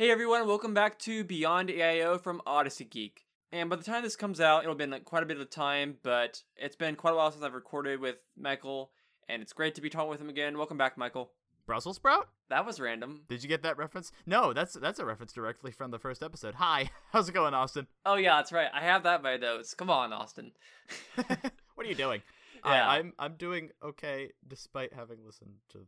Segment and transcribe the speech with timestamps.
[0.00, 3.26] Hey everyone, welcome back to Beyond AIO from Odyssey Geek.
[3.52, 5.50] And by the time this comes out, it'll have been like quite a bit of
[5.50, 8.92] time, but it's been quite a while since I've recorded with Michael,
[9.28, 10.56] and it's great to be talking with him again.
[10.56, 11.32] Welcome back, Michael.
[11.66, 12.30] Brussels sprout?
[12.48, 13.24] That was random.
[13.28, 14.10] Did you get that reference?
[14.24, 16.54] No, that's that's a reference directly from the first episode.
[16.54, 17.86] Hi, how's it going, Austin?
[18.06, 18.70] Oh yeah, that's right.
[18.72, 19.74] I have that my notes.
[19.74, 20.52] Come on, Austin.
[21.14, 22.22] what are you doing?
[22.62, 22.86] Yeah.
[22.86, 25.86] I, I'm I'm doing okay despite having listened to.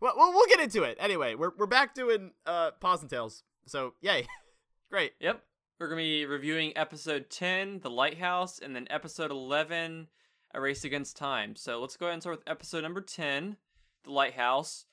[0.00, 1.34] Well, well, we'll get into it anyway.
[1.34, 3.42] We're we're back doing uh paws and tales.
[3.66, 4.26] So yay,
[4.90, 5.12] great.
[5.20, 5.42] Yep.
[5.78, 10.08] We're gonna be reviewing episode ten, The Lighthouse, and then episode eleven,
[10.52, 11.56] A Race Against Time.
[11.56, 13.56] So let's go ahead and start with episode number ten,
[14.04, 14.86] The Lighthouse.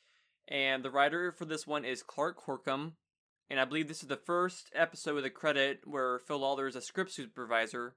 [0.48, 2.94] And the writer for this one is Clark Corkum.
[3.50, 6.76] And I believe this is the first episode with a credit where Phil Lollar is
[6.76, 7.96] a script supervisor.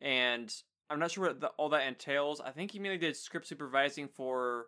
[0.00, 0.54] And
[0.90, 2.40] I'm not sure what the, all that entails.
[2.40, 4.66] I think he mainly did script supervising for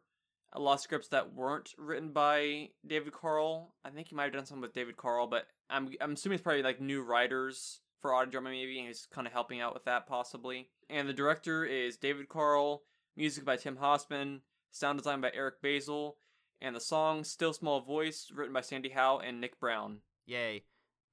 [0.53, 3.75] a lot of scripts that weren't written by David Carl.
[3.85, 6.43] I think he might have done some with David Carl, but I'm I'm assuming it's
[6.43, 9.85] probably like new writers for audio drama maybe, and he's kind of helping out with
[9.85, 10.69] that possibly.
[10.89, 12.83] And the director is David Carl,
[13.17, 16.17] music by Tim Hossman, sound design by Eric Basil,
[16.61, 19.99] and the song "Still Small Voice" written by Sandy Howe and Nick Brown.
[20.27, 20.65] Yay.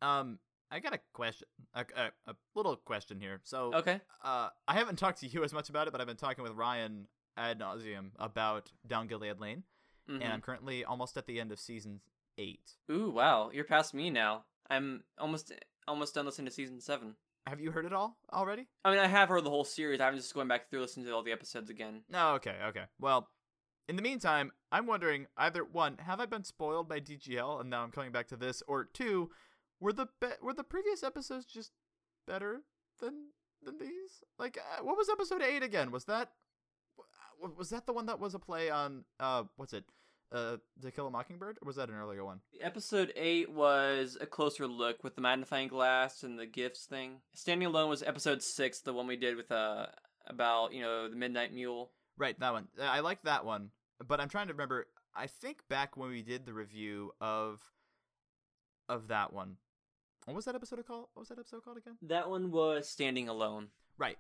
[0.01, 0.39] Um,
[0.69, 3.39] I got a question, a, a, a little question here.
[3.43, 4.01] So, Okay.
[4.23, 6.53] uh, I haven't talked to you as much about it, but I've been talking with
[6.53, 9.63] Ryan ad nauseum about Down Gilead Lane,
[10.09, 10.21] Mhm.
[10.23, 12.01] and I'm currently almost at the end of season
[12.37, 12.77] eight.
[12.91, 14.45] Ooh, wow, you're past me now.
[14.69, 15.51] I'm almost
[15.87, 17.15] almost done listening to season seven.
[17.45, 18.69] Have you heard it all already?
[18.85, 19.99] I mean, I have heard the whole series.
[19.99, 22.05] I'm just going back through listening to all the episodes again.
[22.07, 22.85] No, okay, okay.
[22.99, 23.29] Well,
[23.89, 27.83] in the meantime, I'm wondering either one, have I been spoiled by DGL and now
[27.83, 29.29] I'm coming back to this, or two,
[29.81, 31.73] were the be- were the previous episodes just
[32.25, 32.63] better
[32.99, 34.23] than than these?
[34.39, 35.91] Like, uh, what was episode eight again?
[35.91, 36.31] Was that
[37.57, 39.83] was that the one that was a play on uh what's it?
[40.31, 42.39] Uh, To Kill a Mockingbird, or was that an earlier one?
[42.59, 47.17] Episode 8 was a closer look with the magnifying glass and the gifts thing.
[47.35, 49.85] Standing Alone was episode 6, the one we did with uh
[50.25, 51.91] about, you know, the Midnight Mule.
[52.17, 52.67] Right, that one.
[52.81, 53.69] I like that one,
[54.07, 54.87] but I'm trying to remember.
[55.15, 57.59] I think back when we did the review of
[58.89, 59.57] of that one,
[60.25, 61.07] what was that episode called?
[61.13, 61.97] What was that episode called again?
[62.01, 63.67] That one was Standing Alone.
[63.97, 64.17] Right.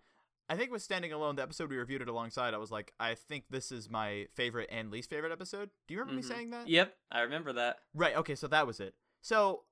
[0.49, 3.15] I think with Standing Alone, the episode we reviewed it alongside, I was like, I
[3.15, 5.69] think this is my favorite and least favorite episode.
[5.87, 6.23] Do you remember Mhm.
[6.23, 6.67] me saying that?
[6.67, 7.79] Yep, I remember that.
[7.93, 8.15] Right.
[8.17, 8.95] Okay, so that was it.
[9.21, 9.63] So,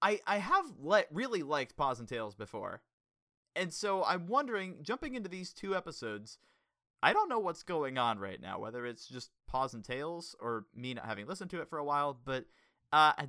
[0.00, 2.82] I I have le- really liked Paws and Tales before,
[3.54, 6.38] and so I'm wondering, jumping into these two episodes,
[7.02, 8.58] I don't know what's going on right now.
[8.58, 11.84] Whether it's just Paws and Tales or me not having listened to it for a
[11.84, 12.46] while, but
[12.92, 13.28] uh, I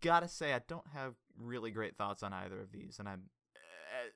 [0.00, 3.30] gotta say I don't have really great thoughts on either of these, and I'm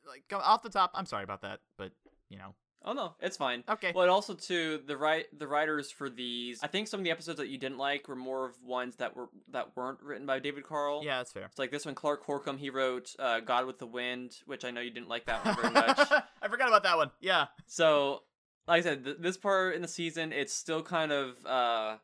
[0.09, 1.93] like off the top, I'm sorry about that, but
[2.29, 2.55] you know,
[2.85, 3.65] Oh no, it's fine.
[3.69, 3.91] okay.
[3.93, 7.39] But also too, the right the writers for these, I think some of the episodes
[7.39, 10.65] that you didn't like were more of ones that were that weren't written by David
[10.65, 11.03] Carl.
[11.05, 11.47] Yeah, that's fair.
[11.47, 12.57] It's like this one, Clark Corkum.
[12.57, 15.57] He wrote uh, "God with the Wind," which I know you didn't like that one
[15.57, 15.99] very much.
[16.43, 17.11] I forgot about that one.
[17.21, 17.47] Yeah.
[17.67, 18.23] So,
[18.69, 21.97] like I said, th- this part in the season, it's still kind of uh,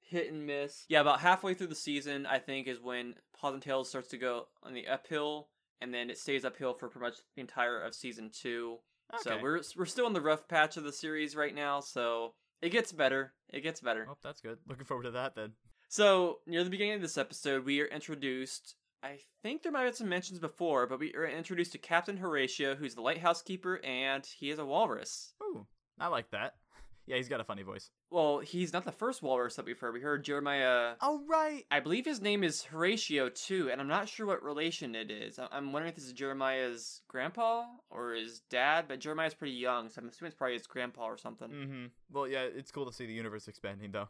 [0.00, 0.86] hit and miss.
[0.88, 4.18] Yeah, about halfway through the season, I think, is when Paws and Tales starts to
[4.18, 5.49] go on the uphill,
[5.80, 8.78] and then it stays uphill for pretty much the entire of season two.
[9.14, 9.22] Okay.
[9.22, 11.80] So we're we're still in the rough patch of the series right now.
[11.80, 13.32] So it gets better.
[13.52, 14.06] It gets better.
[14.08, 14.58] Oh, that's good.
[14.68, 15.52] Looking forward to that then.
[15.88, 18.76] So near the beginning of this episode, we are introduced.
[19.02, 22.18] I think there might have been some mentions before, but we are introduced to Captain
[22.18, 25.32] Horatio, who's the lighthouse keeper, and he is a walrus.
[25.42, 25.66] Ooh,
[25.98, 26.54] I like that.
[27.06, 27.90] Yeah, he's got a funny voice.
[28.10, 29.94] Well, he's not the first walrus that we've heard.
[29.94, 30.94] We heard Jeremiah.
[31.00, 31.64] Oh right.
[31.70, 35.38] I believe his name is Horatio too, and I'm not sure what relation it is.
[35.38, 39.88] I- I'm wondering if this is Jeremiah's grandpa or his dad, but Jeremiah's pretty young,
[39.88, 41.48] so I'm assuming it's probably his grandpa or something.
[41.50, 41.84] Mm-hmm.
[42.10, 44.08] Well, yeah, it's cool to see the universe expanding though.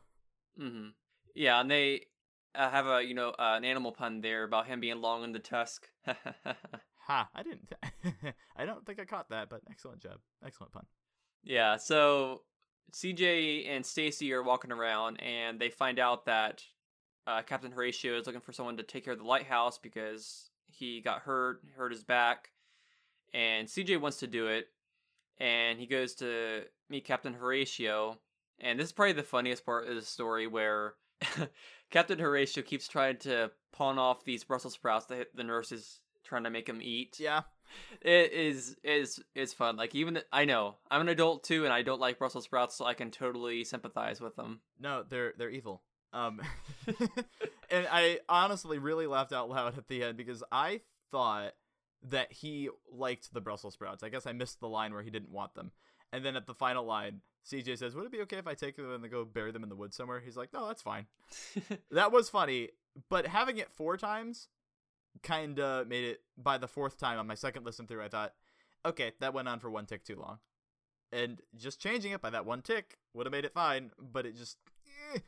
[0.59, 0.89] Mm-hmm.
[1.35, 2.07] Yeah, and they
[2.55, 5.33] uh, have a you know uh, an animal pun there about him being long in
[5.33, 5.89] the tusk.
[7.07, 7.29] Ha!
[7.35, 7.73] I didn't.
[8.57, 10.19] I don't think I caught that, but excellent job.
[10.47, 10.85] Excellent pun.
[11.43, 12.43] yeah, so
[12.93, 16.63] CJ and Stacy are walking around, and they find out that
[17.27, 21.01] uh, Captain Horatio is looking for someone to take care of the lighthouse because he
[21.01, 22.51] got hurt, hurt his back,
[23.33, 24.69] and CJ wants to do it,
[25.39, 28.19] and he goes to meet Captain Horatio,
[28.59, 30.95] and this is probably the funniest part of the story where
[31.91, 36.45] Captain Horatio keeps trying to pawn off these Brussels sprouts that the nurse is trying
[36.45, 37.19] to make him eat.
[37.19, 37.43] Yeah.
[38.03, 39.77] It is is is fun.
[39.77, 42.75] Like even the, I know I'm an adult too, and I don't like Brussels sprouts,
[42.77, 44.61] so I can totally sympathize with them.
[44.79, 45.83] No, they're they're evil.
[46.13, 46.41] Um,
[47.71, 50.81] and I honestly really laughed out loud at the end because I
[51.11, 51.53] thought
[52.09, 54.03] that he liked the Brussels sprouts.
[54.03, 55.71] I guess I missed the line where he didn't want them.
[56.13, 58.77] And then at the final line, CJ says, "Would it be okay if I take
[58.77, 61.07] them and go bury them in the woods somewhere?" He's like, "No, that's fine."
[61.91, 62.71] That was funny.
[63.09, 64.49] but having it four times
[65.23, 68.33] kind of made it by the fourth time on my second listen through i thought
[68.87, 70.39] okay that went on for one tick too long
[71.13, 74.37] and just changing it by that one tick would have made it fine but it
[74.37, 74.57] just
[75.15, 75.19] eh,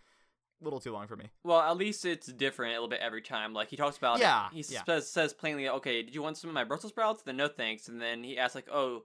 [0.60, 3.52] little too long for me Well, at least it's different a little bit every time.
[3.52, 4.84] Like he talks about, it, Yeah, he yeah.
[4.84, 7.88] says says plainly, "Okay, did you want some of my Brussels sprouts?" Then no thanks.
[7.88, 9.02] And then he asks like, "Oh,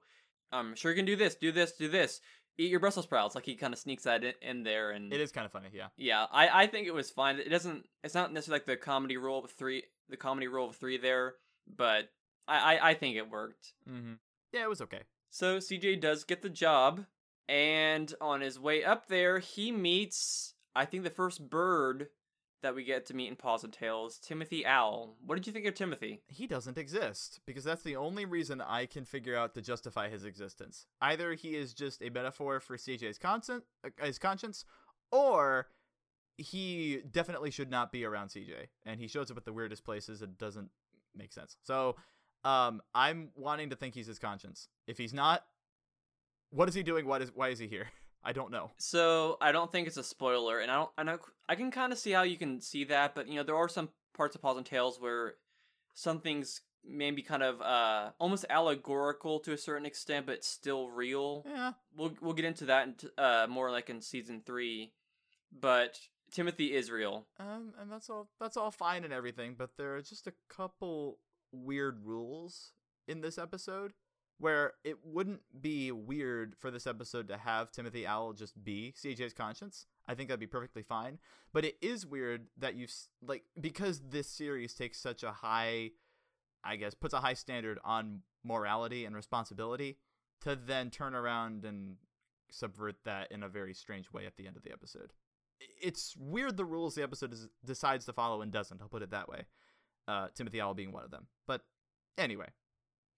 [0.51, 2.21] I'm sure you can do this, do this, do this.
[2.59, 5.19] Eat your Brussels sprouts." Like he kind of sneaks that in, in there, and it
[5.19, 7.39] is kind of funny yeah yeah, I I think it was fine.
[7.39, 7.87] It doesn't.
[8.03, 11.35] It's not necessarily like the comedy rule of three, the comedy rule of three there,
[11.75, 12.09] but
[12.47, 13.73] I I, I think it worked.
[13.89, 14.13] mm-hmm.
[14.53, 17.05] yeah it was okay So CJ does get the job,
[17.49, 22.07] and on his way up there, he meets I think the first bird
[22.63, 25.15] that we get to meet in Paws and Tales, Timothy Owl.
[25.23, 26.21] What did you think of Timothy?
[26.27, 30.25] he doesn't exist because that's the only reason I can figure out to justify his
[30.25, 30.87] existence.
[30.99, 34.65] Either he is just a metaphor for CJ's conscience, uh, his conscience,
[35.11, 35.67] or
[36.37, 40.21] he definitely should not be around CJ, and he shows up at the weirdest places.
[40.21, 40.69] It doesn't
[41.15, 41.57] make sense.
[41.63, 41.95] So,
[42.43, 44.67] um, I'm wanting to think he's his conscience.
[44.85, 45.43] If he's not,
[46.51, 47.05] what is he doing?
[47.05, 47.87] What is why is he here?
[48.23, 48.71] I don't know.
[48.77, 50.89] So I don't think it's a spoiler, and I don't.
[50.97, 51.19] I know
[51.49, 53.69] I can kind of see how you can see that, but you know there are
[53.69, 55.35] some parts of Paws and Tales where
[55.93, 61.43] some things maybe kind of uh almost allegorical to a certain extent, but still real.
[61.47, 64.93] Yeah, we'll we'll get into that in t- uh more like in season three,
[65.51, 65.99] but
[66.31, 67.25] Timothy is real.
[67.39, 68.27] Um, and that's all.
[68.39, 71.19] That's all fine and everything, but there are just a couple
[71.51, 72.73] weird rules
[73.07, 73.93] in this episode
[74.39, 79.33] where it wouldn't be weird for this episode to have Timothy Owl just be CJ's
[79.33, 79.87] conscience.
[80.07, 81.17] I think that'd be perfectly fine.
[81.53, 82.93] But it is weird that you've
[83.25, 85.91] like because this series takes such a high,
[86.63, 89.97] I guess, puts a high standard on morality and responsibility
[90.41, 91.95] to then turn around and
[92.51, 95.11] subvert that in a very strange way at the end of the episode
[95.81, 98.81] it's weird the rules the episode is, decides to follow and doesn't.
[98.81, 99.45] I'll put it that way.
[100.07, 101.27] Uh, Timothy Owl being one of them.
[101.47, 101.61] But
[102.17, 102.47] anyway,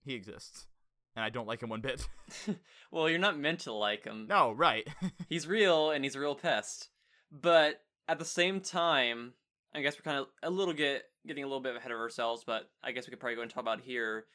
[0.03, 0.67] he exists,
[1.15, 2.07] and I don't like him one bit.
[2.91, 4.27] well, you're not meant to like him.
[4.27, 4.87] no, right?
[5.29, 6.89] He's real and he's a real pest.
[7.31, 9.33] But at the same time,
[9.73, 12.43] I guess we're kind of a little get getting a little bit ahead of ourselves,
[12.45, 14.25] but I guess we could probably go and talk about it here.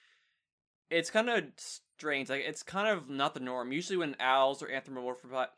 [0.91, 2.29] It's kind of strange.
[2.29, 3.73] Like it's kind of not the norm.
[3.73, 5.49] Usually when owls are anthropomorphized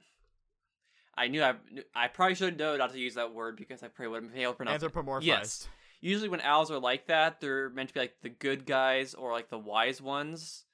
[1.17, 1.55] I knew I
[1.95, 4.53] I probably should know not to use that word because I probably wouldn't be able
[4.53, 4.93] to pronounce it.
[4.93, 5.25] Anthropomorphized.
[5.25, 5.69] Yes.
[6.01, 9.33] Usually when owls are like that, they're meant to be like the good guys or
[9.33, 10.65] like the wise ones.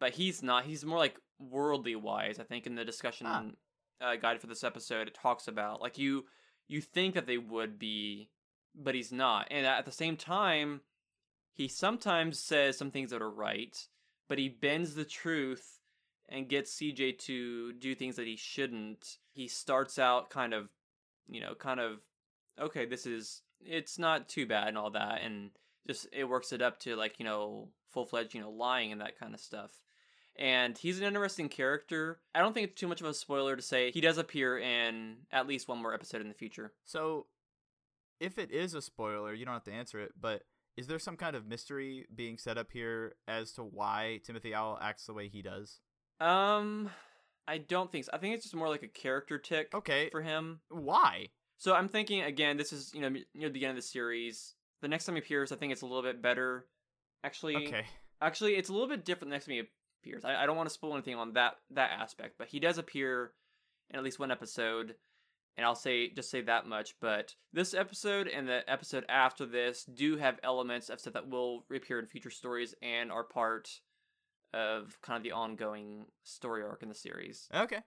[0.00, 0.64] But he's not.
[0.64, 3.44] He's more like worldly wise, I think in the discussion Ah.
[4.00, 5.80] uh, guide for this episode it talks about.
[5.80, 6.24] Like you
[6.68, 8.30] you think that they would be,
[8.74, 9.48] but he's not.
[9.50, 10.80] And at the same time,
[11.52, 13.76] he sometimes says some things that are right,
[14.28, 15.80] but he bends the truth
[16.28, 19.18] and gets CJ to do things that he shouldn't.
[19.32, 20.68] He starts out kind of,
[21.28, 22.00] you know, kind of,
[22.60, 25.20] okay, this is, it's not too bad and all that.
[25.22, 25.50] And
[25.86, 29.00] just, it works it up to like, you know, full fledged, you know, lying and
[29.00, 29.70] that kind of stuff.
[30.36, 32.20] And he's an interesting character.
[32.34, 35.16] I don't think it's too much of a spoiler to say he does appear in
[35.30, 36.72] at least one more episode in the future.
[36.84, 37.26] So,
[38.18, 40.12] if it is a spoiler, you don't have to answer it.
[40.18, 40.44] But
[40.76, 44.78] is there some kind of mystery being set up here as to why Timothy Owl
[44.80, 45.80] acts the way he does?
[46.22, 46.90] Um,
[47.48, 48.10] I don't think so.
[48.14, 50.60] I think it's just more like a character tick Okay, for him.
[50.68, 51.28] why?
[51.58, 52.56] So I'm thinking again.
[52.56, 54.54] This is you know near the end of the series.
[54.80, 56.66] The next time he appears, I think it's a little bit better.
[57.24, 57.84] Actually, Okay,
[58.20, 59.62] actually, it's a little bit different the next time he
[60.04, 60.24] appears.
[60.24, 63.32] I, I don't want to spoil anything on that that aspect, but he does appear
[63.90, 64.94] in at least one episode,
[65.56, 66.94] and I'll say just say that much.
[67.00, 71.64] But this episode and the episode after this do have elements of stuff that will
[71.68, 73.68] reappear in future stories and are part
[74.54, 77.48] of kind of the ongoing story arc in the series.
[77.54, 77.80] okay,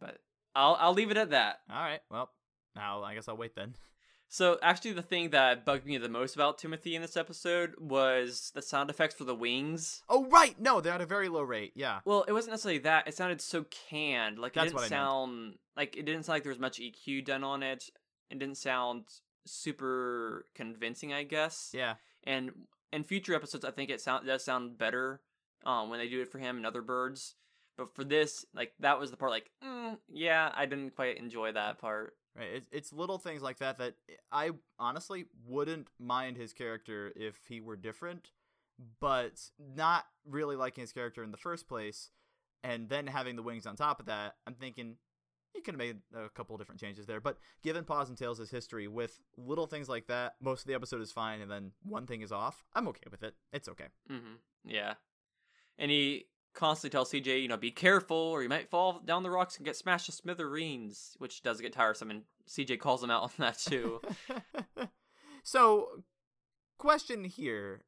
[0.00, 0.18] But
[0.54, 1.60] I'll I'll leave it at that.
[1.70, 2.00] all right.
[2.10, 2.30] Well,
[2.76, 3.74] now I guess I'll wait then.
[4.32, 8.52] So actually, the thing that bugged me the most about Timothy in this episode was
[8.54, 10.04] the sound effects for the wings.
[10.08, 11.72] Oh right, no, they're at a very low rate.
[11.74, 11.98] Yeah.
[12.04, 13.08] Well, it wasn't necessarily that.
[13.08, 14.38] It sounded so canned.
[14.38, 14.90] Like it That's didn't what I meant.
[14.90, 17.90] sound like it didn't sound like there was much EQ done on it.
[18.30, 19.06] It didn't sound
[19.46, 21.70] super convincing, I guess.
[21.74, 21.94] Yeah.
[22.22, 22.52] And
[22.92, 25.22] in future episodes, I think it sound does sound better
[25.64, 27.34] um, when they do it for him and other birds.
[27.76, 29.30] But for this, like that was the part.
[29.30, 32.14] Like, mm, yeah, I didn't quite enjoy that part.
[32.36, 32.48] Right.
[32.54, 33.94] It's, it's little things like that that
[34.30, 38.30] I honestly wouldn't mind his character if he were different,
[39.00, 42.10] but not really liking his character in the first place,
[42.62, 44.96] and then having the wings on top of that, I'm thinking
[45.54, 47.20] you could have made a couple different changes there.
[47.20, 51.00] But given Paws and Tales' history with little things like that, most of the episode
[51.00, 52.62] is fine, and then one thing is off.
[52.74, 53.34] I'm okay with it.
[53.52, 53.86] It's okay.
[54.08, 54.94] hmm Yeah.
[55.80, 59.30] And he constantly tells CJ, you know, be careful or you might fall down the
[59.30, 62.10] rocks and get smashed to smithereens, which does get tiresome.
[62.10, 64.00] And CJ calls him out on that too.
[65.42, 66.02] So,
[66.78, 67.84] question here.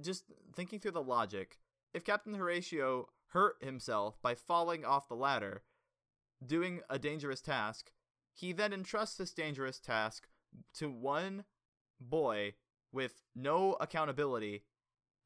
[0.00, 0.24] Just
[0.54, 1.58] thinking through the logic,
[1.94, 5.62] if Captain Horatio hurt himself by falling off the ladder,
[6.46, 7.90] doing a dangerous task,
[8.34, 10.28] he then entrusts this dangerous task
[10.74, 11.44] to one
[11.98, 12.54] boy
[12.92, 14.64] with no accountability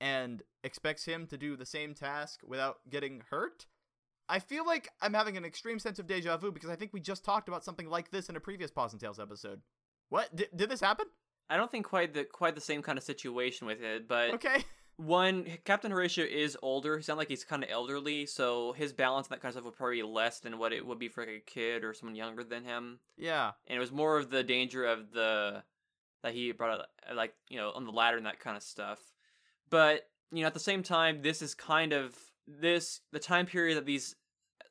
[0.01, 3.67] and expects him to do the same task without getting hurt?
[4.29, 7.01] I feel like I'm having an extreme sense of deja vu because I think we
[7.01, 9.61] just talked about something like this in a previous Paws and Tales episode.
[10.09, 10.35] What?
[10.35, 11.07] Did, did this happen?
[11.49, 14.65] I don't think quite the quite the same kind of situation with it, but Okay.
[14.97, 16.99] one Captain Horatio is older.
[16.99, 19.65] He sounds like he's kind of elderly, so his balance and that kind of stuff
[19.65, 22.15] would probably be less than what it would be for like a kid or someone
[22.15, 23.01] younger than him.
[23.17, 23.51] Yeah.
[23.67, 25.65] And it was more of the danger of the
[26.23, 29.01] that he brought up, like you know, on the ladder and that kind of stuff.
[29.71, 33.77] But you know, at the same time, this is kind of this the time period
[33.77, 34.17] that these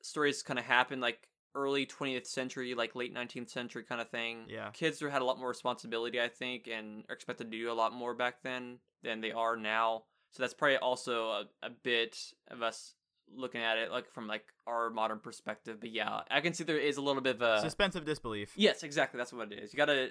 [0.02, 4.46] stories kind of happen, like early 20th century, like late 19th century kind of thing.
[4.48, 4.70] Yeah.
[4.72, 7.94] Kids had a lot more responsibility, I think, and are expected to do a lot
[7.94, 10.04] more back then than they are now.
[10.32, 12.18] So that's probably also a, a bit
[12.50, 12.96] of us
[13.36, 15.80] looking at it like from like our modern perspective.
[15.80, 18.54] But yeah, I can see there is a little bit of a Suspense of disbelief.
[18.56, 19.18] Yes, exactly.
[19.18, 19.74] That's what it is.
[19.74, 20.10] You gotta.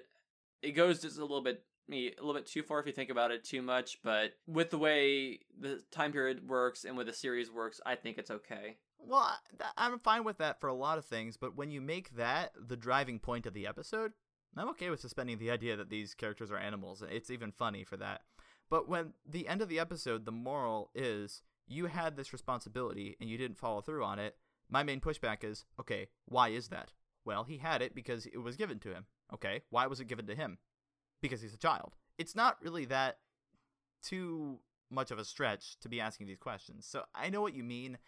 [0.61, 3.11] It goes just a little bit, me a little bit too far if you think
[3.11, 3.99] about it too much.
[4.03, 8.19] But with the way the time period works and with the series works, I think
[8.19, 8.77] it's okay.
[8.99, 9.31] Well,
[9.77, 12.77] I'm fine with that for a lot of things, but when you make that the
[12.77, 14.13] driving point of the episode,
[14.57, 17.03] I'm okay with suspending the idea that these characters are animals.
[17.09, 18.23] It's even funny for that.
[18.69, 23.31] But when the end of the episode, the moral is you had this responsibility and
[23.31, 24.37] you didn't follow through on it,
[24.69, 26.93] my main pushback is okay, why is that?
[27.25, 29.07] Well, he had it because it was given to him.
[29.33, 30.59] Okay, why was it given to him?
[31.21, 31.95] Because he's a child.
[32.19, 33.19] It's not really that
[34.03, 34.59] too
[34.91, 36.87] much of a stretch to be asking these questions.
[36.89, 37.99] So I know what you mean,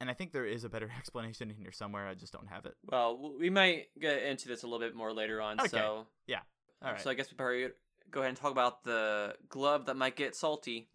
[0.00, 2.06] and I think there is a better explanation in here somewhere.
[2.06, 2.74] I just don't have it.
[2.84, 5.60] Well, we might get into this a little bit more later on.
[5.60, 5.68] Okay.
[5.68, 6.40] So Yeah.
[6.82, 7.00] All right.
[7.00, 7.68] So I guess we probably
[8.10, 10.88] go ahead and talk about the glove that might get salty.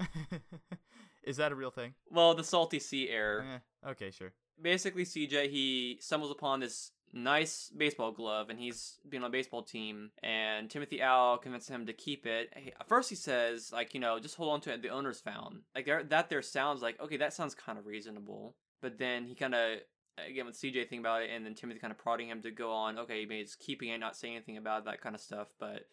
[1.24, 1.94] is that a real thing?
[2.10, 3.62] Well, the salty sea air.
[3.86, 4.34] Eh, okay, sure.
[4.62, 9.62] basically CJ he stumbles upon this nice baseball glove and he's being on a baseball
[9.62, 12.52] team and Timothy Owl convinces him to keep it.
[12.56, 15.62] He- first he says like, you know, just hold on to it the owner's found.
[15.76, 18.56] Like there that there sounds like okay, that sounds kind of reasonable.
[18.82, 19.80] But then he kind of
[20.28, 22.72] again with CJ thinking about it and then Timothy kind of prodding him to go
[22.72, 25.48] on, okay, maybe he's keeping it, not saying anything about it, that kind of stuff,
[25.60, 25.86] but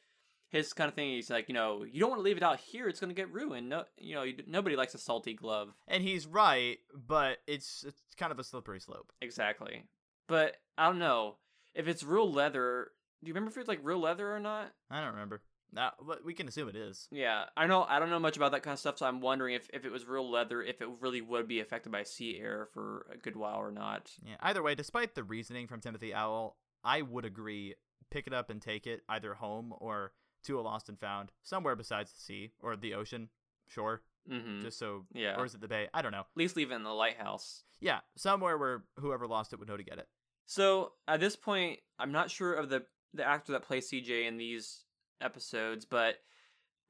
[0.50, 2.58] his kind of thing, he's like, you know, you don't want to leave it out
[2.58, 3.68] here; it's gonna get ruined.
[3.68, 5.72] No, you know, you, nobody likes a salty glove.
[5.86, 9.12] And he's right, but it's it's kind of a slippery slope.
[9.22, 9.84] Exactly.
[10.30, 11.34] But I don't know
[11.74, 12.92] if it's real leather.
[13.22, 14.72] Do you remember if it's like real leather or not?
[14.90, 15.42] I don't remember.
[15.72, 17.06] Now, but we can assume it is.
[17.12, 17.84] Yeah, I know.
[17.88, 19.92] I don't know much about that kind of stuff, so I'm wondering if, if it
[19.92, 23.36] was real leather, if it really would be affected by sea air for a good
[23.36, 24.10] while or not.
[24.24, 24.34] Yeah.
[24.40, 27.74] Either way, despite the reasoning from Timothy Owl, I would agree.
[28.10, 30.12] Pick it up and take it either home or
[30.44, 33.28] to a lost and found somewhere besides the sea or the ocean.
[33.68, 34.62] Sure, Mm-hmm.
[34.62, 35.06] just so.
[35.14, 35.36] yeah.
[35.38, 35.88] Or is it the bay?
[35.94, 36.20] I don't know.
[36.20, 37.62] At least leave it in the lighthouse.
[37.80, 40.08] Yeah, somewhere where whoever lost it would know to get it.
[40.50, 42.82] So at this point, I'm not sure of the
[43.14, 44.82] the actor that plays CJ in these
[45.20, 46.16] episodes, but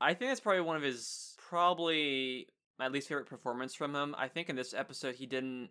[0.00, 2.46] I think that's probably one of his probably
[2.78, 4.14] my least favorite performance from him.
[4.16, 5.68] I think in this episode he didn't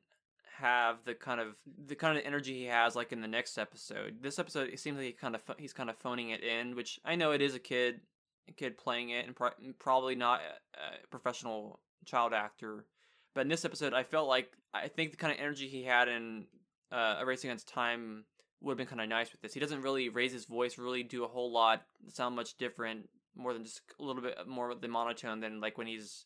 [0.60, 1.55] have the kind of
[1.88, 4.22] the kind of energy he has like in the next episode.
[4.22, 7.00] This episode it seems like he kind of he's kind of phoning it in, which
[7.03, 8.01] I know it is a kid
[8.48, 12.86] a kid playing it and pro- probably not a, a professional child actor.
[13.34, 16.08] But in this episode, I felt like I think the kind of energy he had
[16.08, 16.46] in
[16.91, 18.25] uh, A Race Against Time
[18.62, 19.53] would have been kind of nice with this.
[19.53, 23.53] He doesn't really raise his voice, really do a whole lot, sound much different, more
[23.53, 26.25] than just a little bit more of the monotone than like when he's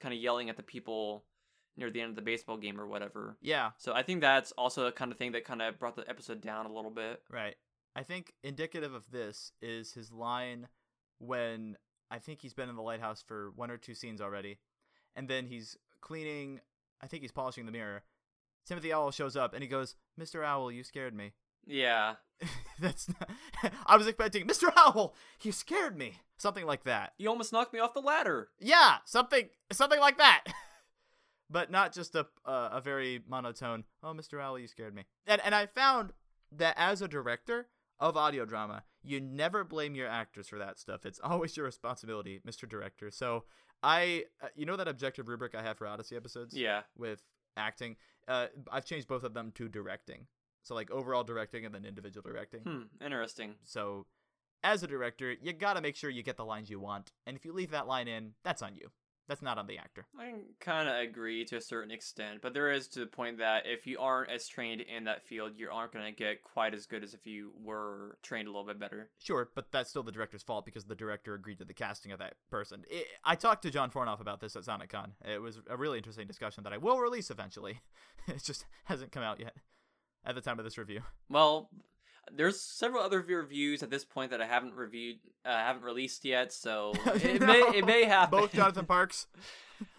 [0.00, 1.24] kind of yelling at the people
[1.76, 3.36] near the end of the baseball game or whatever.
[3.42, 6.08] Yeah, So I think that's also a kind of thing that kind of brought the
[6.08, 7.22] episode down a little bit.
[7.30, 7.56] right.
[7.94, 10.68] I think indicative of this is his line
[11.18, 11.76] when
[12.10, 14.58] I think he's been in the lighthouse for one or two scenes already,
[15.14, 16.60] and then he's cleaning.
[17.02, 18.02] I think he's polishing the mirror.
[18.66, 20.44] Timothy Owl shows up and he goes, "Mr.
[20.44, 21.32] Owl, you scared me."
[21.66, 22.14] Yeah.
[22.80, 23.30] That's not,
[23.86, 24.70] I was expecting Mr.
[24.76, 25.14] Owl.
[25.42, 26.20] You scared me.
[26.38, 27.14] Something like that.
[27.18, 28.48] You almost knocked me off the ladder.
[28.60, 30.44] Yeah, something something like that.
[31.50, 33.84] but not just a uh, a very monotone.
[34.02, 34.40] Oh, Mr.
[34.40, 35.04] Owl, you scared me.
[35.26, 36.12] And and I found
[36.52, 37.68] that as a director
[37.98, 41.06] of audio drama, you never blame your actors for that stuff.
[41.06, 42.68] It's always your responsibility, Mr.
[42.68, 43.10] Director.
[43.10, 43.44] So
[43.82, 46.82] I, uh, you know that objective rubric I have for Odyssey episodes Yeah.
[46.96, 47.22] with
[47.56, 47.96] acting.
[48.28, 50.26] Uh, I've changed both of them to directing.
[50.62, 52.60] So like overall directing and then individual directing.
[52.60, 53.04] Hmm.
[53.04, 53.54] Interesting.
[53.64, 54.06] So,
[54.64, 57.44] as a director, you gotta make sure you get the lines you want, and if
[57.44, 58.90] you leave that line in, that's on you.
[59.28, 60.06] That's not on the actor.
[60.18, 63.64] I kind of agree to a certain extent, but there is to the point that
[63.66, 66.86] if you aren't as trained in that field, you aren't going to get quite as
[66.86, 69.10] good as if you were trained a little bit better.
[69.18, 72.20] Sure, but that's still the director's fault because the director agreed to the casting of
[72.20, 72.84] that person.
[72.88, 75.10] It, I talked to John Fornoff about this at SonicCon.
[75.24, 77.80] It was a really interesting discussion that I will release eventually.
[78.28, 79.54] it just hasn't come out yet
[80.24, 81.00] at the time of this review.
[81.28, 81.70] Well,
[82.34, 86.52] there's several other reviews at this point that I haven't reviewed, uh, haven't released yet,
[86.52, 87.46] so it No.
[87.46, 88.38] may it may happen.
[88.40, 89.26] Both Jonathan Parks.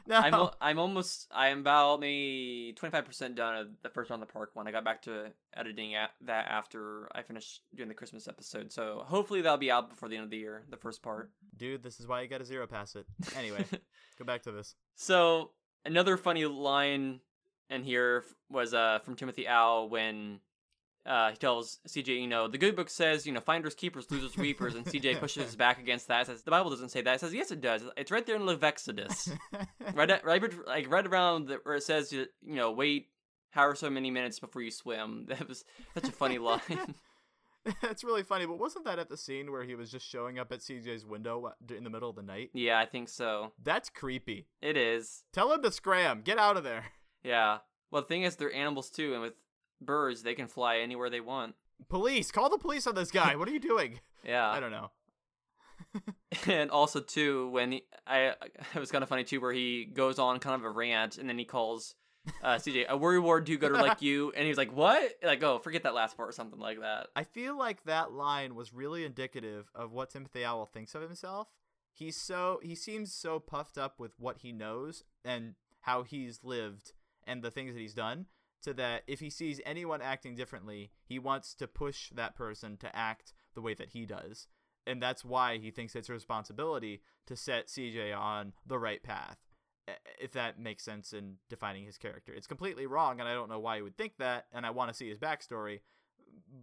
[0.07, 0.15] No.
[0.15, 4.51] I'm I'm almost I'm about maybe 25 percent done of the first on the park
[4.53, 4.67] one.
[4.67, 9.03] I got back to editing at that after I finished doing the Christmas episode, so
[9.05, 10.63] hopefully that'll be out before the end of the year.
[10.69, 11.31] The first part.
[11.55, 13.05] Dude, this is why you got to zero pass it.
[13.38, 13.65] Anyway,
[14.17, 14.75] go back to this.
[14.96, 15.51] So
[15.86, 17.19] another funny line
[17.69, 20.39] in here was uh from Timothy Owl when
[21.07, 24.35] uh, he tells CJ, you know, the good book says, you know, finders keepers, losers
[24.35, 26.27] weepers, and CJ pushes his back against that.
[26.27, 27.15] Says the Bible doesn't say that.
[27.15, 27.83] It says yes, it does.
[27.95, 29.35] It's right there in Levexodus,
[29.93, 33.07] right, at, right, like right around the, where it says, you know, wait
[33.51, 35.27] however so many minutes before you swim.
[35.29, 36.95] That was such a funny line.
[37.81, 40.51] That's really funny, but wasn't that at the scene where he was just showing up
[40.53, 42.49] at CJ's window in the middle of the night?
[42.53, 43.51] yeah, I think so.
[43.61, 44.47] That's creepy.
[44.61, 45.23] It is.
[45.33, 46.21] Tell him to scram.
[46.21, 46.85] Get out of there.
[47.23, 47.57] Yeah.
[47.91, 49.33] Well, the thing is, they're animals too, and with
[49.81, 51.55] birds, they can fly anywhere they want.
[51.89, 53.36] Police, call the police on this guy.
[53.36, 54.00] What are you doing?
[54.25, 54.50] Yeah.
[54.50, 54.91] I don't know.
[56.48, 58.34] and also too when he, I
[58.75, 61.29] it was kind of funny too where he goes on kind of a rant and
[61.29, 61.96] then he calls
[62.43, 65.60] uh, CJ a worry ward do gooder like you and he's like what like oh
[65.60, 69.05] forget that last part or something like that I feel like that line was really
[69.05, 71.48] indicative of what Timothy Owl thinks of himself.
[71.93, 76.91] He's so he seems so puffed up with what he knows and how he's lived
[77.25, 78.25] and the things that he's done
[78.63, 82.95] to that if he sees anyone acting differently, he wants to push that person to
[82.95, 84.47] act the way that he does.
[84.85, 89.37] And that's why he thinks it's a responsibility to set CJ on the right path.
[90.19, 92.33] If that makes sense in defining his character.
[92.33, 94.89] It's completely wrong and I don't know why he would think that and I want
[94.89, 95.79] to see his backstory,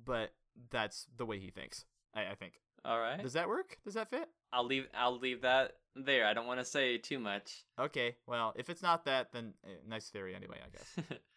[0.05, 0.35] but
[0.71, 1.85] that's the way he thinks.
[2.15, 2.61] I, I think.
[2.85, 3.79] all right Does that work?
[3.85, 4.29] Does that fit?
[4.53, 8.17] I'll leave I'll leave that there I don't want to say too much Okay.
[8.27, 10.59] Well, if it's not that, then eh, nice theory anyway.
[10.65, 11.19] I guess.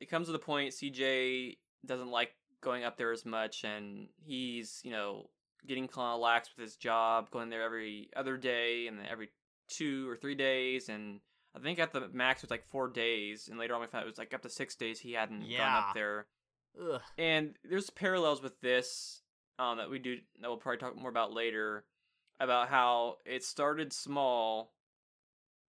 [0.00, 4.80] it comes to the point CJ doesn't like going up there as much and he's
[4.84, 5.26] you know
[5.66, 9.28] getting kind of lax with his job going there every other day and every
[9.68, 11.20] two or three days and
[11.54, 14.04] I think at the max it was like four days and later on we found
[14.04, 15.48] it was like up to six days he hadn't gone
[15.88, 16.26] up there
[16.80, 17.00] Ugh.
[17.18, 19.22] and there's parallels with this
[19.58, 21.84] um, that we do that we'll probably talk more about later
[22.38, 24.72] about how it started small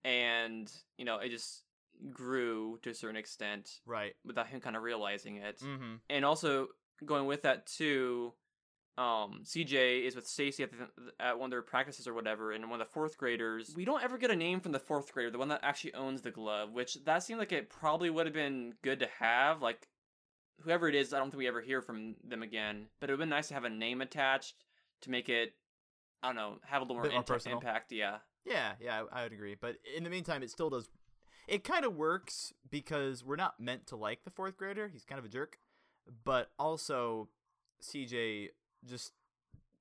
[0.03, 1.63] and you know it just
[2.09, 4.13] grew to a certain extent Right.
[4.25, 5.59] without him kind of realizing it.
[5.59, 5.95] Mm-hmm.
[6.09, 6.67] And also
[7.05, 8.33] going with that too,
[8.97, 10.87] um, CJ is with Stacy at, the,
[11.19, 13.73] at one of their practices or whatever, and one of the fourth graders.
[13.75, 16.21] We don't ever get a name from the fourth grader, the one that actually owns
[16.21, 19.61] the glove, which that seemed like it probably would have been good to have.
[19.61, 19.87] Like
[20.61, 22.87] whoever it is, I don't think we ever hear from them again.
[22.99, 24.55] But it would have been nice to have a name attached
[25.01, 25.53] to make it.
[26.21, 27.91] I don't know, have a little more, Bit more impact.
[27.91, 29.55] Yeah, Yeah, yeah, I, I would agree.
[29.59, 30.87] But in the meantime, it still does.
[31.47, 34.87] It kind of works because we're not meant to like the fourth grader.
[34.87, 35.57] He's kind of a jerk,
[36.23, 37.29] but also
[37.81, 38.49] CJ
[38.85, 39.13] just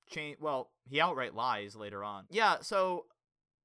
[0.08, 0.38] change.
[0.40, 2.24] Well, he outright lies later on.
[2.30, 3.06] Yeah, so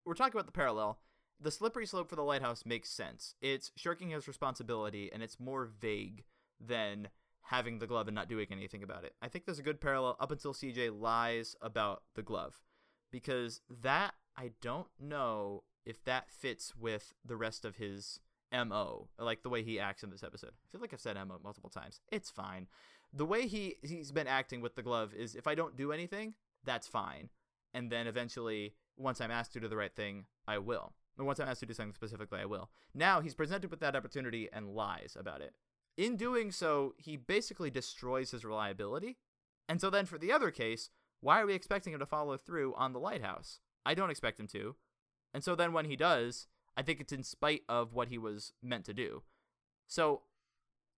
[0.05, 0.99] we're talking about the parallel.
[1.41, 3.35] The slippery slope for the lighthouse makes sense.
[3.41, 6.23] It's shirking his responsibility, and it's more vague
[6.59, 7.09] than
[7.41, 9.13] having the glove and not doing anything about it.
[9.21, 12.61] I think there's a good parallel up until CJ lies about the glove
[13.11, 18.19] because that I don't know if that fits with the rest of his
[18.51, 20.51] MO, like the way he acts in this episode.
[20.51, 21.99] I feel like I've said MO multiple times.
[22.11, 22.67] It's fine.
[23.13, 26.35] The way he he's been acting with the glove is if I don't do anything,
[26.63, 27.29] that's fine.
[27.73, 30.93] And then eventually, once I'm asked to do the right thing, I will.
[31.17, 32.69] And once I'm asked to do something specifically, I will.
[32.93, 35.53] Now he's presented with that opportunity and lies about it.
[35.97, 39.17] In doing so, he basically destroys his reliability.
[39.67, 40.89] And so then for the other case,
[41.21, 43.59] why are we expecting him to follow through on the lighthouse?
[43.85, 44.75] I don't expect him to.
[45.35, 48.53] And so then when he does, I think it's in spite of what he was
[48.63, 49.21] meant to do.
[49.85, 50.21] So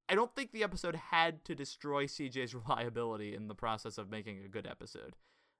[0.07, 4.43] I don't think the episode had to destroy CJ's reliability in the process of making
[4.45, 5.15] a good episode.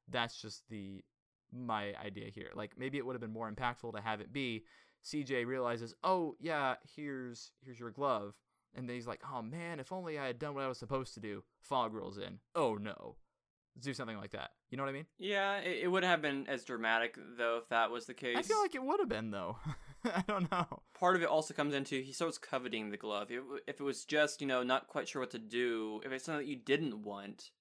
[0.08, 1.04] That's just the
[1.52, 2.52] my idea here.
[2.54, 4.66] Like maybe it would have been more impactful to have it be
[5.04, 8.36] CJ realizes, "Oh, yeah, here's here's your glove."
[8.76, 11.16] And then he's like, "Oh man, if only I had done what I was supposed
[11.16, 12.42] to do." Fog rolls in.
[12.54, 13.16] "Oh no."
[13.82, 14.52] Do something like that.
[14.70, 15.06] You know what I mean?
[15.18, 15.58] yeah.
[15.58, 18.38] It, it wouldn't have been as dramatic though if that was the case.
[18.38, 19.58] I feel like it would have been though.
[20.06, 20.82] I don't know.
[20.98, 23.32] part of it also comes into he starts coveting the glove.
[23.32, 26.26] If, if it was just you know not quite sure what to do, if it's
[26.26, 27.52] something that you didn't want,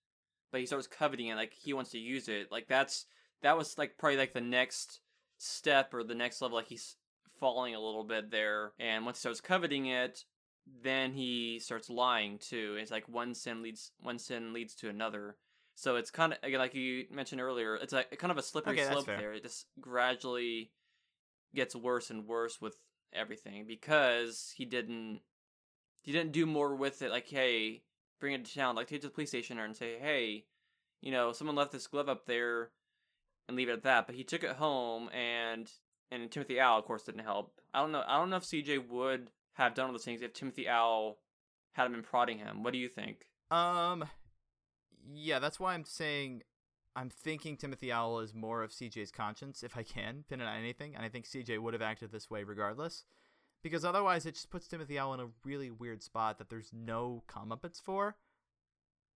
[0.52, 3.06] but he starts coveting it, like he wants to use it, like that's
[3.42, 5.00] that was like probably like the next
[5.38, 6.56] step or the next level.
[6.56, 6.96] Like he's
[7.38, 8.72] falling a little bit there.
[8.78, 10.24] And once he starts coveting it,
[10.82, 12.76] then he starts lying too.
[12.80, 15.36] It's like one sin leads one sin leads to another.
[15.76, 17.76] So it's kind of again like you mentioned earlier.
[17.76, 19.34] It's like kind of a slippery Okay, slope there.
[19.34, 20.72] It just gradually
[21.54, 22.76] gets worse and worse with
[23.12, 25.20] everything because he didn't
[26.02, 27.10] he didn't do more with it.
[27.10, 27.82] Like hey,
[28.18, 28.74] bring it to town.
[28.74, 30.46] Like take it to the police station and say hey,
[31.02, 32.70] you know someone left this glove up there
[33.46, 34.06] and leave it at that.
[34.06, 35.70] But he took it home and
[36.10, 37.52] and Timothy Owl of course didn't help.
[37.74, 38.02] I don't know.
[38.06, 41.18] I don't know if CJ would have done all those things if Timothy Owl
[41.72, 42.62] hadn't been prodding him.
[42.62, 43.26] What do you think?
[43.50, 44.04] Um,
[45.12, 46.42] yeah, that's why I'm saying
[46.94, 50.56] I'm thinking Timothy Owl is more of CJ's conscience, if I can pin it on
[50.56, 53.04] anything, and I think CJ would have acted this way regardless,
[53.62, 57.22] because otherwise it just puts Timothy Owl in a really weird spot that there's no
[57.28, 58.16] comeuppance for,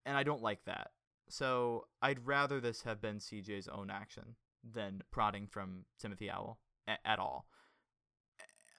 [0.05, 0.90] and I don't like that.
[1.29, 7.07] So I'd rather this have been CJ's own action than prodding from Timothy Owl a-
[7.07, 7.46] at all.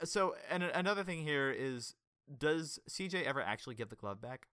[0.04, 1.96] So, and another thing here is,
[2.38, 4.48] does CJ ever actually give the glove back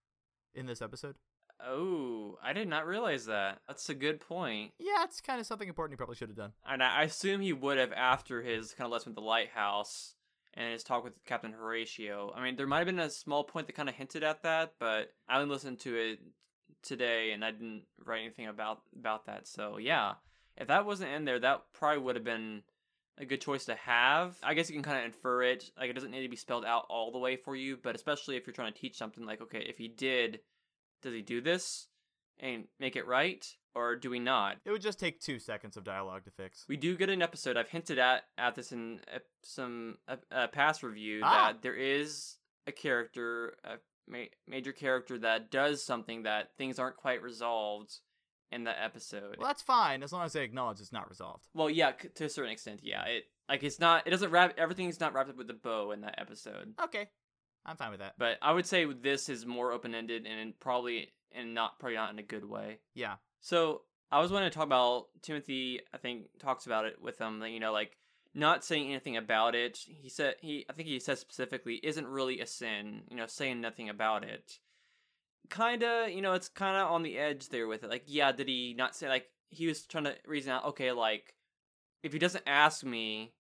[0.55, 1.17] in this episode?
[1.65, 3.61] Oh, I did not realize that.
[3.67, 4.73] That's a good point.
[4.79, 6.53] Yeah, it's kind of something important he probably should have done.
[6.67, 10.15] And I assume he would have after his kind of lesson with the lighthouse
[10.55, 12.33] and his talk with Captain Horatio.
[12.35, 14.75] I mean, there might have been a small point that kind of hinted at that,
[14.79, 16.19] but I only listened to it
[16.83, 19.47] today and I didn't write anything about about that.
[19.47, 20.15] So yeah,
[20.57, 22.63] if that wasn't in there, that probably would have been
[23.19, 24.37] a good choice to have.
[24.43, 25.71] I guess you can kind of infer it.
[25.79, 28.37] Like it doesn't need to be spelled out all the way for you, but especially
[28.37, 30.41] if you're trying to teach something, like okay, if he did,
[31.07, 31.87] does he do this
[32.39, 34.57] and make it right, or do we not?
[34.65, 36.65] It would just take two seconds of dialogue to fix.
[36.69, 37.57] We do get an episode.
[37.57, 41.53] I've hinted at at this in uh, some uh, uh, past review Ah.
[41.53, 43.77] that there is a character, a
[44.09, 47.95] ma- major character that does something that things aren't quite resolved
[48.53, 49.37] in that episode.
[49.39, 51.45] Well, that's fine as long as they acknowledge it's not resolved.
[51.55, 53.05] Well, yeah, c- to a certain extent, yeah.
[53.05, 54.07] It like it's not.
[54.07, 54.55] It doesn't wrap.
[54.59, 56.75] Everything's not wrapped up with a bow in that episode.
[56.83, 57.09] Okay,
[57.67, 58.15] I'm fine with that.
[58.17, 62.13] But I would say this is more open ended and probably and not probably not
[62.13, 62.79] in a good way.
[62.95, 65.81] Yeah, So I was wanting to talk about Timothy.
[65.93, 67.41] I think talks about it with him.
[67.41, 67.97] That you know, like
[68.35, 69.79] not saying anything about it.
[69.87, 70.65] He said he.
[70.71, 73.03] I think he said specifically isn't really a sin.
[73.11, 74.59] You know, saying nothing about it.
[75.51, 77.91] Kinda, you know, it's kind of on the edge there with it.
[77.91, 80.67] Like, yeah, did he not say like he was trying to reason out?
[80.67, 81.35] Okay, like
[82.03, 83.33] if he doesn't ask me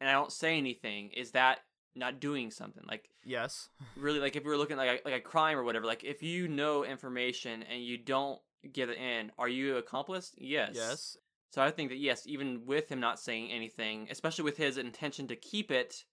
[0.00, 1.58] and I don't say anything, is that
[1.94, 2.84] not doing something?
[2.86, 5.86] Like yes, really like if we were looking like a, like a crime or whatever
[5.86, 8.40] like if you know information and you don't
[8.72, 11.16] give it in are you accomplice yes yes.
[11.50, 15.26] so i think that yes even with him not saying anything especially with his intention
[15.26, 16.04] to keep it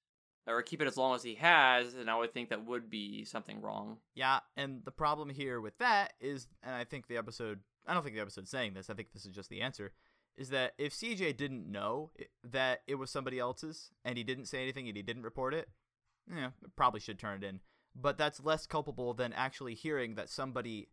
[0.47, 3.25] or keep it as long as he has and i would think that would be
[3.25, 7.59] something wrong Yeah, and the problem here with that is, and I think the episode,
[7.85, 9.91] I don't think the episode's saying this, I think this is just the answer,
[10.38, 14.45] is that if CJ didn't know i- that it was somebody else's and he didn't
[14.45, 15.69] say anything and he didn't report it,
[16.30, 17.60] yeah, probably should turn it in.
[17.95, 20.89] But that's less culpable than actually hearing that somebody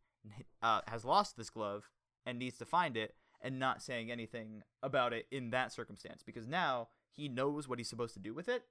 [0.63, 1.91] uh, has lost this glove
[2.25, 6.47] and needs to find it and not saying anything about it in that circumstance because
[6.49, 8.65] now he knows what he's supposed to do with it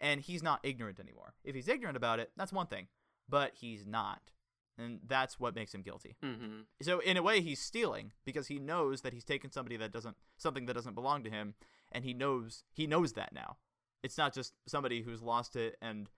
[0.00, 1.34] and he's not ignorant anymore.
[1.44, 2.88] If he's ignorant about it, that's one thing,
[3.28, 4.32] but he's not.
[4.78, 6.16] And that's what makes him guilty.
[6.22, 9.92] mm-hmm So in a way he's stealing because he knows that he's taken somebody that
[9.92, 11.54] doesn't something that doesn't belong to him
[11.92, 13.56] and he knows he knows that now.
[14.02, 16.08] It's not just somebody who's lost it and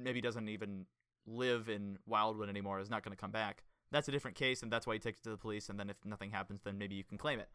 [0.00, 0.86] maybe doesn't even
[1.26, 3.62] live in Wildwood anymore is not going to come back.
[3.90, 5.88] That's a different case and that's why he takes it to the police and then
[5.90, 7.48] if nothing happens then maybe you can claim it.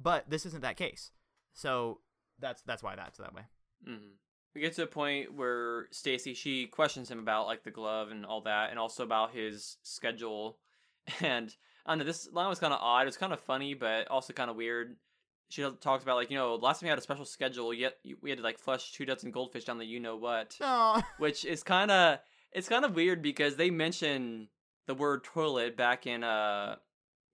[0.00, 1.10] But this isn't that case.
[1.52, 2.00] So
[2.38, 3.42] that's that's why that's that way.
[3.86, 4.14] mm-hmm
[4.54, 8.24] we get to a point where stacy she questions him about like the glove and
[8.26, 10.58] all that and also about his schedule.
[11.22, 11.54] And
[11.86, 13.02] i don't know this line was kind of odd.
[13.02, 14.96] It was kind of funny but also kind of weird.
[15.48, 18.28] She talks about like you know last time we had a special schedule yet we
[18.28, 20.56] had to like flush two dozen goldfish down the you know what
[21.18, 22.18] which is kind of
[22.52, 24.48] it's kind of weird because they mention
[24.86, 26.78] the word toilet back in a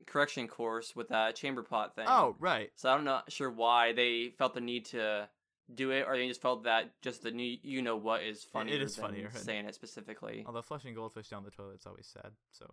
[0.06, 2.04] correction course with that chamber pot thing.
[2.08, 2.70] Oh, right.
[2.76, 5.28] so i'm not sure why they felt the need to
[5.72, 8.82] do it or they just felt that just the new you know what is funnier
[8.82, 9.30] is than funnier.
[9.34, 12.32] saying it specifically Although flushing goldfish down the toilet's always sad.
[12.52, 12.66] So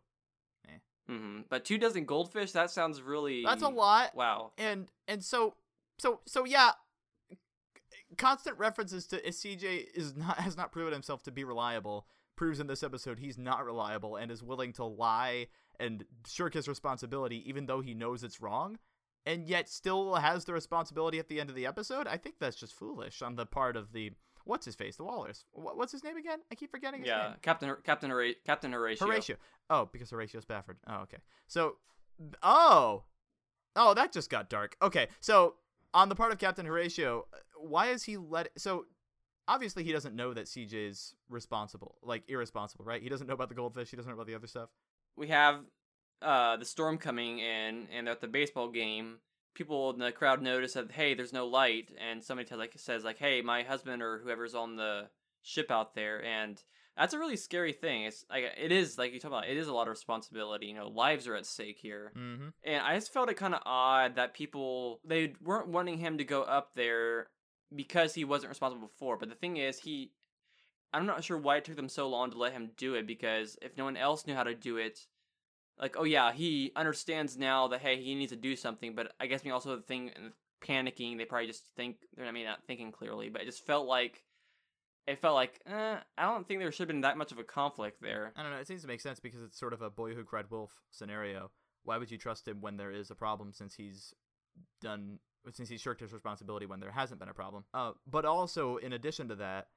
[1.09, 1.41] Mm-hmm.
[1.49, 4.15] but two dozen goldfish that sounds really that's a lot.
[4.15, 5.55] wow and and so
[5.97, 6.71] so so yeah
[8.17, 12.67] constant references to cj is not has not proven himself to be reliable proves in
[12.67, 15.47] this episode he's not reliable and is willing to lie
[15.79, 18.77] and shirk his responsibility even though he knows it's wrong
[19.25, 22.55] and yet still has the responsibility at the end of the episode i think that's
[22.55, 24.11] just foolish on the part of the
[24.45, 27.29] what's his face the wallers Wha- what's his name again i keep forgetting his yeah
[27.29, 29.35] name captain captain Hora- captain horatio Horatio.
[29.69, 30.79] Oh, because Horatio Spafford.
[30.85, 31.19] Oh, okay.
[31.47, 31.77] So,
[32.43, 33.03] oh,
[33.77, 34.75] oh, that just got dark.
[34.81, 35.55] Okay, so
[35.93, 37.25] on the part of Captain Horatio,
[37.57, 38.49] why is he let?
[38.57, 38.85] So,
[39.47, 43.01] obviously he doesn't know that CJ's responsible, like irresponsible, right?
[43.01, 43.89] He doesn't know about the goldfish.
[43.91, 44.69] He doesn't know about the other stuff.
[45.15, 45.61] We have
[46.21, 49.17] uh, the storm coming in, and they're at the baseball game.
[49.53, 53.03] People in the crowd notice that hey, there's no light, and somebody tells like says
[53.03, 55.09] like, hey, my husband or whoever's on the
[55.43, 56.61] ship out there, and
[56.97, 58.03] that's a really scary thing.
[58.03, 59.47] It's like it is like you talk about.
[59.49, 60.67] It is a lot of responsibility.
[60.67, 62.47] You know, lives are at stake here, Mm-hmm.
[62.63, 66.23] and I just felt it kind of odd that people they weren't wanting him to
[66.23, 67.27] go up there
[67.75, 69.17] because he wasn't responsible before.
[69.17, 70.11] But the thing is, he
[70.93, 73.57] I'm not sure why it took them so long to let him do it because
[73.61, 75.07] if no one else knew how to do it,
[75.79, 78.95] like oh yeah, he understands now that hey he needs to do something.
[78.95, 80.11] But I guess me also the thing
[80.63, 83.87] panicking, they probably just think they're I mean not thinking clearly, but it just felt
[83.87, 84.23] like
[85.07, 87.43] it felt like eh, I don't think there should have been that much of a
[87.43, 88.33] conflict there.
[88.35, 88.59] I don't know.
[88.59, 91.51] It seems to make sense because it's sort of a boy who cried wolf scenario.
[91.83, 94.13] Why would you trust him when there is a problem since he's
[94.81, 95.19] done
[95.53, 97.63] since he shirked his responsibility when there hasn't been a problem?
[97.73, 99.67] Uh, but also in addition to that,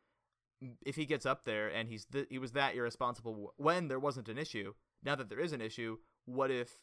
[0.84, 4.28] if he gets up there and he's th- he was that irresponsible when there wasn't
[4.28, 6.78] an issue, now that there is an issue, what if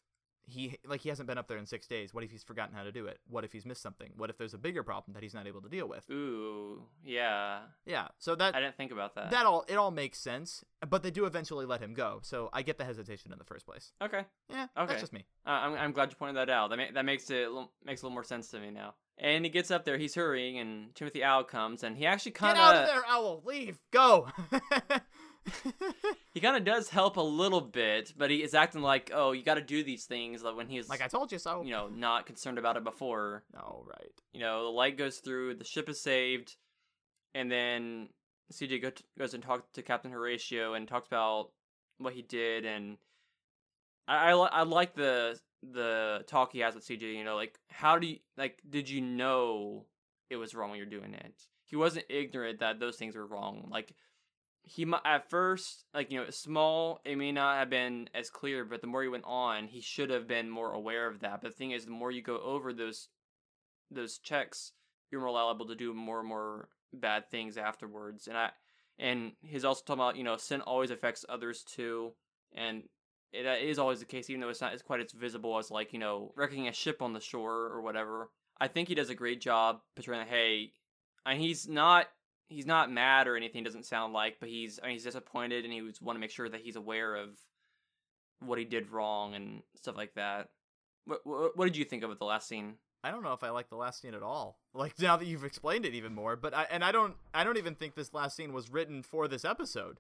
[0.48, 2.14] he like he hasn't been up there in six days?
[2.16, 3.20] What if he's forgotten how to do it?
[3.30, 4.12] What if he's missed something?
[4.18, 6.10] What if there's a bigger problem that he's not able to deal with?
[6.10, 9.30] Ooh, yeah, Yeah, so that I didn't think about that.
[9.32, 12.20] that all it all makes sense, but they do eventually let him go.
[12.24, 13.94] So I get the hesitation in the first place.
[14.02, 14.26] okay.
[14.50, 14.88] Yeah, Okay.
[14.88, 15.26] that's just me.
[15.46, 16.72] Uh, I'm I'm glad you pointed that out.
[16.72, 17.48] That ma- that makes it
[17.86, 18.96] makes a little more sense to me now.
[19.20, 22.54] And he gets up there, he's hurrying, and Timothy Owl comes, and he actually kind
[22.54, 23.44] of Get out of of there, owl!
[23.46, 23.78] Leave!
[23.92, 24.28] Go!
[26.34, 29.44] he kind of does help a little bit, but he is acting like, oh, you
[29.44, 31.64] got to do these things, like when he's like I told you so.
[31.64, 33.44] you know not concerned about it before.
[33.58, 34.12] Oh, right.
[34.34, 36.56] You know, the light goes through, the ship is saved,
[37.34, 38.10] and then
[38.52, 41.50] CJ go goes and talks to Captain Horatio and talks about
[41.98, 42.98] what he did, and
[44.08, 47.16] I I, li- I like the the talk he has with CJ.
[47.16, 49.86] You know, like how do you like did you know
[50.30, 51.48] it was wrong when you're doing it?
[51.66, 53.70] He wasn't ignorant that those things were wrong.
[53.72, 53.94] Like
[54.64, 58.82] he at first like you know small it may not have been as clear but
[58.82, 61.42] the more he went on he should have been more aware of that.
[61.42, 63.08] But the thing is the more you go over those
[63.90, 64.74] those checks
[65.12, 68.28] you're more liable to do more and more bad things afterwards.
[68.28, 68.52] And i
[69.00, 72.14] and he's also talking about you know sin always affects others too.
[72.54, 72.84] And
[73.34, 75.94] it uh, always the case even though it's not as quite as visible as like
[75.94, 78.30] you know wrecking a ship on the shore or whatever.
[78.60, 80.74] I think he does a great job portraying hey
[81.26, 82.08] and he's not
[82.52, 85.74] he's not mad or anything doesn't sound like but he's I mean, he's disappointed and
[85.74, 87.30] he was want to make sure that he's aware of
[88.40, 90.50] what he did wrong and stuff like that
[91.06, 93.50] what, what, what did you think of the last scene I don't know if I
[93.50, 94.60] like the last scene at all.
[94.74, 97.58] Like now that you've explained it even more, but I and I don't I don't
[97.58, 100.00] even think this last scene was written for this episode.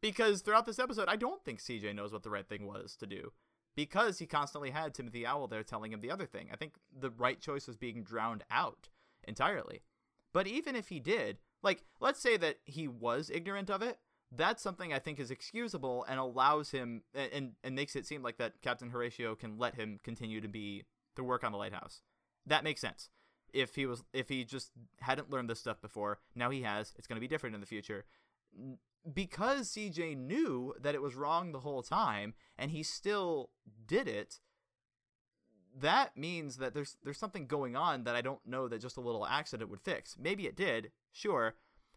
[0.00, 3.06] Because throughout this episode, I don't think CJ knows what the right thing was to
[3.06, 3.32] do.
[3.76, 6.48] Because he constantly had Timothy Owl there telling him the other thing.
[6.52, 8.88] I think the right choice was being drowned out
[9.22, 9.82] entirely.
[10.32, 13.98] But even if he did, like let's say that he was ignorant of it,
[14.30, 18.38] that's something I think is excusable and allows him and and makes it seem like
[18.38, 20.84] that Captain Horatio can let him continue to be
[21.16, 22.02] to work on the lighthouse.
[22.46, 23.10] That makes sense.
[23.52, 26.92] If he was if he just hadn't learned this stuff before, now he has.
[26.96, 28.04] It's going to be different in the future.
[29.10, 33.50] Because CJ knew that it was wrong the whole time and he still
[33.86, 34.40] did it,
[35.80, 39.02] that means that there's there's something going on that I don't know that just a
[39.02, 40.16] little accident would fix.
[40.18, 41.54] Maybe it did, sure,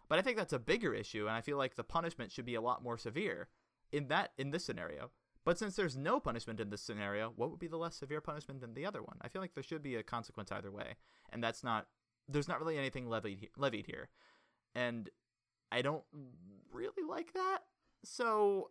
[0.08, 2.56] but I think that's a bigger issue and I feel like the punishment should be
[2.56, 3.50] a lot more severe
[3.92, 5.12] in that in this scenario.
[5.44, 8.62] But since there's no punishment in this scenario, what would be the less severe punishment
[8.62, 9.18] than the other one?
[9.22, 10.96] I feel like there should be a consequence either way,
[11.32, 11.88] and that's not.
[12.30, 14.10] There's not really anything levied levied here,
[14.76, 15.10] and
[15.72, 16.04] I don't
[16.72, 17.60] really like that.
[18.04, 18.70] So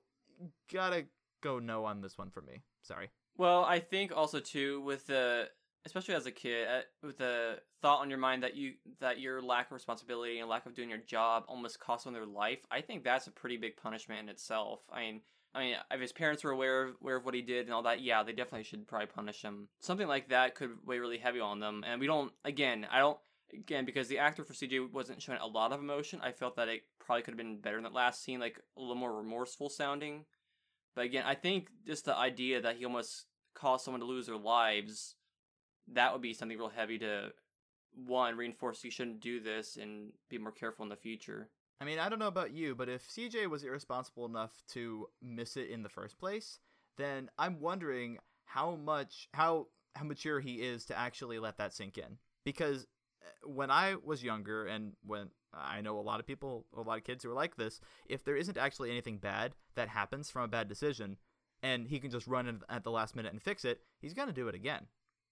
[0.72, 1.06] gotta
[1.40, 2.62] go no on this one for me.
[2.82, 3.10] Sorry.
[3.36, 5.48] Well, I think also too with the
[5.86, 9.40] especially as a kid uh, with the thought on your mind that you that your
[9.40, 12.60] lack of responsibility and lack of doing your job almost cost them their life.
[12.70, 14.80] I think that's a pretty big punishment in itself.
[14.92, 15.20] I mean,
[15.54, 17.82] I mean, if his parents were aware of, aware of what he did and all
[17.82, 19.68] that, yeah, they definitely should probably punish him.
[19.80, 21.84] Something like that could weigh really heavy on them.
[21.86, 23.18] And we don't, again, I don't,
[23.52, 26.68] again, because the actor for CJ wasn't showing a lot of emotion, I felt that
[26.68, 29.70] it probably could have been better in that last scene, like a little more remorseful
[29.70, 30.24] sounding.
[31.00, 34.36] But again, I think just the idea that he almost caused someone to lose their
[34.36, 35.14] lives,
[35.94, 37.32] that would be something real heavy to,
[37.94, 41.48] one, reinforce you shouldn't do this and be more careful in the future.
[41.80, 45.56] I mean, I don't know about you, but if CJ was irresponsible enough to miss
[45.56, 46.58] it in the first place,
[46.98, 51.96] then I'm wondering how much how how mature he is to actually let that sink
[51.96, 52.18] in.
[52.44, 52.86] Because
[53.44, 57.04] when I was younger and when I know a lot of people, a lot of
[57.04, 60.48] kids who are like this, if there isn't actually anything bad that happens from a
[60.48, 61.16] bad decision
[61.62, 64.28] and he can just run in at the last minute and fix it, he's going
[64.28, 64.86] to do it again.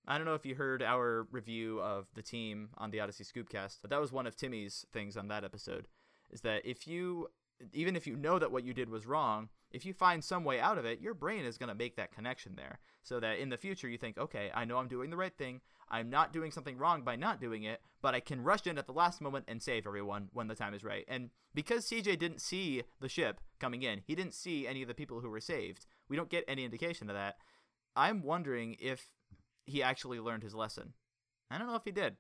[0.07, 3.79] I don't know if you heard our review of the team on the Odyssey Scoopcast,
[3.83, 5.89] but that was one of Timmy's things on that episode
[6.31, 7.29] is that if you
[7.73, 10.61] even if you know that what you did was wrong, if you find some way
[10.61, 12.79] out of it, your brain is going to make that connection there.
[13.03, 15.61] So that in the future you think, okay, I know I'm doing the right thing.
[15.91, 18.87] I'm not doing something wrong by not doing it, but I can rush in at
[18.87, 21.05] the last moment and save everyone when the time is right.
[21.09, 24.95] And because CJ didn't see the ship coming in, he didn't see any of the
[24.95, 25.87] people who were saved.
[26.09, 27.37] We don't get any indication of that.
[27.97, 29.07] I'm wondering if
[29.65, 30.93] he actually learned his lesson.
[31.51, 32.17] I don't know if he did.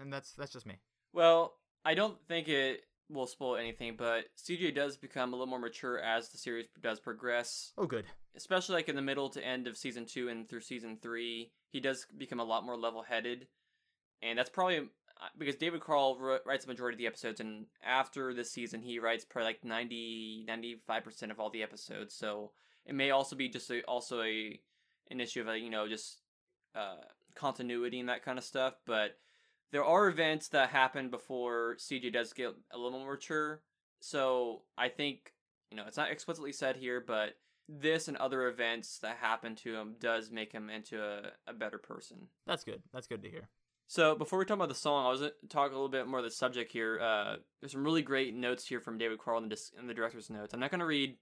[0.00, 0.78] And that's that's just me.
[1.12, 5.58] Well, I don't think it will spoil anything, but CJ does become a little more
[5.58, 7.72] mature as the series does progress.
[7.76, 8.06] Oh, good.
[8.36, 11.80] Especially like in the middle to end of season two and through season three, he
[11.80, 13.46] does become a lot more level-headed,
[14.22, 18.32] and that's probably uh, because David Carl writes the majority of the episodes, and after
[18.32, 22.14] this season, he writes probably like 90, 95 percent of all the episodes.
[22.14, 22.52] So
[22.86, 24.58] it may also be just a, also a
[25.10, 26.18] an issue of a, you know just
[26.74, 26.96] uh,
[27.34, 29.16] continuity and that kind of stuff, but
[29.72, 33.62] there are events that happen before CJ does get a little more mature.
[34.00, 35.32] So I think,
[35.70, 37.34] you know, it's not explicitly said here, but
[37.68, 41.78] this and other events that happen to him does make him into a, a better
[41.78, 42.28] person.
[42.46, 42.82] That's good.
[42.92, 43.48] That's good to hear.
[43.86, 46.06] So before we talk about the song, I was going to talk a little bit
[46.06, 47.00] more of the subject here.
[47.00, 50.30] Uh, there's some really great notes here from David Carl in the, in the director's
[50.30, 50.54] notes.
[50.54, 51.16] I'm not going to read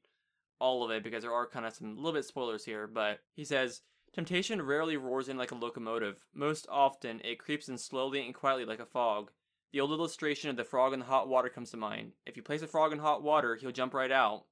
[0.61, 3.44] all of it because there are kind of some little bit spoilers here, but he
[3.44, 3.82] says
[4.12, 6.25] Temptation rarely roars in like a locomotive.
[6.35, 9.31] Most often, it creeps in slowly and quietly like a fog.
[9.73, 12.12] The old illustration of the frog in the hot water comes to mind.
[12.25, 14.44] If you place a frog in hot water, he'll jump right out.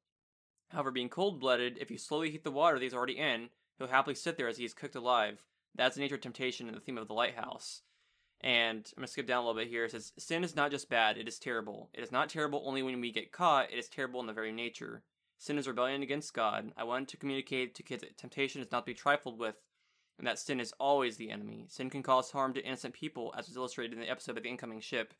[0.69, 3.87] However, being cold blooded, if you slowly heat the water that he's already in, he'll
[3.87, 5.43] happily sit there as he is cooked alive.
[5.75, 7.83] That's the nature of temptation and the theme of the lighthouse.
[8.43, 9.85] And I'm to skip down a little bit here.
[9.85, 11.89] It says, Sin is not just bad, it is terrible.
[11.95, 14.53] It is not terrible only when we get caught, it is terrible in the very
[14.53, 15.03] nature.
[15.39, 16.73] Sin is rebellion against God.
[16.77, 19.57] I wanted to communicate to kids that temptation is not to be trifled with,
[20.19, 21.67] and that sin is always the enemy.
[21.69, 24.49] Sin can cause harm to innocent people, as was illustrated in the episode of the
[24.49, 25.13] incoming ship.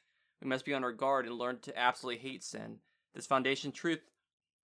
[0.43, 2.79] We must be on our guard and learn to absolutely hate sin.
[3.15, 4.11] This foundation truth,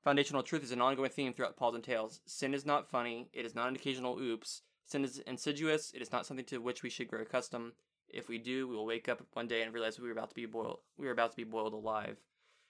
[0.02, 2.20] foundational truth is an ongoing theme throughout Paws and Tales.
[2.26, 3.28] Sin is not funny.
[3.32, 4.62] It is not an occasional oops.
[4.86, 5.92] Sin is insidious.
[5.94, 7.72] It is not something to which we should grow accustomed.
[8.08, 10.34] If we do, we will wake up one day and realize we were about to
[10.34, 10.80] be boiled.
[10.98, 12.18] We were about to be boiled alive.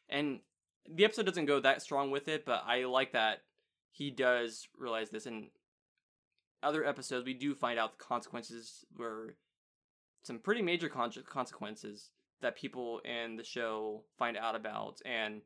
[0.08, 0.40] And
[0.88, 3.42] the episode doesn't go that strong with it, but I like that
[3.90, 5.26] he does realize this.
[5.26, 5.48] In
[6.62, 9.36] other episodes, we do find out the consequences were
[10.22, 15.42] some pretty major con- consequences that people in the show find out about, and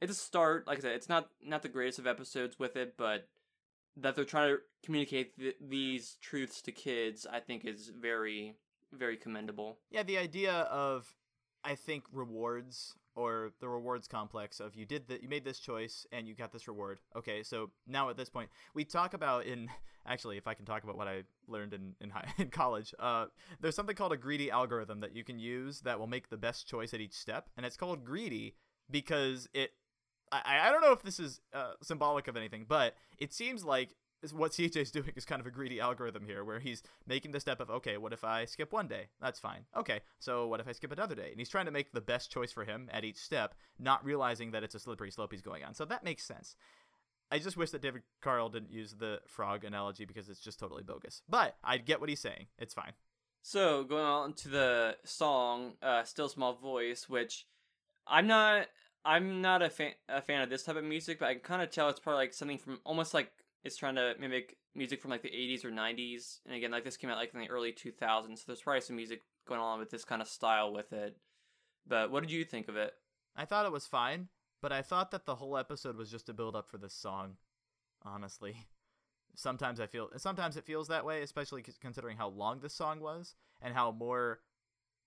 [0.00, 0.66] it's a start.
[0.66, 3.28] Like I said, it's not not the greatest of episodes with it, but
[3.96, 8.54] that they're trying to communicate th- these truths to kids, I think, is very
[8.92, 9.78] very commendable.
[9.90, 11.14] Yeah, the idea of
[11.64, 16.06] I think rewards or the rewards complex of you did that you made this choice
[16.12, 17.00] and you got this reward.
[17.16, 19.68] Okay so now at this point we talk about in
[20.06, 23.26] actually if i can talk about what i learned in in, high, in college uh,
[23.60, 26.66] there's something called a greedy algorithm that you can use that will make the best
[26.66, 28.54] choice at each step and it's called greedy
[28.90, 29.72] because it
[30.32, 33.94] i, I don't know if this is uh, symbolic of anything but it seems like
[34.22, 37.40] is what CJ's doing is kind of a greedy algorithm here, where he's making the
[37.40, 39.08] step of, okay, what if I skip one day?
[39.20, 39.64] That's fine.
[39.76, 41.30] Okay, so what if I skip another day?
[41.30, 44.50] And he's trying to make the best choice for him at each step, not realizing
[44.50, 45.74] that it's a slippery slope he's going on.
[45.74, 46.56] So that makes sense.
[47.32, 50.82] I just wish that David Carl didn't use the frog analogy because it's just totally
[50.82, 51.22] bogus.
[51.28, 52.46] But I get what he's saying.
[52.58, 52.92] It's fine.
[53.42, 57.46] So going on to the song, uh, "Still Small Voice," which
[58.06, 58.66] I'm not,
[59.04, 61.62] I'm not a fan, a fan of this type of music, but I can kind
[61.62, 63.32] of tell it's probably like something from almost like
[63.64, 66.96] is trying to mimic music from like the 80s or 90s and again like this
[66.96, 69.90] came out like in the early 2000s so there's probably some music going on with
[69.90, 71.16] this kind of style with it.
[71.86, 72.92] But what did you think of it?
[73.36, 74.28] I thought it was fine
[74.62, 77.36] but i thought that the whole episode was just a build up for this song
[78.04, 78.66] honestly.
[79.36, 83.36] Sometimes i feel sometimes it feels that way especially considering how long this song was
[83.62, 84.40] and how more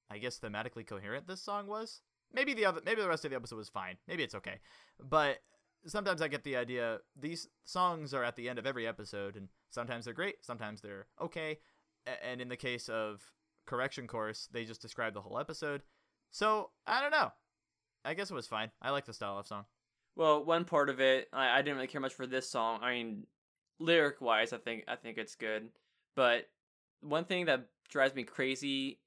[0.09, 2.01] i guess thematically coherent this song was.
[2.33, 3.97] Maybe the other maybe the rest of the episode was fine.
[4.07, 4.59] Maybe it's okay.
[4.99, 5.39] But
[5.85, 9.49] sometimes I get the idea these songs are at the end of every episode, and
[9.69, 11.59] sometimes they're great, sometimes they're okay.
[12.23, 13.21] And in the case of
[13.65, 15.83] Correction Course, they just describe the whole episode.
[16.31, 17.31] So I don't know.
[18.05, 18.71] I guess it was fine.
[18.81, 19.65] I like the style of song.
[20.15, 22.79] Well, one part of it, I, I didn't really care much for this song.
[22.81, 23.27] I mean,
[23.79, 25.69] lyric wise, I think I think it's good.
[26.15, 26.49] But
[27.01, 28.99] one thing that drives me crazy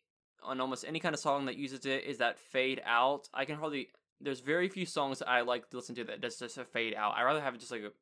[0.43, 3.29] on almost any kind of song that uses it is that fade out.
[3.35, 3.89] I can hardly
[4.21, 6.95] there's very few songs that I like to listen to that just just a fade
[6.95, 7.15] out.
[7.17, 7.93] I rather have it just like a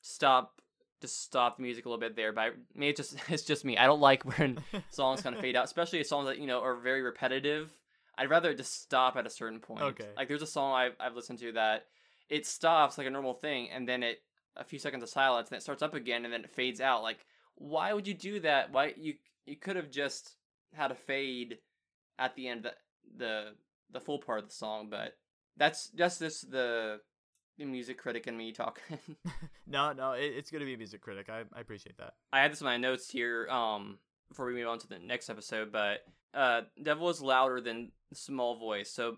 [0.00, 0.60] stop,
[1.00, 2.32] just stop the music a little bit there.
[2.32, 3.76] But I, maybe it's just it's just me.
[3.76, 4.58] I don't like when
[4.90, 7.72] songs kind of fade out, especially songs that you know are very repetitive.
[8.16, 9.82] I'd rather just stop at a certain point.
[9.82, 10.08] Okay.
[10.16, 11.86] Like there's a song I've I've listened to that
[12.28, 14.22] it stops like a normal thing, and then it
[14.56, 17.02] a few seconds of silence, and it starts up again, and then it fades out.
[17.02, 17.24] Like
[17.58, 18.72] why would you do that?
[18.72, 19.14] Why you
[19.46, 20.36] you could have just
[20.74, 21.58] had a fade
[22.18, 22.72] at the end the
[23.16, 23.54] the
[23.90, 25.14] the full part of the song, but
[25.58, 27.00] That's just this the
[27.58, 28.98] the music critic and me talking.
[29.66, 31.28] no, no, it, it's gonna be a music critic.
[31.28, 32.14] I, I appreciate that.
[32.32, 33.98] I had this in my notes here um
[34.28, 36.04] before we move on to the next episode, but
[36.34, 38.90] uh devil is louder than small voice.
[38.90, 39.16] So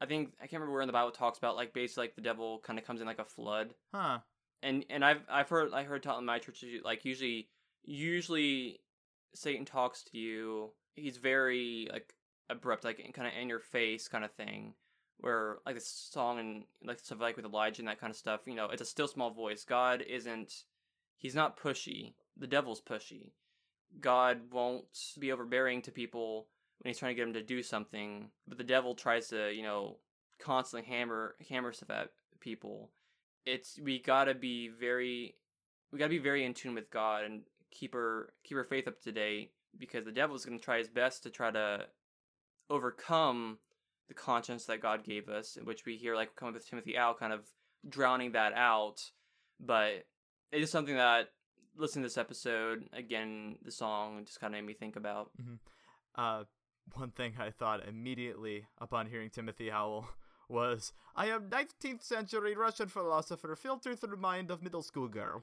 [0.00, 2.22] I think I can't remember where in the Bible talks about like basically like the
[2.22, 3.74] devil kind of comes in like a flood.
[3.94, 4.18] Huh.
[4.62, 7.48] And and I've I've heard I heard taught in my church like usually
[7.84, 8.80] usually
[9.34, 10.70] Satan talks to you.
[10.94, 12.14] He's very like
[12.50, 14.74] abrupt, like kind of in your face kind of thing.
[15.20, 18.42] Where like this song and like stuff like with Elijah and that kind of stuff,
[18.46, 19.64] you know, it's a still small voice.
[19.64, 20.64] God isn't.
[21.16, 22.14] He's not pushy.
[22.36, 23.32] The devil's pushy.
[24.00, 24.84] God won't
[25.18, 26.46] be overbearing to people
[26.78, 29.62] when he's trying to get them to do something, but the devil tries to, you
[29.62, 29.96] know,
[30.38, 32.10] constantly hammer hammer stuff at
[32.40, 32.90] people.
[33.44, 35.34] It's we gotta be very,
[35.92, 39.00] we gotta be very in tune with God and keep her keep her faith up
[39.02, 41.86] to date because the devil's gonna try his best to try to
[42.70, 43.58] overcome
[44.08, 47.14] the conscience that God gave us, in which we hear like coming with Timothy Owl,
[47.14, 47.46] kind of
[47.88, 49.02] drowning that out.
[49.60, 50.06] But
[50.50, 51.28] it is something that
[51.76, 55.30] listening to this episode again, the song just kind of made me think about.
[55.40, 55.54] Mm-hmm.
[56.14, 56.44] Uh,
[56.94, 60.08] one thing I thought immediately upon hearing Timothy Owl
[60.48, 65.42] was, "I am 19th century Russian philosopher filtered through the mind of middle school girl."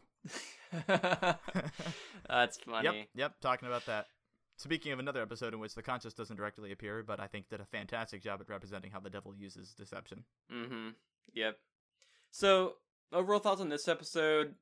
[0.88, 2.84] That's funny.
[2.84, 4.08] Yep, yep, talking about that.
[4.58, 7.60] Speaking of another episode in which the conscious doesn't directly appear, but I think did
[7.60, 10.24] a fantastic job at representing how the devil uses deception.
[10.52, 10.90] Mm-hmm.
[11.34, 11.58] Yep.
[12.32, 12.76] So
[13.12, 14.56] overall thoughts on this episode?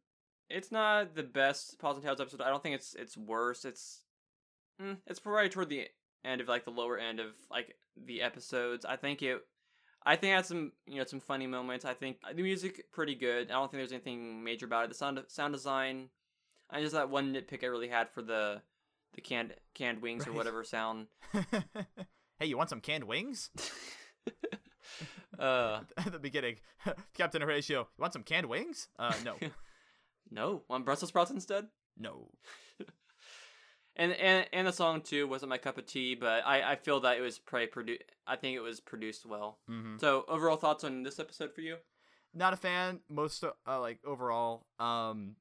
[0.50, 2.42] It's not the best Paws and Tales episode.
[2.42, 3.66] I don't think it's it's worse.
[3.66, 4.02] It's
[4.82, 5.88] mm, it's probably toward the
[6.26, 8.86] end of like the lower end of like the episodes.
[8.86, 9.42] I think it.
[10.06, 11.86] I think it had some you know some funny moments.
[11.86, 13.50] I think the music pretty good.
[13.50, 14.90] I don't think there's anything major about it.
[14.90, 16.10] The sound sound design.
[16.70, 18.62] I just that one nitpick I really had for the
[19.14, 20.34] the canned canned wings right.
[20.34, 21.08] or whatever sound.
[22.40, 23.50] hey, you want some canned wings?
[25.40, 26.58] uh, At the beginning,
[27.14, 28.88] Captain Horatio, you want some canned wings?
[28.98, 29.36] Uh, no.
[30.32, 30.64] no.
[30.70, 31.68] Want Brussels sprouts instead?
[31.98, 32.30] No.
[33.96, 37.00] and and and the song too wasn't my cup of tea, but I I feel
[37.02, 38.04] that it was probably produced.
[38.26, 39.60] I think it was produced well.
[39.70, 39.98] Mm-hmm.
[40.00, 41.78] So overall thoughts on this episode for you?
[42.34, 43.02] Not a fan.
[43.10, 45.36] Most uh, like overall, um,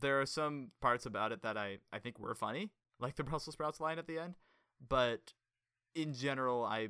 [0.00, 3.54] there are some parts about it that I I think were funny like the Brussels
[3.54, 4.34] sprouts line at the end.
[4.86, 5.32] But
[5.94, 6.88] in general, I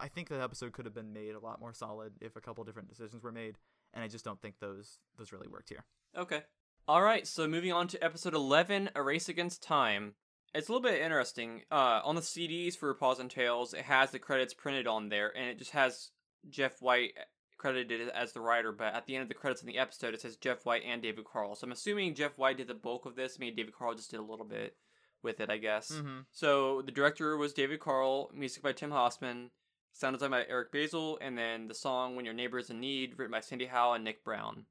[0.00, 2.64] I think the episode could have been made a lot more solid if a couple
[2.64, 3.58] different decisions were made,
[3.94, 5.84] and I just don't think those those really worked here.
[6.16, 6.42] Okay.
[6.86, 10.14] All right, so moving on to episode 11, A Race Against Time.
[10.54, 11.60] It's a little bit interesting.
[11.70, 15.30] Uh, on the CDs for Paws and Tales, it has the credits printed on there,
[15.36, 16.12] and it just has
[16.48, 17.12] Jeff White
[17.58, 20.22] credited as the writer, but at the end of the credits in the episode, it
[20.22, 21.54] says Jeff White and David Carl.
[21.54, 23.38] So I'm assuming Jeff White did the bulk of this.
[23.38, 24.76] Maybe David Carl just did a little bit
[25.22, 25.90] with it, I guess.
[25.90, 26.20] Mm-hmm.
[26.30, 29.50] So the director was David Carl, music by Tim Hossman,
[29.92, 33.14] sound design by Eric Basil, and then the song "When Your Neighbor Is in Need"
[33.16, 34.66] written by Sandy Howe and Nick Brown.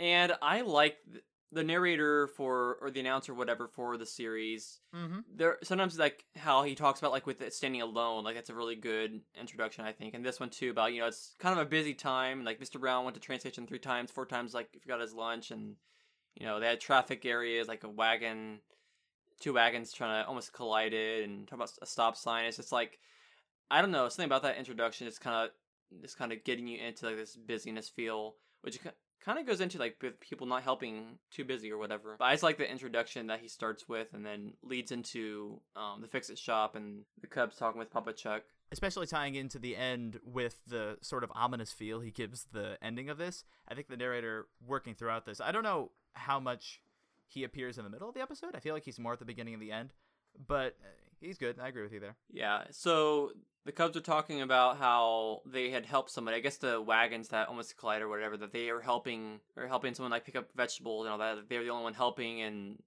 [0.00, 0.96] And I like
[1.50, 4.80] the narrator for or the announcer, whatever, for the series.
[4.94, 5.20] Mm-hmm.
[5.34, 8.54] There sometimes like how he talks about like with it standing alone, like that's a
[8.54, 10.14] really good introduction, I think.
[10.14, 12.44] And this one too about you know it's kind of a busy time.
[12.44, 12.78] Like Mr.
[12.78, 15.76] Brown went to train station three times, four times, like forgot his lunch, and
[16.34, 18.60] you know they had traffic areas like a wagon
[19.40, 22.46] two wagons trying to almost collided and talk about a stop sign.
[22.46, 22.98] It's just like
[23.70, 25.06] I don't know something about that introduction.
[25.06, 28.78] It's kind of just kind of getting you into like this busyness feel, which
[29.24, 32.16] kind of goes into like people not helping too busy or whatever.
[32.18, 36.00] But I just like the introduction that he starts with and then leads into um,
[36.00, 38.42] the fix it shop and the Cubs talking with Papa Chuck.
[38.70, 43.08] Especially tying into the end with the sort of ominous feel he gives the ending
[43.08, 43.44] of this.
[43.66, 45.40] I think the narrator working throughout this.
[45.40, 46.80] I don't know how much
[47.28, 48.54] he appears in the middle of the episode.
[48.54, 49.92] I feel like he's more at the beginning and the end,
[50.46, 50.88] but uh,
[51.20, 51.58] he's good.
[51.60, 52.16] I agree with you there.
[52.30, 52.64] Yeah.
[52.70, 53.32] So
[53.64, 56.36] the Cubs are talking about how they had helped somebody.
[56.36, 59.94] I guess the wagons that almost collided or whatever that they are helping or helping
[59.94, 61.48] someone like pick up vegetables and all that.
[61.48, 62.82] They're the only one helping and.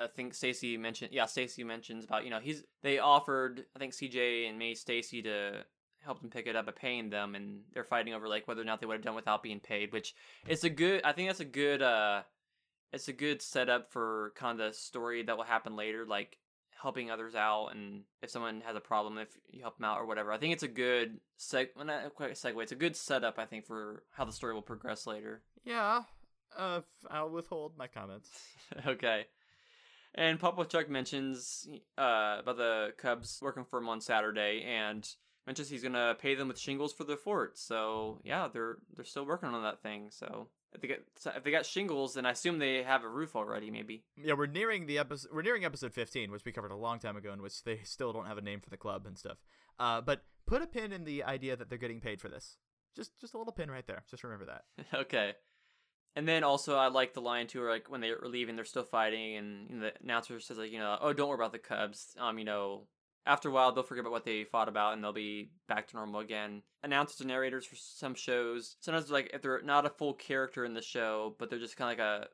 [0.00, 3.94] I think Stacy mentioned, yeah, Stacy mentions about you know he's they offered I think
[3.94, 5.64] CJ and May Stacy to
[6.04, 8.64] help them pick it up by paying them, and they're fighting over like whether or
[8.64, 10.14] not they would have done without being paid, which
[10.46, 11.02] it's a good.
[11.04, 12.22] I think that's a good uh
[12.92, 16.38] it's a good setup for kind of the story that will happen later, like
[16.80, 20.06] helping others out, and if someone has a problem, if you help them out or
[20.06, 20.32] whatever.
[20.32, 21.68] I think it's a good seg.
[21.76, 22.62] Well, not quite a segue.
[22.62, 25.42] It's a good setup, I think, for how the story will progress later.
[25.64, 26.02] Yeah.
[26.56, 26.80] Uh,
[27.10, 28.30] I'll withhold my comments.
[28.86, 29.26] okay.
[30.14, 31.68] And Papa Chuck mentions
[31.98, 35.06] uh, about the Cubs working for him on Saturday, and
[35.46, 37.58] mentions he's gonna pay them with shingles for the fort.
[37.58, 40.08] So yeah, they're they're still working on that thing.
[40.10, 41.04] So if they get
[41.34, 43.70] if they got shingles, then I assume they have a roof already.
[43.70, 44.04] Maybe.
[44.16, 45.30] Yeah, we're nearing the episode.
[45.32, 48.12] We're nearing episode fifteen, which we covered a long time ago, in which they still
[48.12, 49.38] don't have a name for the club and stuff.
[49.78, 52.56] Uh, but put a pin in the idea that they're getting paid for this.
[52.94, 54.02] just just a little pin right there.
[54.10, 54.64] Just remember that.
[54.94, 55.32] okay.
[56.16, 58.82] And then also I like the line too, where like when they're leaving, they're still
[58.82, 61.58] fighting, and you know, the announcer says like, you know, oh, don't worry about the
[61.58, 62.16] Cubs.
[62.18, 62.88] Um, you know,
[63.28, 65.96] after a while they'll forget about what they fought about, and they'll be back to
[65.96, 66.62] normal again.
[66.82, 70.74] Announcers and narrators for some shows, sometimes like if they're not a full character in
[70.74, 72.28] the show, but they're just kind of like a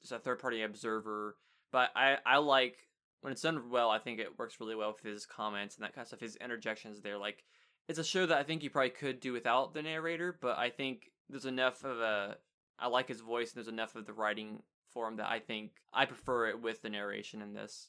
[0.00, 1.36] just a third party observer.
[1.72, 2.76] But I I like
[3.20, 3.90] when it's done well.
[3.90, 6.20] I think it works really well with his comments and that kind of stuff.
[6.20, 7.44] His interjections there, like
[7.88, 10.70] it's a show that I think you probably could do without the narrator, but I
[10.70, 12.36] think there's enough of a
[12.78, 14.62] I like his voice and there's enough of the writing
[14.92, 17.88] for him that I think I prefer it with the narration in this.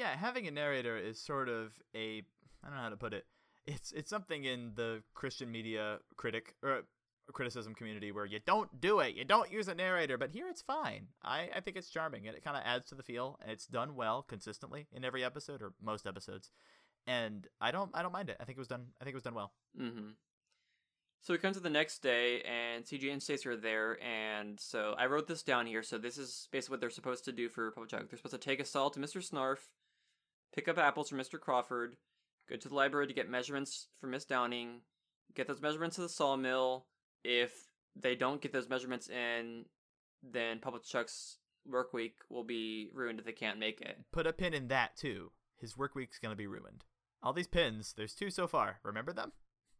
[0.00, 2.22] Yeah, having a narrator is sort of a
[2.64, 3.26] I don't know how to put it.
[3.66, 6.84] It's it's something in the Christian media critic or
[7.34, 10.62] criticism community where you don't do it, you don't use a narrator, but here it's
[10.62, 11.08] fine.
[11.22, 13.66] I, I think it's charming and it kind of adds to the feel and it's
[13.66, 16.50] done well consistently in every episode or most episodes.
[17.06, 18.38] And I don't I don't mind it.
[18.40, 19.52] I think it was done I think it was done well.
[19.78, 20.12] Mm-hmm.
[21.22, 24.94] So we come to the next day, and CJ and Stacy are there, and so
[24.96, 25.82] I wrote this down here.
[25.82, 28.08] So this is basically what they're supposed to do for Papa Chuck.
[28.08, 29.18] They're supposed to take a saw to Mr.
[29.18, 29.58] Snarf,
[30.54, 31.38] pick up apples from Mr.
[31.38, 31.96] Crawford,
[32.48, 34.80] go to the library to get measurements for Miss Downing,
[35.34, 36.86] get those measurements to the sawmill.
[37.24, 37.52] If
[37.96, 39.64] they don't get those measurements in,
[40.22, 43.98] then Papa Chuck's work week will be ruined if they can't make it.
[44.12, 45.32] Put a pin in that too.
[45.58, 46.84] His work week's gonna be ruined.
[47.22, 48.78] All these pins, there's two so far.
[48.82, 49.32] Remember them?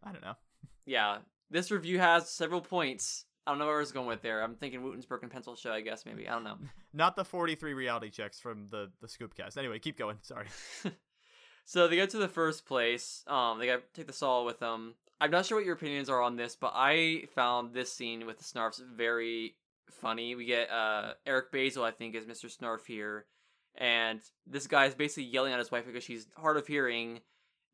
[0.03, 0.35] I don't know.
[0.87, 1.19] Yeah,
[1.51, 3.27] this review has several points.
[3.47, 4.43] I don't know where I was going with there.
[4.43, 6.29] I'm thinking Wooton's Broken Pencil Show, I guess, maybe.
[6.29, 6.59] I don't know.
[6.93, 9.57] Not the 43 reality checks from the, the Scoopcast.
[9.57, 10.19] Anyway, keep going.
[10.23, 10.47] Sorry.
[11.65, 13.25] so they get to the first place.
[13.27, 14.95] Um, They got take the saw with them.
[15.21, 18.39] I'm not sure what your opinions are on this, but I found this scene with
[18.39, 19.55] the Snarfs very
[19.91, 20.35] funny.
[20.35, 22.47] We get uh, Eric Basil, I think, is Mr.
[22.55, 23.27] Snarf here.
[23.75, 27.21] And this guy is basically yelling at his wife because she's hard of hearing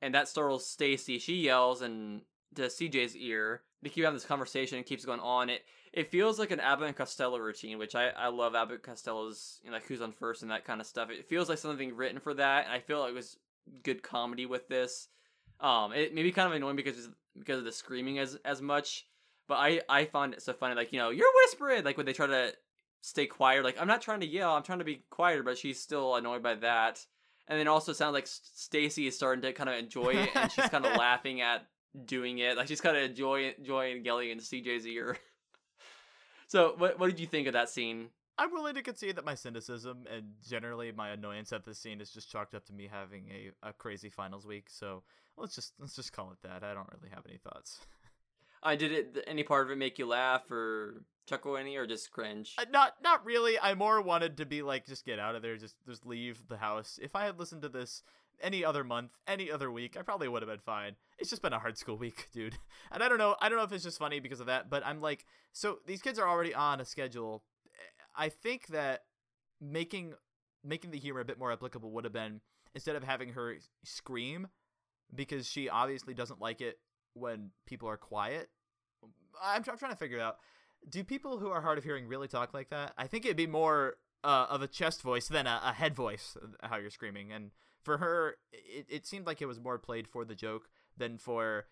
[0.03, 1.19] and that startles Stacy.
[1.19, 2.23] She yells and
[2.57, 3.63] to CJ's ear.
[3.83, 5.51] They keep having this conversation It keeps going on.
[5.51, 8.83] It it feels like an Abbott and Costello routine, which I, I love Abbott and
[8.83, 11.11] Costello's you know, like who's on first and that kind of stuff.
[11.11, 13.39] It feels like something written for that, and I feel like it was
[13.83, 15.09] good comedy with this.
[15.61, 19.07] Um, it may be kind of annoying because because of the screaming as as much,
[19.49, 20.75] but I I find it so funny.
[20.75, 22.53] Like you know you're whispering like when they try to
[23.01, 23.65] stay quiet.
[23.65, 26.43] Like I'm not trying to yell, I'm trying to be quieter, but she's still annoyed
[26.43, 27.07] by that
[27.49, 30.69] and then also sounds like Stacy is starting to kind of enjoy it, and she's
[30.69, 31.67] kind of laughing at
[32.05, 32.57] doing it.
[32.57, 35.17] Like she's kind of Joy, Joy and yelling and CJ's ear.
[36.49, 38.09] so, what what did you think of that scene?
[38.39, 42.11] I'm willing to concede that my cynicism and generally my annoyance at this scene is
[42.11, 44.67] just chalked up to me having a, a crazy finals week.
[44.69, 45.03] So
[45.39, 46.63] let's just let's just call it that.
[46.63, 47.81] I don't really have any thoughts.
[48.63, 49.25] I uh, did it.
[49.27, 52.55] Any part of it make you laugh or chuckle any, or just cringe?
[52.59, 53.59] Uh, not, not really.
[53.59, 56.57] I more wanted to be like, just get out of there, just, just leave the
[56.57, 56.99] house.
[57.03, 58.03] If I had listened to this
[58.41, 60.97] any other month, any other week, I probably would have been fine.
[61.19, 62.57] It's just been a hard school week, dude.
[62.91, 63.37] And I don't know.
[63.41, 66.03] I don't know if it's just funny because of that, but I'm like, so these
[66.03, 67.43] kids are already on a schedule.
[68.15, 69.05] I think that
[69.61, 70.15] making
[70.65, 72.41] making the humor a bit more applicable would have been
[72.75, 74.49] instead of having her scream
[75.15, 76.79] because she obviously doesn't like it
[77.15, 78.49] when people are quiet.
[79.43, 80.39] I'm, I'm trying to figure out
[80.89, 82.93] do people who are hard of hearing really talk like that?
[82.97, 86.37] I think it'd be more uh, of a chest voice than a, a, head voice,
[86.43, 87.33] uh, how you're screaming.
[87.33, 87.51] And
[87.87, 91.65] for her, it, it seemed like it was more played for the joke than for,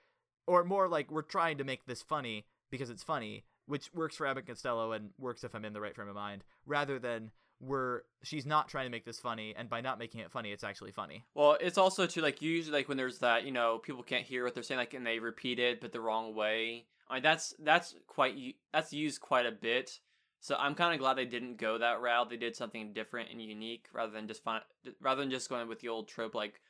[0.47, 4.27] or more like we're trying to make this funny because it's funny, which works for
[4.27, 8.03] Abbott Costello and works if I'm in the right frame of mind, rather than we're
[8.23, 10.91] she's not trying to make this funny and by not making it funny it's actually
[10.91, 14.25] funny well it's also too like usually like when there's that you know people can't
[14.25, 17.23] hear what they're saying like and they repeat it but the wrong way I mean,
[17.23, 18.35] that's that's quite
[18.73, 20.01] that's used quite a bit.
[20.45, 22.28] So I'm kind of glad they didn't go that route.
[22.28, 24.62] They did something different and unique rather than just find,
[25.01, 26.61] rather than just going with the old trope like,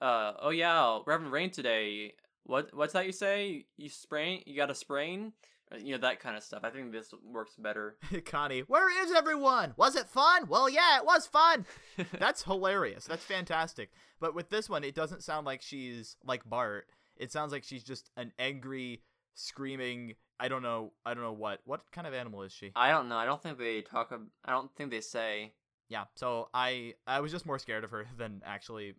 [0.00, 2.14] uh, oh yeah, Reverend Rain today.
[2.44, 3.66] What what's that you say?
[3.76, 4.42] You sprain?
[4.46, 5.34] You got a sprain?
[5.70, 6.60] Uh, you know that kind of stuff.
[6.64, 7.96] I think this works better.
[8.24, 9.74] Connie, where is everyone?
[9.76, 10.46] Was it fun?
[10.48, 11.66] Well, yeah, it was fun.
[12.18, 13.04] That's hilarious.
[13.04, 13.90] That's fantastic.
[14.18, 16.86] But with this one, it doesn't sound like she's like Bart.
[17.18, 19.02] It sounds like she's just an angry
[19.34, 22.90] screaming i don't know i don't know what what kind of animal is she i
[22.90, 24.12] don't know i don't think they talk
[24.44, 25.52] i don't think they say
[25.88, 28.94] yeah so i i was just more scared of her than actually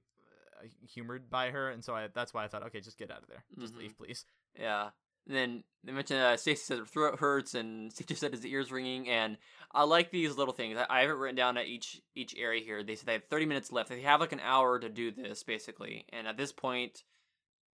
[0.62, 3.24] uh, humored by her and so I, that's why i thought okay just get out
[3.24, 3.82] of there just mm-hmm.
[3.82, 4.26] leave please
[4.58, 4.90] yeah
[5.28, 8.72] and then they mentioned uh, Stacy said her throat hurts, and just said his ears
[8.72, 9.10] ringing.
[9.10, 9.38] And
[9.72, 10.78] I like these little things.
[10.78, 12.84] I, I have it written down at each each area here.
[12.84, 13.90] They said they have 30 minutes left.
[13.90, 16.06] They have like an hour to do this, basically.
[16.12, 17.04] And at this point,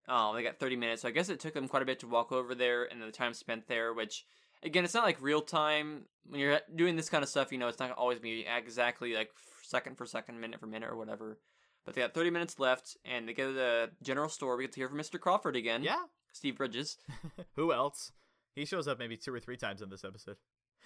[0.09, 1.03] Oh, they got 30 minutes.
[1.03, 3.11] So I guess it took them quite a bit to walk over there and the
[3.11, 4.27] time spent there, which
[4.63, 6.05] again, it's not like real time.
[6.27, 9.31] When you're doing this kind of stuff, you know, it's not always be exactly like
[9.63, 11.39] second for second, minute for minute or whatever.
[11.85, 14.57] But they got 30 minutes left and they go to the general store.
[14.57, 15.21] We get to hear from Mr.
[15.21, 15.83] Crawford again.
[15.83, 16.05] Yeah.
[16.33, 16.99] Steve Bridges.
[17.57, 18.13] Who else?
[18.55, 20.37] He shows up maybe two or three times in this episode.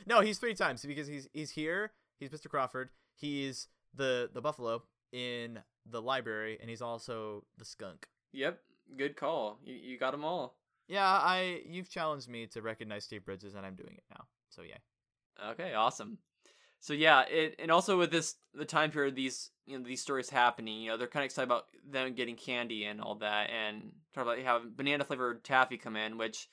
[0.07, 1.93] No, he's three times because he's he's here.
[2.19, 2.49] He's Mr.
[2.49, 2.91] Crawford.
[3.15, 8.07] He's the the buffalo in the library, and he's also the skunk.
[8.33, 8.59] Yep,
[8.97, 9.59] good call.
[9.63, 10.57] You you got them all.
[10.89, 14.25] Yeah, I you've challenged me to recognize Steve Bridges, and I'm doing it now.
[14.49, 15.51] So yeah.
[15.51, 16.19] Okay, awesome.
[16.81, 20.31] So yeah, it and also with this the time period these you know these stories
[20.31, 23.93] happening, you know they're kind of excited about them getting candy and all that, and
[24.15, 26.49] talk about having banana flavored taffy come in, which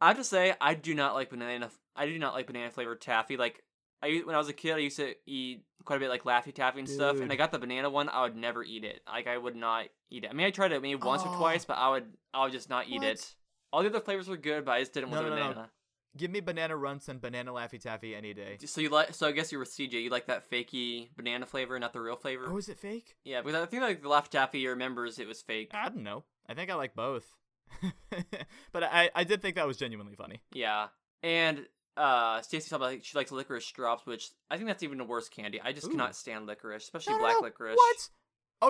[0.00, 1.70] I have to say I do not like banana.
[1.94, 3.36] I do not like banana flavored taffy.
[3.36, 3.62] Like
[4.02, 6.52] I when I was a kid, I used to eat quite a bit like Laffy
[6.54, 8.08] Taffy and stuff, and I got the banana one.
[8.08, 9.00] I would never eat it.
[9.06, 10.30] Like I would not eat it.
[10.30, 11.38] I mean, I tried it maybe once or Oh.
[11.38, 13.04] twice, but I would I would just not eat What?
[13.06, 13.34] it.
[13.72, 15.48] All the other flavors were good, but I just didn't want No, the no, no.
[15.52, 15.70] banana.
[16.14, 18.58] Give me banana runts and banana laffy taffy any day.
[18.66, 19.14] So you like?
[19.14, 19.92] So I guess you were CJ.
[20.02, 22.44] You like that fakey banana flavor, not the real flavor.
[22.48, 23.14] Oh, is it fake?
[23.24, 25.70] Yeah, because I think like the Laffy Taffy remembers it was fake.
[25.72, 26.24] I don't know.
[26.48, 27.32] I think I like both.
[28.72, 30.42] but I I did think that was genuinely funny.
[30.52, 30.88] Yeah,
[31.22, 31.66] and
[31.96, 35.28] uh, Stacy talked about she likes licorice drops, which I think that's even a worse
[35.28, 35.60] candy.
[35.62, 35.90] I just Ooh.
[35.90, 37.40] cannot stand licorice, especially No, no, black no.
[37.46, 37.76] licorice.
[37.76, 38.08] What?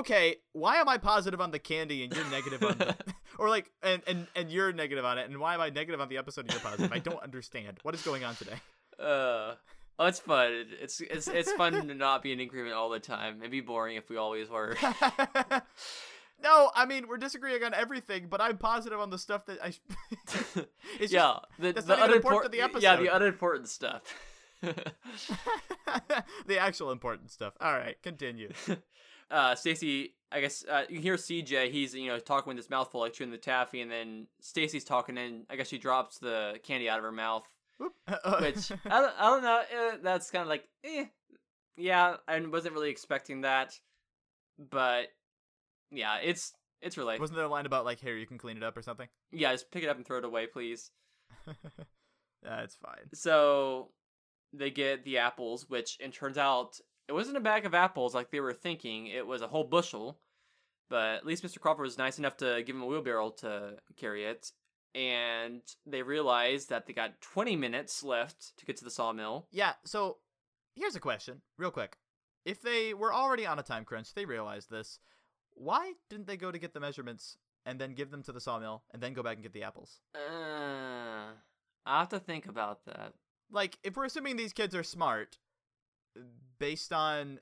[0.01, 2.97] Okay, why am I positive on the candy and you're negative on the
[3.39, 6.09] or like and, and and you're negative on it and why am I negative on
[6.09, 6.91] the episode and you're positive?
[6.93, 7.79] I don't understand.
[7.83, 8.57] What is going on today?
[9.01, 9.55] Uh,
[9.99, 10.67] oh, it's fun.
[10.81, 13.39] It's it's it's fun to not be in agreement all the time.
[13.41, 14.77] It'd be boring if we always were.
[16.43, 19.71] No, I mean we're disagreeing on everything, but I'm positive on the stuff that I.
[19.71, 19.81] sh-
[21.01, 22.75] it's yeah, the that's the not even important to unimportant.
[22.75, 24.03] the Yeah, the unimportant stuff.
[26.47, 27.55] The actual important stuff.
[27.61, 28.51] All right, continue.
[29.31, 31.71] uh, Stacy, I guess uh, you can hear CJ.
[31.71, 34.85] He's you know talking with his mouth full, like chewing the taffy, and then Stacy's
[34.85, 37.45] talking, and I guess she drops the candy out of her mouth,
[37.79, 37.93] Whoop.
[38.41, 39.63] which I don't, I don't know.
[39.71, 41.07] Eh, that's kind of like, eh,
[41.77, 43.79] yeah, I wasn't really expecting that,
[44.59, 45.09] but
[45.93, 48.63] yeah, it's it's really wasn't there a line about like here you can clean it
[48.63, 49.09] up or something?
[49.31, 49.53] yeah.
[49.53, 50.91] Just pick it up and throw it away, please.
[52.43, 53.09] That's fine.
[53.15, 53.91] So
[54.53, 56.79] they get the apples, which and turns out
[57.09, 59.07] it wasn't a bag of apples like they were thinking.
[59.07, 60.19] It was a whole bushel.
[60.91, 61.59] But at least Mr.
[61.59, 64.51] Crawford was nice enough to give him a wheelbarrow to carry it.
[64.95, 69.47] And they realized that they got 20 minutes left to get to the sawmill.
[69.51, 70.19] Yeah, so
[70.75, 71.97] here's a question, real quick.
[72.45, 74.99] If they were already on a time crunch, they realized this.
[75.55, 78.83] Why didn't they go to get the measurements and then give them to the sawmill
[78.93, 80.01] and then go back and get the apples?
[80.15, 81.33] Uh,
[81.87, 83.13] I have to think about that.
[83.51, 85.39] Like, if we're assuming these kids are smart,
[86.59, 87.41] based on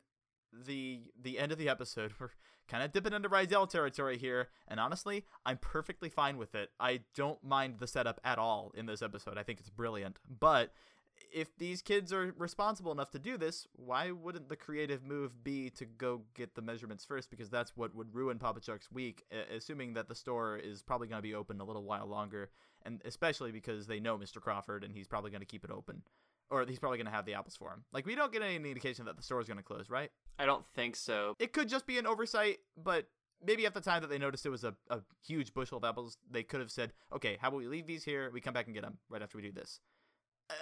[0.52, 2.30] the the end of the episode, we're
[2.68, 6.70] kind of dipping into Rydell territory here, and honestly, I'm perfectly fine with it.
[6.78, 9.38] I don't mind the setup at all in this episode.
[9.38, 10.18] I think it's brilliant.
[10.28, 10.72] But
[11.32, 15.70] if these kids are responsible enough to do this, why wouldn't the creative move be
[15.70, 17.30] to go get the measurements first?
[17.30, 21.18] Because that's what would ruin Papa Chuck's week, assuming that the store is probably going
[21.18, 22.50] to be open a little while longer,
[22.84, 24.40] and especially because they know Mr.
[24.40, 26.02] Crawford and he's probably going to keep it open.
[26.50, 27.84] Or he's probably going to have the apples for him.
[27.92, 30.10] Like, we don't get any indication that the store is going to close, right?
[30.36, 31.36] I don't think so.
[31.38, 33.06] It could just be an oversight, but
[33.44, 36.18] maybe at the time that they noticed it was a, a huge bushel of apples,
[36.28, 38.30] they could have said, okay, how about we leave these here?
[38.32, 39.80] We come back and get them right after we do this.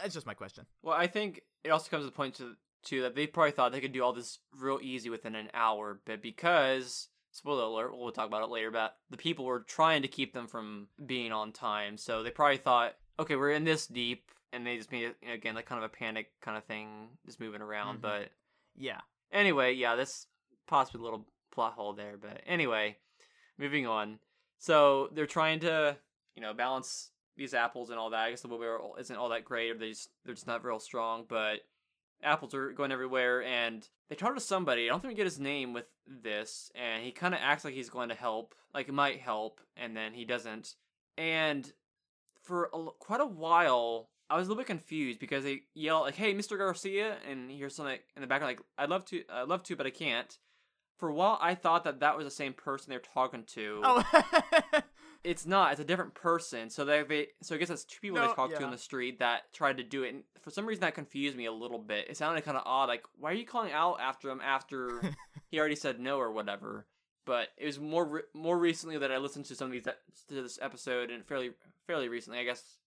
[0.02, 0.66] That's just my question.
[0.82, 3.72] Well, I think it also comes to the point to too that they probably thought
[3.72, 8.12] they could do all this real easy within an hour, but because spoiler alert, we'll
[8.12, 11.52] talk about it later, but the people were trying to keep them from being on
[11.52, 15.16] time, so they probably thought, okay, we're in this deep, and they just made it
[15.28, 17.98] again like kind of a panic kind of thing, just moving around.
[17.98, 18.02] Mhm.
[18.02, 18.30] But
[18.76, 19.00] Yeah.
[19.32, 20.26] anyway, yeah, that's
[20.66, 22.96] possibly a little plot hole there, but anyway,
[23.58, 24.20] moving on.
[24.58, 25.98] So they're trying to,
[26.34, 28.20] you know, balance these apples and all that.
[28.20, 30.80] I guess the wheelbarrow isn't all that great, or they just they're just not real
[30.80, 31.24] strong.
[31.26, 31.60] But
[32.22, 34.88] apples are going everywhere, and they talk to somebody.
[34.88, 37.74] I don't think we get his name with this, and he kind of acts like
[37.74, 40.74] he's going to help, like it might help, and then he doesn't.
[41.16, 41.70] And
[42.42, 46.16] for a, quite a while, I was a little bit confused because they yell like,
[46.16, 46.58] "Hey, Mr.
[46.58, 49.86] Garcia!" and hear something in the background like, "I'd love to, I'd love to, but
[49.86, 50.36] I can't."
[50.98, 53.80] For a while, I thought that that was the same person they're talking to.
[53.84, 54.82] Oh.
[55.24, 55.72] It's not.
[55.72, 56.70] It's a different person.
[56.70, 58.66] So they, they so I guess that's two people No, they talked to yeah.
[58.66, 60.14] on the street that tried to do it.
[60.14, 62.06] And for some reason, that confused me a little bit.
[62.08, 62.88] It sounded kind of odd.
[62.88, 65.00] Like, why are you calling out after him after
[65.50, 66.86] he already said no or whatever?
[67.26, 70.34] But it was more re- more recently that I listened to some of these to
[70.34, 71.50] this episode, and fairly
[71.86, 72.78] fairly recently, I guess.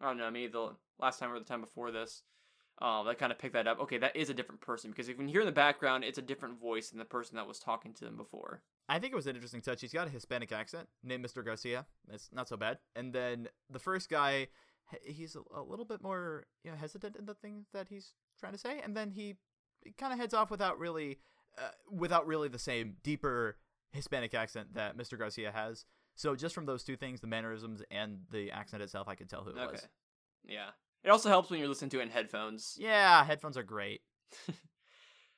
[0.00, 2.22] I don't know, maybe the last time or the time before this.
[2.82, 3.78] Um, that kind of picked that up.
[3.80, 6.18] Okay, that is a different person because if you can hear in the background, it's
[6.18, 8.62] a different voice than the person that was talking to them before.
[8.88, 9.80] I think it was an interesting touch.
[9.80, 11.44] He's got a Hispanic accent, named Mr.
[11.44, 11.86] Garcia.
[12.10, 12.78] It's not so bad.
[12.94, 14.48] And then the first guy,
[15.02, 18.58] he's a, little bit more you know hesitant in the thing that he's trying to
[18.58, 19.36] say, and then he,
[19.98, 21.18] kind of heads off without really,
[21.58, 23.56] uh, without really the same deeper
[23.92, 25.18] Hispanic accent that Mr.
[25.18, 25.84] Garcia has.
[26.14, 29.42] So just from those two things, the mannerisms and the accent itself, I could tell
[29.44, 29.72] who it Okay.
[29.72, 29.88] was.
[30.46, 30.68] Yeah.
[31.02, 32.76] It also helps when you're listening to it in headphones.
[32.78, 34.00] Yeah, headphones are great.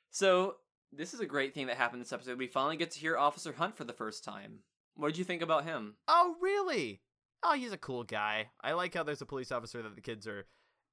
[0.09, 0.55] So
[0.91, 2.37] this is a great thing that happened this episode.
[2.37, 4.59] We finally get to hear Officer Hunt for the first time.
[4.95, 5.95] What did you think about him?
[6.07, 7.01] Oh, really?
[7.43, 8.47] Oh, he's a cool guy.
[8.63, 10.45] I like how there's a police officer that the kids are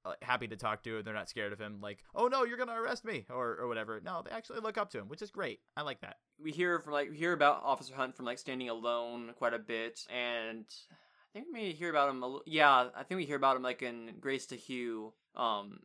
[0.05, 1.79] uh, happy to talk to and they're not scared of him.
[1.81, 3.99] Like, oh no, you're gonna arrest me or or whatever.
[4.03, 5.59] No, they actually look up to him, which is great.
[5.75, 6.17] I like that.
[6.39, 9.59] We hear from like we hear about Officer Hunt from like standing alone quite a
[9.59, 12.21] bit, and I think we may hear about him.
[12.21, 15.13] A, l- yeah, I think we hear about him like in Grace to Hugh.
[15.33, 15.79] Um,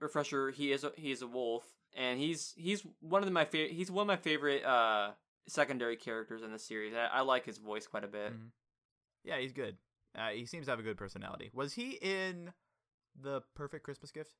[0.00, 0.50] refresher.
[0.50, 1.64] He is a, he is a wolf,
[1.96, 3.72] and he's he's one of my favorite.
[3.74, 5.12] He's one of my favorite uh
[5.48, 6.94] secondary characters in the series.
[6.94, 8.32] I, I like his voice quite a bit.
[8.32, 8.50] Mhm.
[9.24, 9.76] Yeah, he's good.
[10.16, 11.50] Uh, he seems to have a good personality.
[11.52, 12.52] Was he in
[13.20, 14.34] the Perfect Christmas Gift?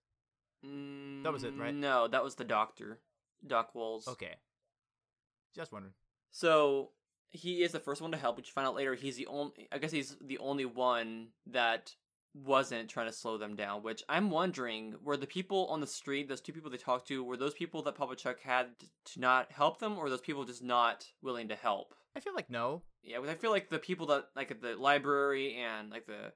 [0.62, 1.72] That was it, right?
[1.74, 2.98] Mm, No, that was the Doctor,
[3.46, 4.06] Doc Walls.
[4.08, 4.34] Okay.
[5.54, 5.94] Just wondering.
[6.30, 6.90] So
[7.30, 8.94] he is the first one to help, which you find out later.
[8.94, 9.68] He's the only.
[9.72, 11.94] I guess he's the only one that
[12.34, 13.82] wasn't trying to slow them down.
[13.82, 17.24] Which I'm wondering, were the people on the street, those two people they talked to,
[17.24, 18.66] were those people that Papa Chuck had
[19.06, 21.94] to not help them, or those people just not willing to help?
[22.14, 22.82] I feel like no.
[23.02, 26.32] Yeah, I feel like the people that like at the library and like the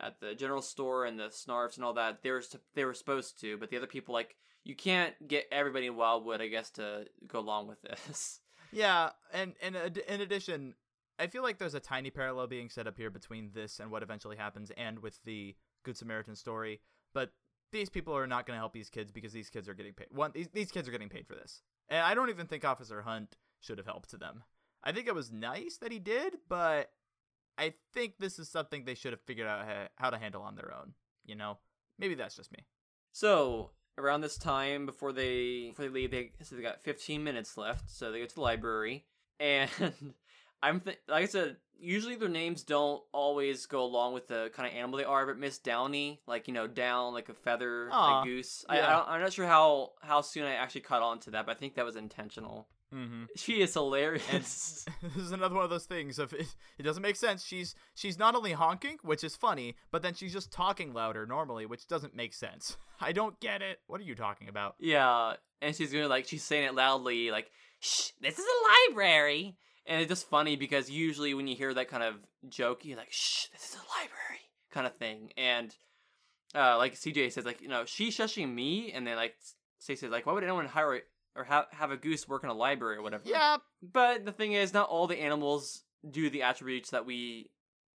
[0.00, 2.42] at the general store and the snarfs and all that, they were
[2.74, 6.40] they were supposed to, but the other people like you can't get everybody in Wildwood,
[6.40, 8.40] I guess, to go along with this.
[8.70, 10.74] Yeah, and and in addition,
[11.18, 14.02] I feel like there's a tiny parallel being set up here between this and what
[14.02, 16.80] eventually happens, and with the Good Samaritan story.
[17.12, 17.32] But
[17.72, 20.08] these people are not going to help these kids because these kids are getting paid.
[20.10, 23.02] One, these these kids are getting paid for this, and I don't even think Officer
[23.02, 24.44] Hunt should have helped them.
[24.82, 26.92] I think it was nice that he did, but
[27.58, 29.66] I think this is something they should have figured out
[29.96, 30.94] how to handle on their own.
[31.26, 31.58] You know,
[31.98, 32.64] maybe that's just me.
[33.12, 37.56] So around this time, before they before they leave, they so they got 15 minutes
[37.56, 37.90] left.
[37.90, 39.04] So they go to the library,
[39.40, 39.70] and
[40.62, 44.68] I'm th- like I said, usually their names don't always go along with the kind
[44.68, 45.26] of animal they are.
[45.26, 47.90] But Miss Downey, like you know, down like a feather,
[48.24, 48.64] goose.
[48.68, 49.00] I, yeah.
[49.00, 51.58] I I'm not sure how how soon I actually caught on to that, but I
[51.58, 52.68] think that was intentional.
[52.94, 53.24] Mm-hmm.
[53.36, 54.86] She is hilarious.
[54.86, 57.44] And this is another one of those things of it, it doesn't make sense.
[57.44, 61.66] She's she's not only honking, which is funny, but then she's just talking louder normally,
[61.66, 62.76] which doesn't make sense.
[63.00, 63.78] I don't get it.
[63.86, 64.74] What are you talking about?
[64.78, 67.50] Yeah, and she's gonna like she's saying it loudly, like,
[67.80, 69.56] "Shh, this is a library."
[69.88, 72.16] And it's just funny because usually when you hear that kind of
[72.48, 75.32] joke, you're like, "Shh, this is a library," kind of thing.
[75.36, 75.74] And
[76.54, 79.34] uh, like CJ says, like you know, she's shushing me, and then like
[79.78, 81.00] Stacey says, like, "Why would anyone hire
[81.34, 84.52] or have have a goose work in a library or whatever?" Yeah, But the thing
[84.52, 87.50] is, not all the animals do the attributes that we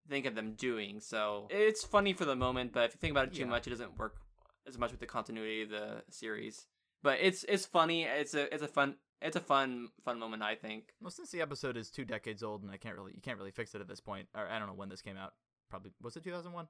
[0.09, 1.01] think of them doing.
[1.01, 3.47] So it's funny for the moment, but if you think about it too Yeah.
[3.47, 4.15] much, it doesn't work
[4.65, 6.67] as much with the continuity of the series.
[7.03, 8.03] But it's it's funny.
[8.03, 10.43] It's a it's a fun it's a fun fun moment.
[10.43, 10.93] I think.
[11.01, 13.51] well, since the episode is two decades old, and I can't really you can't really
[13.51, 15.34] fix it at this point, or I don't know when this came out.
[15.69, 16.67] Probably was it 2001?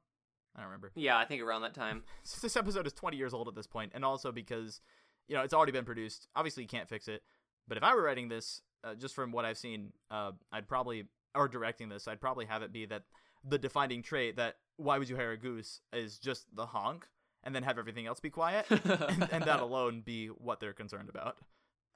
[0.56, 0.92] I don't remember.
[0.96, 2.04] Yeah, I think around that time.
[2.24, 4.82] Since this episode is 20 years old at this point, and also because
[5.28, 6.28] you know it's already been produced.
[6.36, 7.24] Obviously, you can't fix it.
[7.68, 11.06] But if I were writing this, uh, just from what I've seen, uh, I'd probably
[11.34, 13.04] or directing this, I'd probably have it be that
[13.48, 17.08] the defining trait that why would you hire a goose is just the honk,
[17.44, 21.10] and then have everything else be quiet, and, and that alone be what they're concerned
[21.10, 21.38] about.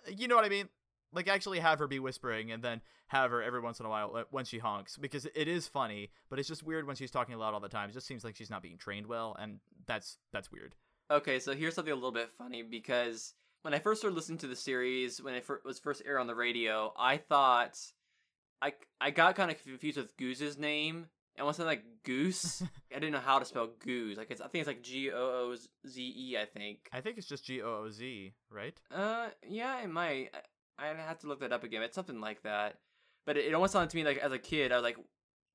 [0.07, 0.69] You know what I mean?
[1.13, 4.15] Like actually have her be whispering, and then have her every once in a while
[4.15, 7.37] uh, when she honks, because it is funny, but it's just weird when she's talking
[7.37, 7.89] loud all the time.
[7.89, 10.75] It just seems like she's not being trained well, and that's that's weird.
[11.11, 14.47] Okay, so here's something a little bit funny because when I first started listening to
[14.47, 17.79] the series, when it was first aired on the radio, I thought
[18.61, 21.07] I I got kind of confused with Goose's name.
[21.37, 22.61] And once I like Goose,
[22.91, 24.17] I didn't know how to spell Goose.
[24.17, 25.55] Like it's, I think it's like G O O
[25.87, 26.37] Z E.
[26.37, 26.89] I think.
[26.93, 28.79] I think it's just G O O Z, right?
[28.93, 30.29] Uh, yeah, it might.
[30.79, 31.81] I, I'd have to look that up again.
[31.81, 32.77] It's something like that.
[33.25, 34.97] But it, it almost sounded to me like as a kid, I was like,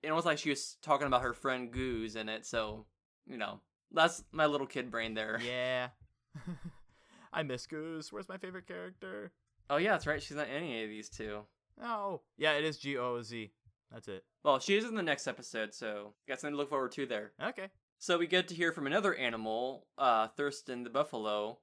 [0.03, 2.47] it almost like she was talking about her friend Goose in it.
[2.47, 2.87] So
[3.27, 3.61] you know,
[3.93, 5.41] that's my little kid brain there.
[5.47, 5.89] Yeah.
[7.33, 8.13] I miss Goose.
[8.13, 9.33] Where's my favorite character?
[9.69, 10.23] Oh yeah, that's right.
[10.23, 11.41] She's not any of these two.
[11.83, 13.51] Oh, yeah, it is G O O Z.
[13.93, 14.25] That's it.
[14.45, 17.33] Well, she is in the next episode, so got something to look forward to there.
[17.43, 17.69] Okay.
[17.99, 21.59] So we get to hear from another animal, uh, Thurston the buffalo,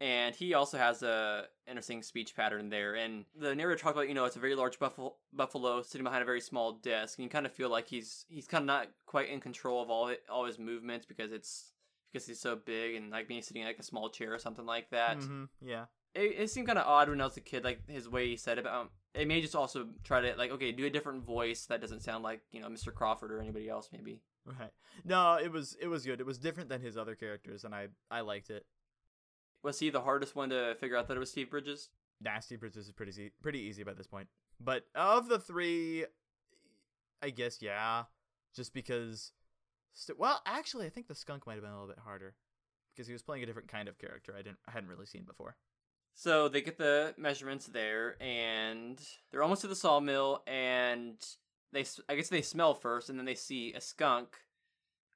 [0.00, 2.94] and he also has a interesting speech pattern there.
[2.96, 6.22] And the narrator talked about, you know, it's a very large buffalo, buffalo sitting behind
[6.22, 8.88] a very small desk, and you kind of feel like he's he's kind of not
[9.06, 11.72] quite in control of all all his movements because it's
[12.12, 14.66] because he's so big and like being sitting in like a small chair or something
[14.66, 15.22] like that.
[15.22, 15.84] hmm Yeah.
[16.14, 18.36] It, it seemed kind of odd when I was a kid, like his way he
[18.36, 18.66] said it.
[19.14, 22.24] It may just also try to like, okay, do a different voice that doesn't sound
[22.24, 22.92] like you know Mr.
[22.92, 24.20] Crawford or anybody else, maybe.
[24.46, 24.72] Right.
[25.04, 26.20] No, it was it was good.
[26.20, 28.66] It was different than his other characters, and I I liked it.
[29.62, 31.90] Was he the hardest one to figure out that it was Steve Bridges?
[32.20, 34.28] Nasty Bridges is pretty easy, pretty easy by this point.
[34.58, 36.06] But of the three,
[37.22, 38.04] I guess yeah,
[38.54, 39.32] just because
[39.92, 42.34] St- well, actually, I think the skunk might have been a little bit harder
[42.94, 45.24] because he was playing a different kind of character I didn't I hadn't really seen
[45.24, 45.56] before.
[46.14, 49.00] So they get the measurements there, and
[49.30, 51.14] they're almost to the sawmill, and
[51.72, 54.36] they I guess they smell first, and then they see a skunk,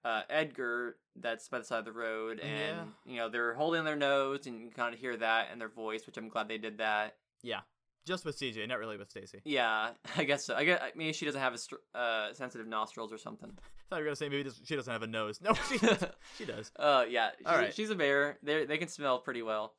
[0.04, 2.50] uh, Edgar, that's by the side of the road, and
[3.06, 3.12] Yeah.
[3.12, 6.06] you know they're holding their nose, and you kind of hear that in their voice,
[6.06, 7.16] which I'm glad they did that.
[7.42, 7.60] Yeah,
[8.06, 9.42] just with CJ, not really with Stacy.
[9.44, 10.54] Yeah, I guess so.
[10.56, 13.50] I guess maybe she doesn't have a str- uh, sensitive nostrils or something.
[13.58, 15.40] I thought you were gonna say maybe she doesn't have a nose.
[15.42, 15.78] No, she
[16.38, 16.72] she does.
[16.74, 17.74] Uh, yeah, she's, All right.
[17.74, 18.38] she's a bear.
[18.42, 19.74] They they can smell pretty well.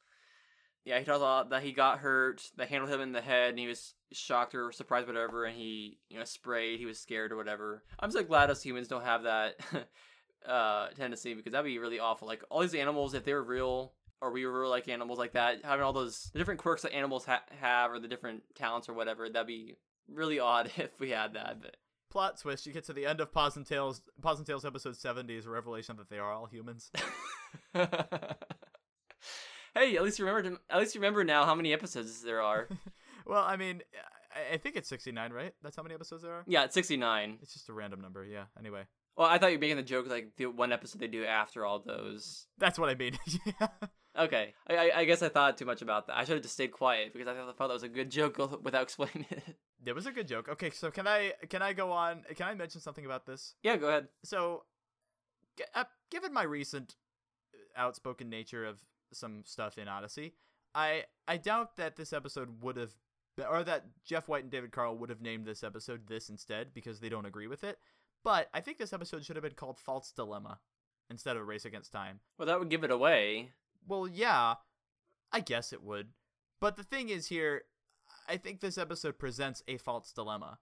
[0.88, 2.49] Yeah, he talks lot that he got hurt.
[2.55, 5.43] They handled him in the head, and he was shocked or surprised, whatever.
[5.43, 6.79] And he, you know, sprayed.
[6.79, 7.83] He was scared or whatever.
[7.99, 9.59] I'm so glad us humans don't have that
[10.47, 12.25] uh tendency because that'd be really awful.
[12.25, 15.65] Like all these animals, if they were real or we were like animals like that,
[15.65, 18.93] having all those the different quirks that animals ha- have or the different talents or
[18.93, 19.75] whatever, that'd be
[20.07, 21.57] really odd if we had that.
[21.61, 21.75] But
[22.09, 24.01] Plot twist: You get to the end of Paws and Tales.
[24.21, 26.89] Paws and Tales episode seventy is a revelation that they are all humans.
[29.74, 30.59] hey, at least you remember.
[30.70, 32.68] At least you remember now how many episodes there are.
[33.26, 33.82] well, I mean,
[34.53, 35.53] I, think it's sixty nine, right?
[35.63, 36.43] That's how many episodes there are.
[36.47, 37.38] yeah, it's sixty nine.
[37.41, 38.26] It's just a random number.
[38.26, 38.45] Yeah.
[38.59, 38.84] Anyway,
[39.15, 41.65] Well, I thought you were making the joke like the one episode they do after
[41.65, 42.47] all those.
[42.57, 43.18] that's what I mean.
[43.45, 43.68] yeah.
[44.18, 46.18] Okay, I, I, guess I thought too much about that.
[46.18, 48.82] I should have just stayed quiet because I thought, that was a good joke without
[48.82, 49.43] explaining it.
[49.86, 50.49] It was a good joke.
[50.49, 52.24] Okay, so can I can I go on?
[52.36, 53.53] Can I mention something about this?
[53.63, 54.07] yeah, go ahead.
[54.24, 54.63] So,
[55.55, 56.95] g- uh, given my recent
[57.53, 58.80] uh, outspoken nature of
[59.13, 60.33] some stuff in Odyssey,
[60.73, 62.91] I I doubt that this episode would have,
[63.49, 66.99] or that Jeff White and David Carl would have named this episode this instead because
[66.99, 67.79] they don't agree with it.
[68.23, 70.59] But I think this episode should have been called False Dilemma
[71.09, 72.19] instead of Race Against Time.
[72.37, 73.51] Well, that would give it away.
[73.87, 74.55] Well, yeah,
[75.31, 76.09] I guess it would.
[76.59, 77.63] But the thing is here,
[78.27, 80.59] I think this episode presents a false dilemma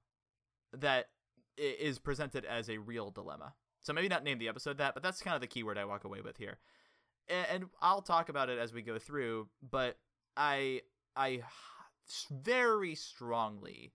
[0.74, 1.08] that
[1.58, 3.54] is presented as a real dilemma.
[3.82, 6.04] So maybe not name the episode that, but that's kind of the keyword I walk
[6.04, 6.60] away with here.
[7.30, 9.98] And I'll talk about it as we go through, but
[10.38, 10.82] I
[11.16, 11.42] I
[12.32, 13.94] very strongly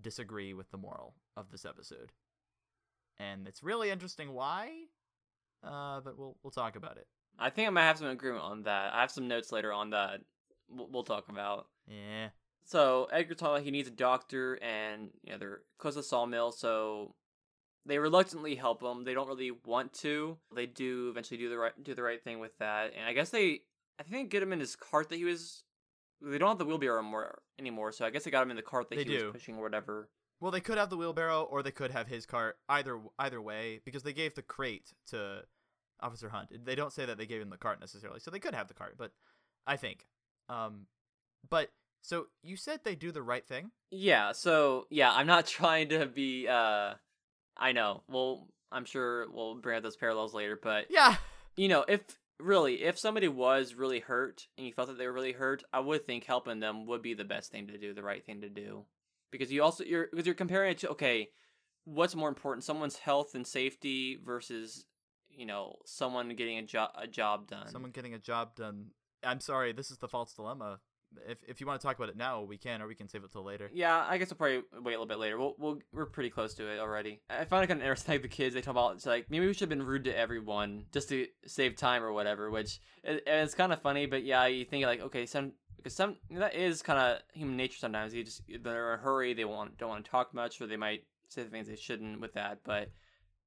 [0.00, 2.12] disagree with the moral of this episode.
[3.18, 4.70] And it's really interesting why.
[5.62, 7.06] Uh, but we'll we'll talk about it.
[7.38, 8.92] I think I might have some agreement on that.
[8.94, 10.20] I have some notes later on that
[10.68, 11.66] we'll, we'll talk about.
[11.86, 12.28] Yeah.
[12.64, 16.04] So Edgar told him he needs a doctor, and you know they're close to the
[16.04, 17.14] sawmill, so
[17.86, 19.04] they reluctantly help him.
[19.04, 20.36] They don't really want to.
[20.54, 23.30] They do eventually do the right do the right thing with that, and I guess
[23.30, 23.62] they
[23.98, 25.64] I think get him in his cart that he was.
[26.22, 28.62] They don't have the wheelbarrow more anymore, so I guess they got him in the
[28.62, 29.24] cart that They he do.
[29.26, 30.10] was pushing or whatever.
[30.38, 32.58] Well, they could have the wheelbarrow, or they could have his cart.
[32.68, 35.42] Either either way, because they gave the crate to
[36.00, 36.48] Officer Hunt.
[36.64, 38.74] They don't say that they gave him the cart necessarily, so they could have the
[38.74, 38.96] cart.
[38.98, 39.12] But
[39.66, 40.06] I think,
[40.48, 40.86] um,
[41.48, 41.70] but
[42.02, 43.70] so you said they do the right thing.
[43.90, 46.46] Yeah, so yeah, I'm not trying to be.
[46.48, 46.94] uh
[47.56, 48.02] I know.
[48.08, 51.16] Well, I'm sure we'll bring up those parallels later, but Yeah,
[51.56, 52.00] you know, if
[52.38, 55.80] really, if somebody was really hurt and you felt that they were really hurt, I
[55.80, 58.48] would think helping them would be the best thing to do, the right thing to
[58.48, 58.84] do,
[59.30, 61.30] because you also you're because you're comparing it to okay,
[61.84, 64.86] what's more important, someone's health and safety versus
[65.28, 67.68] you know someone getting a job a job done.
[67.68, 68.86] someone getting a job done.
[69.22, 70.80] I'm sorry, this is the false dilemma.
[71.28, 73.24] If if you want to talk about it now, we can, or we can save
[73.24, 73.70] it till later.
[73.72, 75.38] Yeah, I guess we'll probably wait a little bit later.
[75.38, 77.20] We'll, we'll we're pretty close to it already.
[77.28, 78.14] I find it kind of interesting.
[78.14, 80.16] Like the kids, they talk about it's like maybe we should have been rude to
[80.16, 82.50] everyone just to save time or whatever.
[82.50, 86.16] Which it, it's kind of funny, but yeah, you think like okay, some because some
[86.30, 87.78] that is kind of human nature.
[87.78, 90.66] Sometimes you just they're in a hurry, they want don't want to talk much, or
[90.66, 92.60] they might say things they shouldn't with that.
[92.64, 92.90] But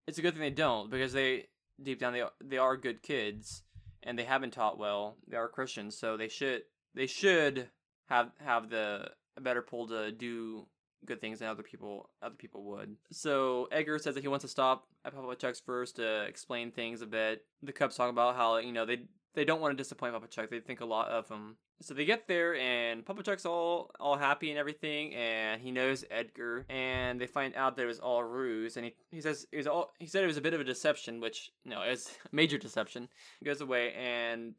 [0.08, 1.48] it's a good thing they don't because they
[1.82, 3.64] deep down they they are good kids
[4.04, 5.18] and they have been taught well.
[5.28, 6.64] They are Christians, so they should
[6.96, 7.70] they should
[8.08, 10.68] have have the a better pull to do
[11.06, 12.96] good things than other people other people would.
[13.12, 17.02] So Edgar says that he wants to stop at Papa Chuck's first to explain things
[17.02, 17.46] a bit.
[17.62, 19.04] The Cubs talk about how you know they
[19.36, 20.50] they don't want to disappoint Papa Chuck.
[20.50, 21.58] They think a lot of him.
[21.82, 26.06] So they get there and Papa Chuck's all all happy and everything, and he knows
[26.10, 28.78] Edgar, and they find out that it was all ruse.
[28.78, 30.66] And he, he says it was all he said it was a bit of a
[30.66, 33.10] deception, which no, it's a major deception.
[33.40, 34.54] He goes away and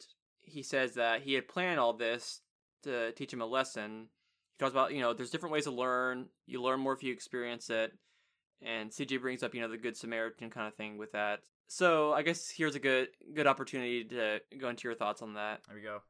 [0.44, 2.40] he says that he had planned all this
[2.82, 4.08] to teach him a lesson.
[4.56, 6.26] He talks about, you know, there's different ways to learn.
[6.46, 7.92] You learn more if you experience it.
[8.62, 11.40] And CJ brings up, you know, the Good Samaritan kind of thing with that.
[11.66, 15.60] So I guess here's a good good opportunity to go into your thoughts on that.
[15.66, 16.00] There we go.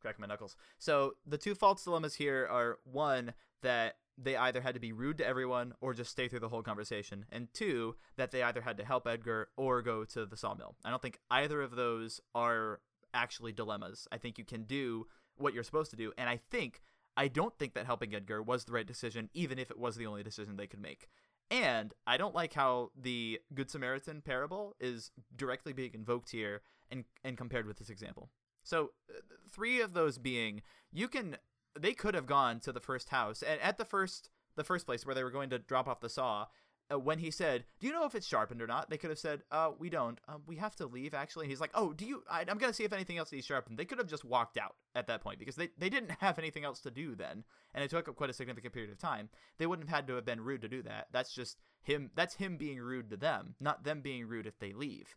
[0.00, 0.56] Cracking my knuckles.
[0.78, 3.32] So the two false dilemmas here are one
[3.62, 6.62] that they either had to be rude to everyone or just stay through the whole
[6.62, 10.76] conversation, and two that they either had to help Edgar or go to the sawmill.
[10.84, 12.80] I don't think either of those are
[13.14, 14.06] actually dilemmas.
[14.12, 15.06] I think you can do
[15.36, 16.82] what you're supposed to do, and I think
[17.16, 20.06] I don't think that helping Edgar was the right decision, even if it was the
[20.06, 21.08] only decision they could make.
[21.50, 27.04] And I don't like how the Good Samaritan parable is directly being invoked here and
[27.22, 28.30] and compared with this example.
[28.62, 30.62] So uh, three of those being
[30.92, 31.36] you can
[31.78, 35.04] they could have gone to the first house and at the first the first place
[35.04, 36.46] where they were going to drop off the saw
[36.92, 39.18] uh, when he said, "Do you know if it's sharpened or not?" They could have
[39.18, 40.18] said, "Uh, we don't.
[40.28, 42.22] Um, we have to leave actually." And he's like, "Oh, do you?
[42.30, 44.76] I, am gonna see if anything else needs sharpened." They could have just walked out
[44.94, 47.90] at that point because they they didn't have anything else to do then, and it
[47.90, 49.30] took up quite a significant period of time.
[49.58, 51.08] They wouldn't have had to have been rude to do that.
[51.12, 52.10] That's just him.
[52.14, 55.16] That's him being rude to them, not them being rude if they leave.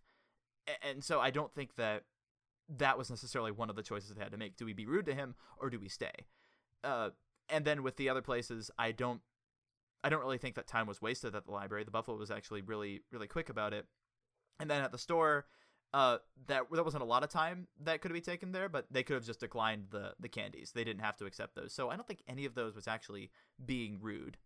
[0.68, 2.04] And, and so I don't think that
[2.70, 4.58] that was necessarily one of the choices they had to make.
[4.58, 6.26] Do we be rude to him or do we stay?
[6.84, 7.10] Uh,
[7.50, 9.22] and then with the other places, I don't
[10.08, 11.84] I don't really think that time was wasted at the library.
[11.84, 13.86] The Buffalo was actually really, really quick about it.
[14.58, 15.48] And then at the store,
[15.94, 19.04] uh, that that wasn't a lot of time that could be taken there, but they
[19.04, 20.72] could have just declined the the candies.
[20.74, 21.74] They didn't have to accept those.
[21.74, 23.32] So I don't think any of those was actually
[23.66, 24.38] being rude.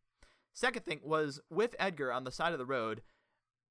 [0.51, 3.03] Second thing was with Edgar on the side of the road,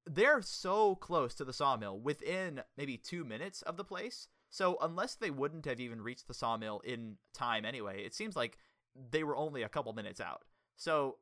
[0.05, 4.29] they're so close to the sawmill within maybe two minutes of the place.
[4.49, 8.57] So unless they wouldn't have even reached the sawmill in time anyway, it seems like
[9.11, 10.43] they were only a couple minutes out.
[10.77, 11.17] So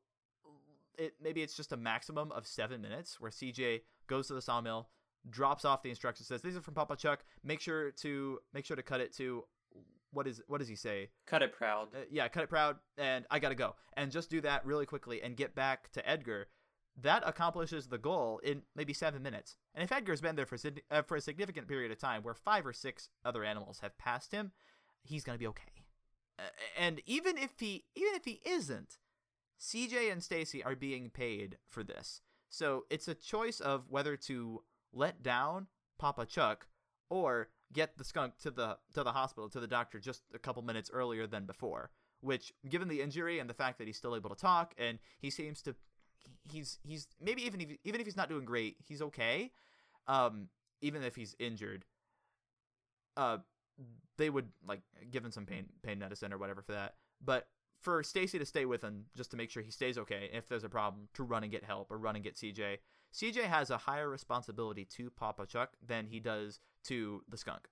[0.99, 4.89] it maybe it's just a maximum of seven minutes where CJ goes to the sawmill,
[5.29, 7.23] drops off the instructions, says these are from Papa Chuck.
[7.43, 9.45] Make sure to make sure to cut it to
[10.11, 11.09] what is what does he say?
[11.25, 11.89] Cut it proud.
[11.95, 15.21] Uh, yeah, cut it proud, and I gotta go, and just do that really quickly
[15.21, 16.47] and get back to Edgar.
[17.01, 19.55] That accomplishes the goal in maybe seven minutes.
[19.73, 20.57] And if Edgar's been there for
[20.91, 24.31] uh, for a significant period of time, where five or six other animals have passed
[24.31, 24.51] him,
[25.03, 25.85] he's gonna be okay.
[26.37, 26.43] Uh,
[26.77, 28.97] and even if he even if he isn't,
[29.59, 32.21] CJ and Stacy are being paid for this.
[32.49, 35.67] So it's a choice of whether to let down
[35.99, 36.67] Papa Chuck
[37.09, 40.61] or get the skunk to the to the hospital to the doctor just a couple
[40.63, 41.91] minutes earlier than before.
[42.21, 45.29] Which, given the injury and the fact that he's still able to talk and he
[45.29, 45.75] seems to,
[46.51, 49.51] he's he's maybe even if even if he's not doing great, he's okay.
[50.07, 50.47] Um,
[50.81, 51.85] even if he's injured,
[53.15, 53.37] uh,
[54.17, 54.81] they would like
[55.11, 56.95] give him some pain pain medicine or whatever for that.
[57.23, 57.47] But
[57.79, 60.63] for Stacy to stay with him just to make sure he stays okay if there's
[60.63, 62.77] a problem to run and get help or run and get CJ.
[63.13, 67.67] CJ has a higher responsibility to Papa Chuck than he does to the skunk.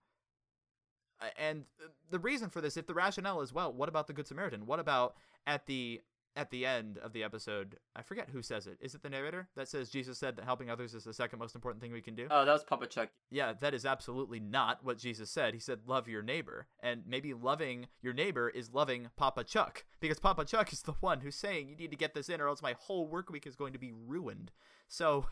[1.37, 1.65] And
[2.09, 4.65] the reason for this, if the rationale is well, what about the Good Samaritan?
[4.65, 6.01] What about at the
[6.37, 8.77] at the end of the episode, I forget who says it.
[8.79, 11.55] Is it the narrator that says Jesus said that helping others is the second most
[11.55, 12.27] important thing we can do?
[12.29, 13.09] Oh, that was Papa Chuck.
[13.31, 15.55] Yeah, that is absolutely not what Jesus said.
[15.55, 16.67] He said, love your neighbor.
[16.81, 21.21] And maybe loving your neighbor is loving Papa Chuck, because Papa Chuck is the one
[21.21, 23.55] who's saying, you need to get this in, or else my whole work week is
[23.55, 24.51] going to be ruined.
[24.87, 25.25] So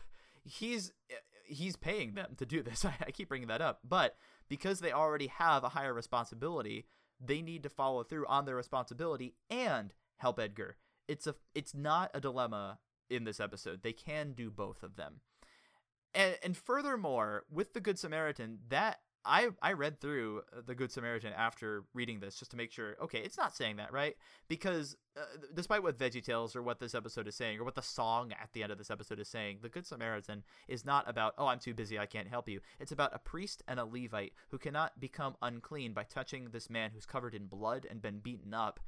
[0.44, 0.92] he's
[1.44, 2.84] he's paying them to do this.
[3.06, 3.78] I, keep bringing that up.
[3.88, 4.16] But
[4.48, 6.86] because they already have a higher responsibility,
[7.24, 10.76] they need to follow through on their responsibility and help Edgar
[11.08, 12.78] it's a it's not a dilemma
[13.10, 13.82] in this episode.
[13.82, 15.20] They can do both of them.
[16.14, 21.32] And and furthermore, with the Good Samaritan, that I I read through the Good Samaritan
[21.32, 22.96] after reading this just to make sure.
[23.02, 24.16] Okay, it's not saying that right
[24.48, 27.82] because uh, despite what Veggie Tales or what this episode is saying or what the
[27.82, 31.34] song at the end of this episode is saying, the Good Samaritan is not about
[31.38, 32.60] oh I'm too busy I can't help you.
[32.78, 36.92] It's about a priest and a Levite who cannot become unclean by touching this man
[36.94, 38.80] who's covered in blood and been beaten up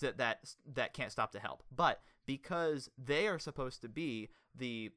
[0.00, 1.62] that that that can't stop to help.
[1.74, 4.90] But because they are supposed to be the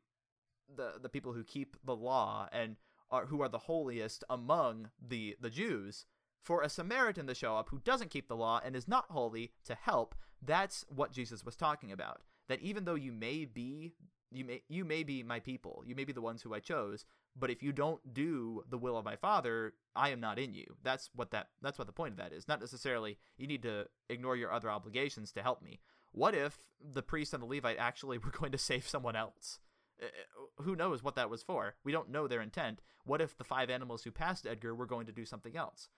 [0.75, 2.75] the the people who keep the law and
[3.09, 6.05] are who are the holiest among the the Jews,
[6.41, 9.51] for a Samaritan to show up who doesn't keep the law and is not holy
[9.65, 12.21] to help, that's what Jesus was talking about.
[12.47, 13.93] That even though you may be
[14.31, 17.05] you may you may be my people, you may be the ones who I chose,
[17.39, 20.75] but if you don't do the will of my father i am not in you.
[20.83, 22.47] That's what that that's what the point of that is.
[22.47, 25.79] Not necessarily you need to ignore your other obligations to help me.
[26.11, 26.59] What if
[26.93, 29.59] the priest and the levite actually were going to save someone else?
[30.01, 31.75] Uh, uh, who knows what that was for?
[31.83, 32.81] We don't know their intent.
[33.05, 35.89] What if the five animals who passed edgar were going to do something else?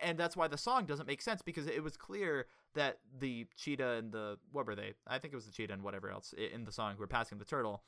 [0.00, 3.92] And that's why the song doesn't make sense because it was clear that the cheetah
[3.92, 4.94] and the what were they?
[5.06, 7.38] I think it was the cheetah and whatever else in the song who were passing
[7.38, 7.84] the turtle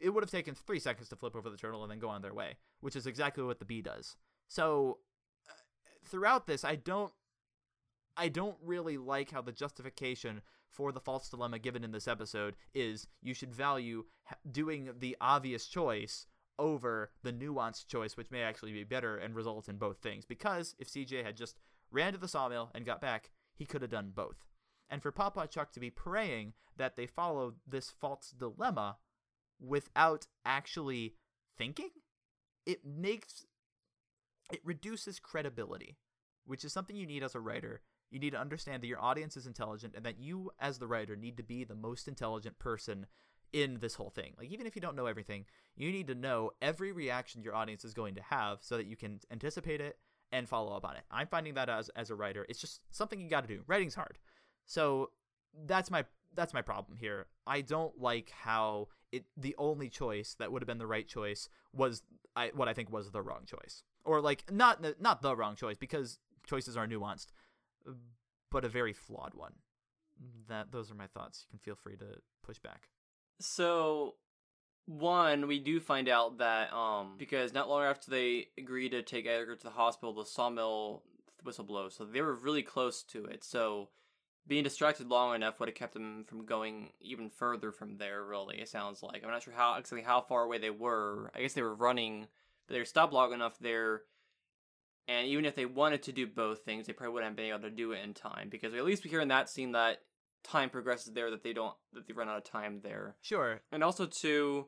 [0.00, 2.22] it would have taken three seconds to flip over the turtle and then go on
[2.22, 4.16] their way, which is exactly what the bee does.
[4.48, 4.98] So
[5.48, 5.52] uh,
[6.04, 7.12] throughout this, I don't,
[8.16, 12.56] I don't really like how the justification for the false dilemma given in this episode
[12.74, 14.04] is you should value
[14.50, 16.26] doing the obvious choice
[16.58, 20.24] over the nuanced choice, which may actually be better and result in both things.
[20.24, 21.58] Because if CJ had just
[21.90, 24.44] ran to the sawmill and got back, he could have done both.
[24.88, 28.96] And for Papa Chuck to be praying that they follow this false dilemma
[29.60, 31.14] without actually
[31.56, 31.90] thinking,
[32.66, 33.46] it makes
[34.52, 35.96] it reduces credibility,
[36.44, 37.82] which is something you need as a writer.
[38.10, 41.14] You need to understand that your audience is intelligent and that you as the writer
[41.14, 43.06] need to be the most intelligent person
[43.52, 44.34] in this whole thing.
[44.36, 45.44] Like even if you don't know everything,
[45.76, 48.96] you need to know every reaction your audience is going to have so that you
[48.96, 49.98] can anticipate it
[50.32, 51.02] and follow up on it.
[51.10, 53.62] I'm finding that as as a writer, it's just something you got to do.
[53.66, 54.18] Writing's hard.
[54.66, 55.10] So
[55.66, 56.04] that's my
[56.34, 57.26] that's my problem here.
[57.46, 61.48] I don't like how it the only choice that would have been the right choice
[61.72, 62.02] was
[62.36, 63.82] I what I think was the wrong choice.
[64.04, 67.28] Or like not not the wrong choice because choices are nuanced,
[68.50, 69.54] but a very flawed one.
[70.48, 71.46] That those are my thoughts.
[71.46, 72.88] You can feel free to push back.
[73.40, 74.16] So,
[74.86, 79.26] one, we do find out that um because not long after they agreed to take
[79.26, 81.02] Edgar to the hospital, the sawmill
[81.44, 81.94] whistle blows.
[81.94, 83.44] So they were really close to it.
[83.44, 83.88] So
[84.50, 88.24] being distracted long enough would have kept them from going even further from there.
[88.24, 91.30] Really, it sounds like I'm not sure how exactly how far away they were.
[91.36, 92.26] I guess they were running,
[92.66, 94.02] but they were stopped long enough there.
[95.06, 97.60] And even if they wanted to do both things, they probably wouldn't have been able
[97.60, 99.98] to do it in time because at least we hear in that scene that
[100.42, 103.14] time progresses there that they don't that they run out of time there.
[103.22, 103.60] Sure.
[103.70, 104.66] And also too,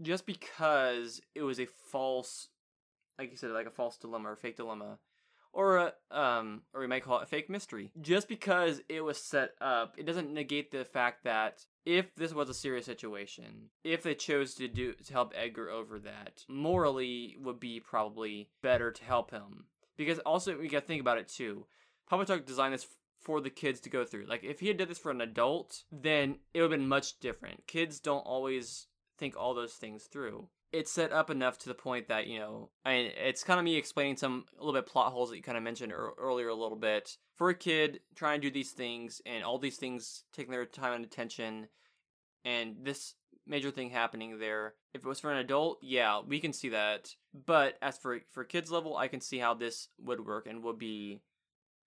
[0.00, 2.48] just because it was a false,
[3.18, 4.98] like you said, like a false dilemma or fake dilemma,
[5.52, 7.90] or a um, or we might call it a fake mystery.
[8.00, 12.48] Just because it was set up, it doesn't negate the fact that if this was
[12.48, 17.58] a serious situation, if they chose to do to help Edgar over that, morally would
[17.58, 19.64] be probably better to help him.
[19.96, 21.66] Because also we got to think about it too.
[22.08, 22.86] Papa Chuck designed this
[23.20, 24.26] for the kids to go through.
[24.26, 27.18] Like if he had did this for an adult, then it would have been much
[27.20, 27.66] different.
[27.66, 28.86] Kids don't always
[29.18, 30.48] think all those things through.
[30.72, 33.64] It's set up enough to the point that you know, I mean, it's kind of
[33.64, 36.48] me explaining some a little bit plot holes that you kind of mentioned er- earlier
[36.48, 37.16] a little bit.
[37.36, 40.92] For a kid trying to do these things and all these things taking their time
[40.92, 41.68] and attention,
[42.44, 43.14] and this
[43.46, 44.74] major thing happening there.
[44.94, 47.14] If it was for an adult, yeah, we can see that.
[47.46, 50.78] But as for for kids level, I can see how this would work and would
[50.78, 51.22] be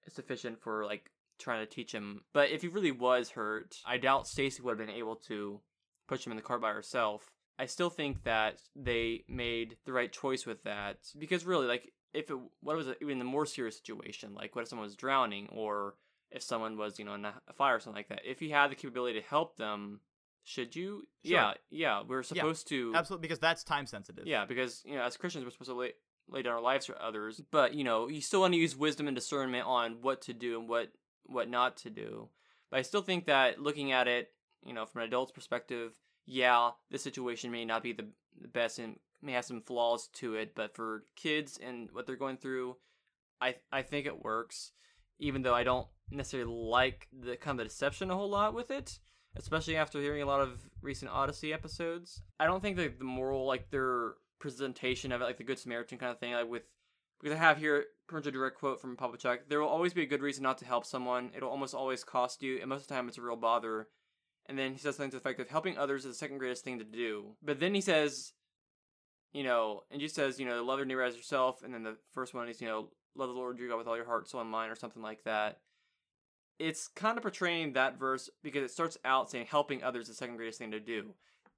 [0.09, 2.21] sufficient for like trying to teach him.
[2.33, 5.59] But if he really was hurt, I doubt Stacy would have been able to
[6.07, 7.29] push him in the cart by herself.
[7.61, 12.31] I still think that they made the right choice with that because really, like, if
[12.31, 15.47] it what was it, even the more serious situation, like what if someone was drowning
[15.51, 15.93] or
[16.31, 18.71] if someone was you know in a fire or something like that, if you had
[18.71, 19.99] the capability to help them,
[20.43, 21.07] should you?
[21.23, 21.33] Sure.
[21.33, 24.25] Yeah, yeah, we're supposed to Absolutely, because that's time sensitive.
[24.25, 25.91] yeah, because you know, as Christians, we're supposed to lay,
[26.27, 29.07] lay down our lives for others, but you know, you still want to use wisdom
[29.07, 30.91] and discernment on what to do and what
[31.27, 32.29] what not to do.
[32.71, 34.31] But I still think that looking at it,
[34.65, 35.91] you know, from an adult's perspective,
[36.31, 38.07] yeah, the situation may not be the,
[38.53, 42.37] best and may have some flaws to it, but for kids and what they're going
[42.37, 42.77] through,
[43.41, 44.71] I I think it works.
[45.19, 48.71] Even though I don't necessarily like the kind of the deception a whole lot with
[48.71, 48.97] it,
[49.35, 52.23] especially after hearing a lot of recent Odyssey episodes.
[52.39, 55.97] I don't think that the moral, like their presentation of it, like the Good Samaritan
[55.97, 56.63] kind of thing, like with
[57.21, 59.41] because I have here pretty a direct quote from Papa Chuck.
[59.49, 61.31] There will always be a good reason not to help someone.
[61.35, 63.89] It'll almost always cost you, and most of the time it's a real bother.
[64.51, 66.65] And then he says something to the effect of helping others is the second greatest
[66.65, 67.37] thing to do.
[67.41, 68.33] But then he says,
[69.31, 71.63] you know, and just says, you know, love your neighbor as yourself.
[71.63, 73.95] And then the first one is, you know, love the Lord your God with all
[73.95, 75.59] your heart, soul, and mind, or something like that.
[76.59, 80.15] It's kind of portraying that verse because it starts out saying helping others is the
[80.15, 81.13] second greatest thing to do.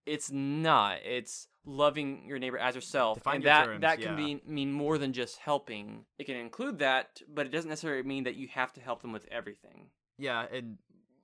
[0.05, 0.97] It's not.
[1.03, 4.35] It's loving your neighbor as yourself, Define and your that terms, that can yeah.
[4.35, 6.05] be mean more than just helping.
[6.19, 9.13] It can include that, but it doesn't necessarily mean that you have to help them
[9.13, 9.87] with everything.
[10.19, 10.77] Yeah, and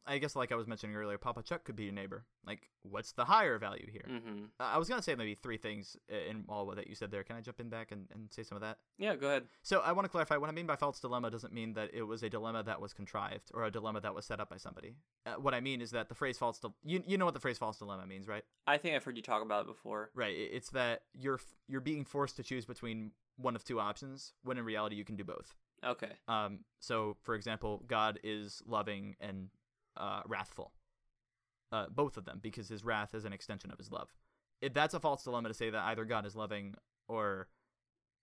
[0.06, 2.26] I guess like I was mentioning earlier, Papa Chuck could be your neighbor.
[2.46, 4.06] Like, what's the higher value here?
[4.08, 7.24] hmm Uh, I was gonna say maybe three things in all that you said there.
[7.24, 8.78] Can I jump in back and, and say some of that?
[8.98, 9.44] Yeah, go ahead.
[9.62, 10.38] So I want to clarify.
[10.38, 12.94] What I mean by false dilemma doesn't mean that it was a dilemma that was
[12.94, 14.96] contrived or a dilemma that was set up by somebody.
[15.26, 16.60] Uh, what I mean is that the phrase false.
[16.60, 18.44] Dil- you you know what the phrase false dilemma means, right?
[18.66, 20.10] I think I've heard you talk about it before.
[20.16, 20.36] Right.
[20.36, 24.66] It's that you're you're being forced to choose between one of two options when in
[24.66, 25.54] reality you can do both.
[25.86, 26.12] Okay.
[26.28, 26.60] Um.
[26.80, 29.50] So for example, God is loving and
[30.00, 30.74] uh, wrathful.
[31.72, 34.10] Uh, both of them because his wrath is an extension of his love.
[34.62, 36.74] It, that's a false dilemma to say that either God is loving
[37.08, 37.48] or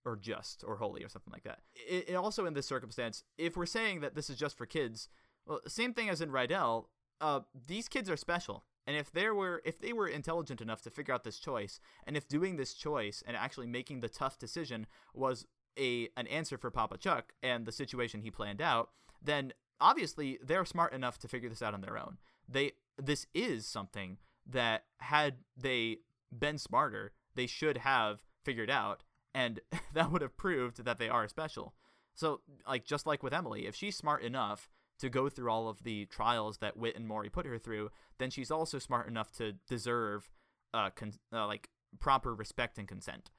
[0.05, 1.59] or just or holy or something like that.
[1.75, 5.09] It, it also in this circumstance, if we're saying that this is just for kids,
[5.45, 6.85] well, same thing as in Rydell.
[7.19, 10.89] Uh, these kids are special, and if they were if they were intelligent enough to
[10.89, 14.85] figure out this choice, and if doing this choice and actually making the tough decision
[15.13, 15.45] was
[15.79, 18.89] a an answer for Papa Chuck and the situation he planned out,
[19.21, 22.17] then obviously they're smart enough to figure this out on their own.
[22.47, 25.97] They this is something that had they
[26.37, 29.59] been smarter, they should have figured out and
[29.93, 31.73] that would have proved that they are special.
[32.15, 35.83] So like just like with Emily, if she's smart enough to go through all of
[35.83, 39.53] the trials that Wit and Maury put her through, then she's also smart enough to
[39.67, 40.29] deserve
[40.73, 43.29] uh, con- uh like proper respect and consent.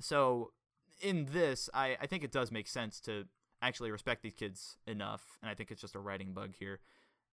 [0.00, 0.52] So
[1.00, 3.26] in this, I, I think it does make sense to
[3.66, 6.80] actually respect these kids enough, and I think it's just a writing bug here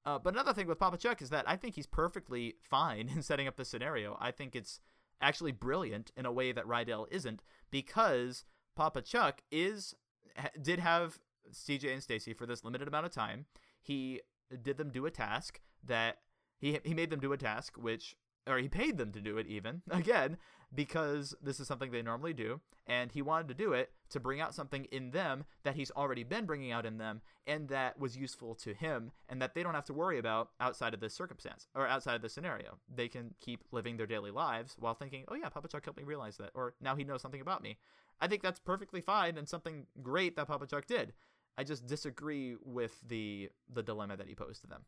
[0.05, 3.21] Uh, but another thing with Papa Chuck is that I think he's perfectly fine in
[3.21, 4.17] setting up the scenario.
[4.19, 4.79] I think it's
[5.21, 8.45] actually brilliant in a way that Rydell isn't because
[8.75, 9.93] Papa Chuck is
[10.35, 11.19] ha- did have
[11.53, 13.45] CJ and Stacy for this limited amount of time.
[13.81, 14.21] He
[14.63, 16.17] did them do a task that
[16.57, 18.15] he he made them do a task which
[18.47, 20.37] or he paid them to do it even again
[20.73, 24.39] because this is something they normally do and he wanted to do it to bring
[24.39, 28.17] out something in them that he's already been bringing out in them and that was
[28.17, 31.67] useful to him and that they don't have to worry about outside of this circumstance
[31.75, 32.77] or outside of this scenario.
[32.93, 36.05] They can keep living their daily lives while thinking oh yeah papa chuck helped me
[36.05, 37.77] realize that or now he knows something about me.
[38.19, 41.13] I think that's perfectly fine and something great that papa chuck did.
[41.57, 44.85] I just disagree with the the dilemma that he posed to them.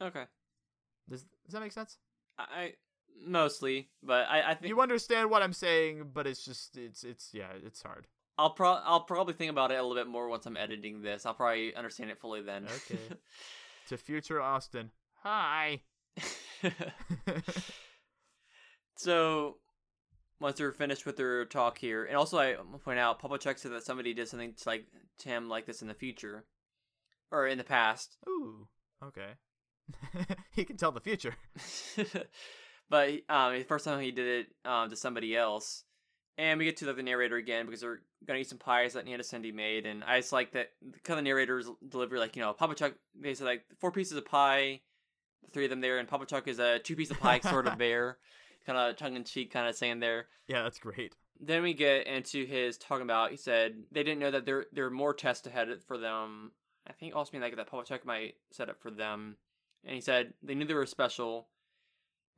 [0.00, 0.24] Okay.
[1.08, 1.98] does, does that make sense?
[2.38, 2.74] I
[3.24, 7.30] mostly, but I, I think you understand what i'm saying but it's just it's it's
[7.32, 8.06] yeah it's hard
[8.38, 11.26] I'll pro I'll probably think about it a little bit more once I'm editing this.
[11.26, 12.64] I'll probably understand it fully then.
[12.64, 12.98] Okay.
[13.88, 14.90] to future austin
[15.22, 15.80] hi
[18.96, 19.56] so
[20.42, 23.72] once they're finished with their talk here, and also I point out, Papa Chuck said
[23.72, 24.84] that somebody did something to like
[25.20, 26.44] to him like this in the future,
[27.30, 28.16] or in the past.
[28.28, 28.66] Ooh,
[29.02, 29.34] okay.
[30.52, 31.34] he can tell the future.
[32.92, 35.84] But um, the first time he did it um, to somebody else,
[36.36, 39.24] and we get to the narrator again because they're gonna eat some pies that Nana
[39.24, 42.74] Cindy made, and I just like that kind of narrator's delivery, like you know, Papa
[42.74, 42.92] Chuck.
[43.18, 44.82] They said like four pieces of pie,
[45.54, 47.78] three of them there, and Papa Chuck is a two piece of pie sort of
[47.78, 48.18] bear,
[48.66, 50.26] kind of tongue in cheek, kind of saying there.
[50.46, 51.14] Yeah, that's great.
[51.40, 53.30] Then we get into his talking about.
[53.30, 56.52] He said they didn't know that there there are more tests ahead for them.
[56.86, 59.38] I think also mean like that Papa Chuck might set up for them,
[59.82, 61.48] and he said they knew they were special,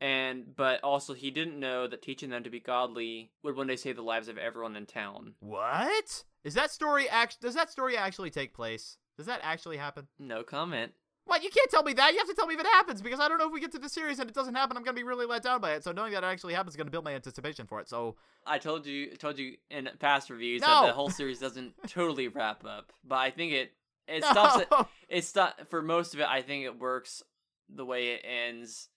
[0.01, 3.77] and but also he didn't know that teaching them to be godly would one day
[3.77, 5.35] save the lives of everyone in town.
[5.41, 7.09] What is that story?
[7.09, 8.99] Act does that story actually take place?
[9.17, 10.09] Does that actually happen?
[10.19, 10.93] No comment.
[11.27, 11.43] What?
[11.43, 12.13] You can't tell me that.
[12.13, 13.73] You have to tell me if it happens because I don't know if we get
[13.73, 14.77] to the series and it doesn't happen.
[14.77, 15.83] I'm gonna be really let down by it.
[15.85, 17.89] So knowing that it actually happens is gonna build my anticipation for it.
[17.89, 18.17] So
[18.47, 20.67] I told you told you in past reviews No!
[20.67, 23.73] that the whole series doesn't totally wrap up, but I think it
[24.07, 24.69] it stops it.
[24.71, 24.87] No!
[25.09, 26.27] It's not for most of it.
[26.27, 27.23] I think it works
[27.75, 28.91] the way it ends,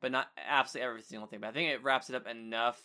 [0.00, 1.40] but not absolutely every single thing.
[1.40, 2.80] But I think it wraps it up enough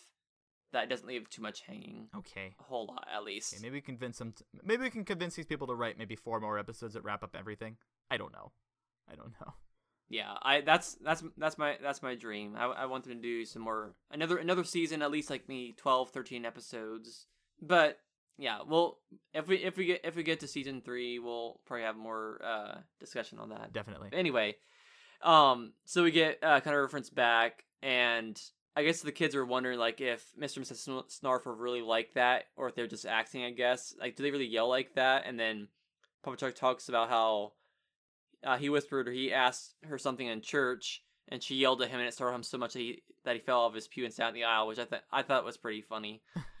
[0.72, 2.08] that it doesn't leave too much hanging.
[2.16, 2.54] Okay.
[2.58, 3.54] A whole lot, at least.
[3.54, 4.32] Okay, maybe we can convince them.
[4.32, 7.22] T- maybe we can convince these people to write maybe four more episodes that wrap
[7.22, 7.76] up everything.
[8.10, 8.52] I don't know.
[9.10, 9.54] I don't know.
[10.08, 12.54] Yeah, I that's that's that's my that's my dream.
[12.56, 15.74] I, I want them to do some more another another season at least like me
[15.76, 17.26] 12 13 episodes.
[17.60, 17.98] But
[18.38, 18.98] yeah, well
[19.34, 22.40] if we if we get if we get to season 3, we'll probably have more
[22.44, 23.72] uh discussion on that.
[23.72, 24.10] Definitely.
[24.12, 24.54] Anyway,
[25.22, 28.40] um so we get uh kind of reference back and
[28.74, 30.58] I guess the kids are wondering like if Mr.
[30.58, 30.76] and Mrs.
[30.76, 33.94] Sn- Snarf are really like that or if they're just acting, I guess.
[33.98, 35.24] Like do they really yell like that?
[35.26, 35.68] And then
[36.22, 37.52] Papa Chuck talks about how
[38.44, 42.00] uh, he whispered or he asked her something in church and she yelled at him
[42.00, 44.12] and it startled him so much that he that he fell off his pew and
[44.12, 46.22] sat in the aisle, which I thought I thought was pretty funny.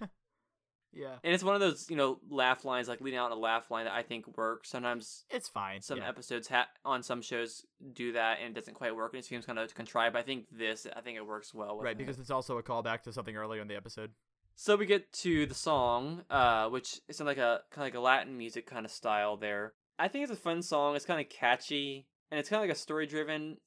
[0.96, 1.16] Yeah.
[1.22, 3.70] And it's one of those, you know, laugh lines like leading out in a laugh
[3.70, 4.70] line that I think works.
[4.70, 5.82] Sometimes It's fine.
[5.82, 6.08] some yeah.
[6.08, 9.44] episodes ha- on some shows do that and it doesn't quite work and it seems
[9.44, 10.14] kind of contrived.
[10.14, 11.76] But I think this, I think it works well.
[11.76, 11.98] With Right, it.
[11.98, 14.12] because it's also a callback to something earlier in the episode.
[14.54, 17.94] So we get to the song, uh, which is in like a kind of like
[17.94, 19.74] a Latin music kind of style there.
[19.98, 20.96] I think it's a fun song.
[20.96, 23.58] It's kind of catchy and it's kind of like a story driven,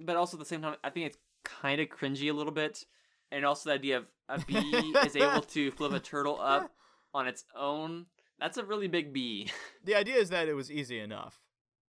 [0.00, 2.84] but also at the same time, I think it's kind of cringy a little bit.
[3.32, 6.70] And also the idea of a bee is able to flip a turtle up
[7.14, 8.06] on its own.
[8.38, 9.50] That's a really big bee.
[9.84, 11.40] The idea is that it was easy enough.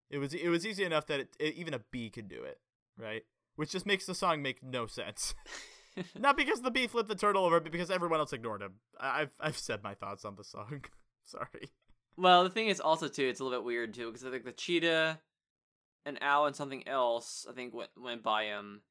[0.09, 2.57] It was it was easy enough that it, it, even a bee could do it,
[2.97, 3.23] right?
[3.57, 5.35] Which just makes the song make no sense.
[6.18, 8.76] Not because the bee flipped the turtle over, but because everyone else ignored him.
[8.97, 10.85] I, I've I've said my thoughts on the song.
[11.26, 11.69] Sorry.
[12.15, 14.45] well, the thing is also too, it's a little bit weird too because I think
[14.45, 15.19] the cheetah,
[16.05, 18.84] an owl, and something else I think went went by him.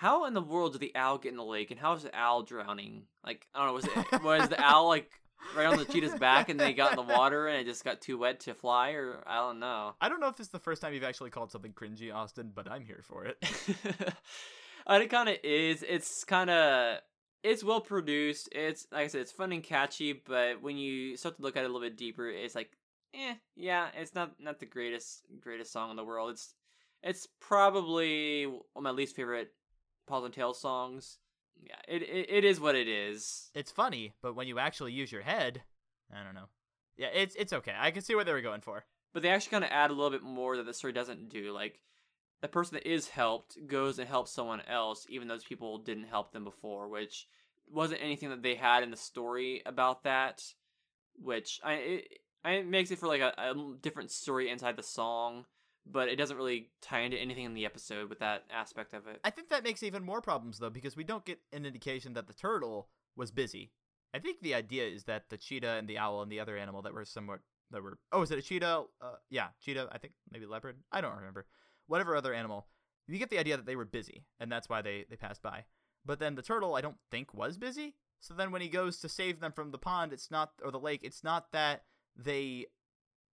[0.00, 2.18] How in the world did the owl get in the lake, and how is the
[2.18, 3.02] owl drowning?
[3.22, 5.10] Like I don't know, was it was the owl like
[5.54, 8.00] right on the cheetah's back, and they got in the water, and it just got
[8.00, 9.94] too wet to fly, or I don't know.
[10.00, 12.50] I don't know if this is the first time you've actually called something cringy, Austin,
[12.54, 13.36] but I'm here for it.
[14.86, 15.84] and it kind of is.
[15.86, 17.00] It's kind of
[17.42, 18.48] it's well produced.
[18.52, 20.14] It's like I said, it's fun and catchy.
[20.14, 22.70] But when you start to look at it a little bit deeper, it's like,
[23.12, 26.30] eh, yeah, it's not not the greatest greatest song in the world.
[26.30, 26.54] It's
[27.02, 29.52] it's probably one of my least favorite
[30.10, 31.18] Paws and Tales songs.
[31.62, 33.50] Yeah, it, it it is what it is.
[33.54, 35.62] It's funny, but when you actually use your head,
[36.12, 36.48] I don't know.
[36.96, 37.74] Yeah, it's it's okay.
[37.78, 38.84] I can see what they were going for.
[39.12, 41.52] But they actually kind of add a little bit more that the story doesn't do.
[41.52, 41.80] Like
[42.40, 46.04] the person that is helped goes and helps someone else, even though those people didn't
[46.04, 47.26] help them before, which
[47.70, 50.42] wasn't anything that they had in the story about that.
[51.22, 52.08] Which I it,
[52.44, 55.44] I- it makes it for like a, a different story inside the song.
[55.86, 59.20] But it doesn't really tie into anything in the episode with that aspect of it.
[59.24, 62.26] I think that makes even more problems though because we don't get an indication that
[62.26, 63.72] the turtle was busy.
[64.14, 66.82] I think the idea is that the cheetah and the owl and the other animal
[66.82, 67.40] that were somewhat
[67.70, 68.84] that were oh is it a cheetah?
[69.00, 69.88] Uh, yeah, cheetah.
[69.92, 70.76] I think maybe leopard.
[70.90, 71.46] I don't remember.
[71.86, 72.66] Whatever other animal.
[73.06, 75.64] You get the idea that they were busy and that's why they they passed by.
[76.04, 77.94] But then the turtle I don't think was busy.
[78.20, 80.78] So then when he goes to save them from the pond, it's not or the
[80.78, 81.00] lake.
[81.02, 81.84] It's not that
[82.16, 82.66] they.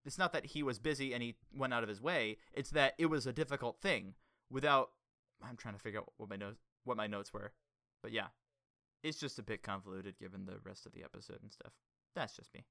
[0.07, 2.37] It's not that he was busy and he went out of his way.
[2.53, 4.13] It's that it was a difficult thing
[4.49, 4.91] without.
[5.43, 7.51] I'm trying to figure out what my notes what my notes were,
[8.01, 8.27] but yeah,
[9.03, 11.73] it's just a bit convoluted given the rest of the episode and stuff.
[12.15, 12.65] That's just me.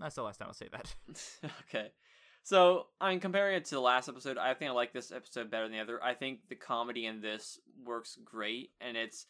[0.00, 0.94] That's the last time I'll say that.
[1.68, 1.92] okay.
[2.44, 5.64] So, I'm comparing it to the last episode, I think I like this episode better
[5.64, 6.02] than the other.
[6.02, 9.26] I think the comedy in this works great, and it's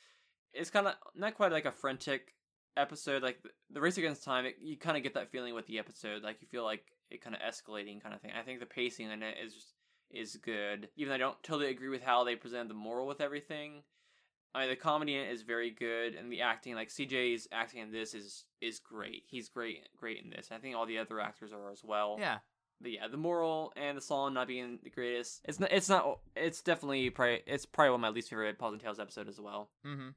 [0.55, 2.35] it's kind of not quite like a frantic
[2.77, 3.23] episode.
[3.23, 3.39] Like
[3.71, 6.23] the race against time, it, you kind of get that feeling with the episode.
[6.23, 8.33] Like you feel like it kind of escalating kind of thing.
[8.39, 9.55] I think the pacing in it is
[10.11, 13.21] is good, even though I don't totally agree with how they present the moral with
[13.21, 13.83] everything.
[14.55, 17.81] I mean, the comedy in it is very good, and the acting, like CJ's acting
[17.81, 19.23] in this, is is great.
[19.27, 20.51] He's great, great in this.
[20.53, 22.17] I think all the other actors are as well.
[22.19, 22.39] yeah.
[22.81, 25.41] But yeah, the moral and the song not being the greatest.
[25.45, 25.71] It's not.
[25.73, 26.19] It's not.
[26.35, 27.43] It's definitely probably.
[27.47, 29.71] It's probably one of my least favorite Paws and Tales episode as well.
[29.87, 30.09] Mm-hmm.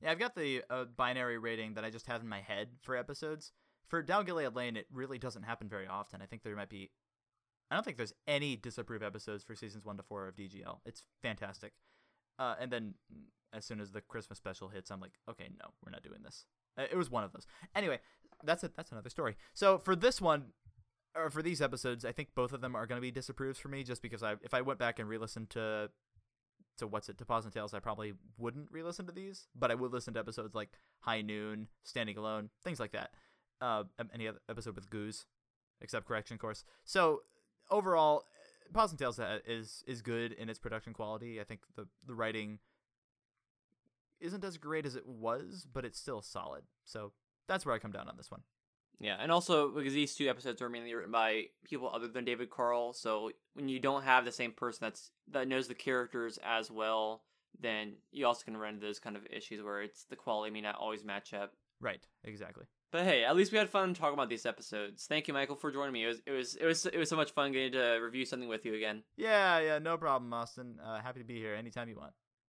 [0.00, 2.96] Yeah, I've got the uh, binary rating that I just have in my head for
[2.96, 3.52] episodes.
[3.88, 6.20] For Down Gilead Lane, it really doesn't happen very often.
[6.22, 6.90] I think there might be.
[7.70, 10.78] I don't think there's any disapproved episodes for seasons one to four of DGL.
[10.86, 11.72] It's fantastic.
[12.38, 12.94] Uh, and then
[13.52, 16.46] as soon as the Christmas special hits, I'm like, okay, no, we're not doing this.
[16.78, 17.46] Uh, It was one of those.
[17.74, 17.98] Anyway,
[18.44, 18.72] that's it.
[18.76, 19.36] That's another story.
[19.54, 20.52] So for this one,
[21.16, 23.68] or for these episodes, I think both of them are going to be disapproved for
[23.68, 25.90] me, just because I, if I went back and re-listened to,
[26.78, 29.74] to what's it, to Paws and Tales, I probably wouldn't re-listen to these, but I
[29.74, 30.70] would listen to episodes like
[31.00, 33.10] High Noon, Standing Alone, things like that.
[33.60, 35.26] Uh, any other episode with Goose,
[35.80, 36.64] except Correction Course.
[36.84, 37.22] So
[37.70, 38.24] overall,
[38.72, 41.40] Paws and Tales uh, is is good in its production quality.
[41.40, 42.58] I think the the writing
[44.20, 46.64] isn't as great as it was, but it's still solid.
[46.84, 47.12] So
[47.46, 48.42] that's where I come down on this one.
[49.00, 52.50] Yeah, and also because these two episodes are mainly written by people other than David
[52.50, 56.70] Carl, so when you don't have the same person that's that knows the characters as
[56.70, 57.22] well,
[57.60, 60.60] then you also can run into those kind of issues where it's the quality may
[60.60, 61.52] not always match up.
[61.80, 62.66] Right, exactly.
[62.90, 65.06] But hey, at least we had fun talking about these episodes.
[65.06, 66.04] Thank you, Michael, for joining me.
[66.04, 68.48] It was it was it was it was so much fun getting to review something
[68.48, 69.02] with you again.
[69.16, 70.78] Yeah, yeah, no problem, Austin.
[70.82, 72.12] Uh, happy to be here anytime you want.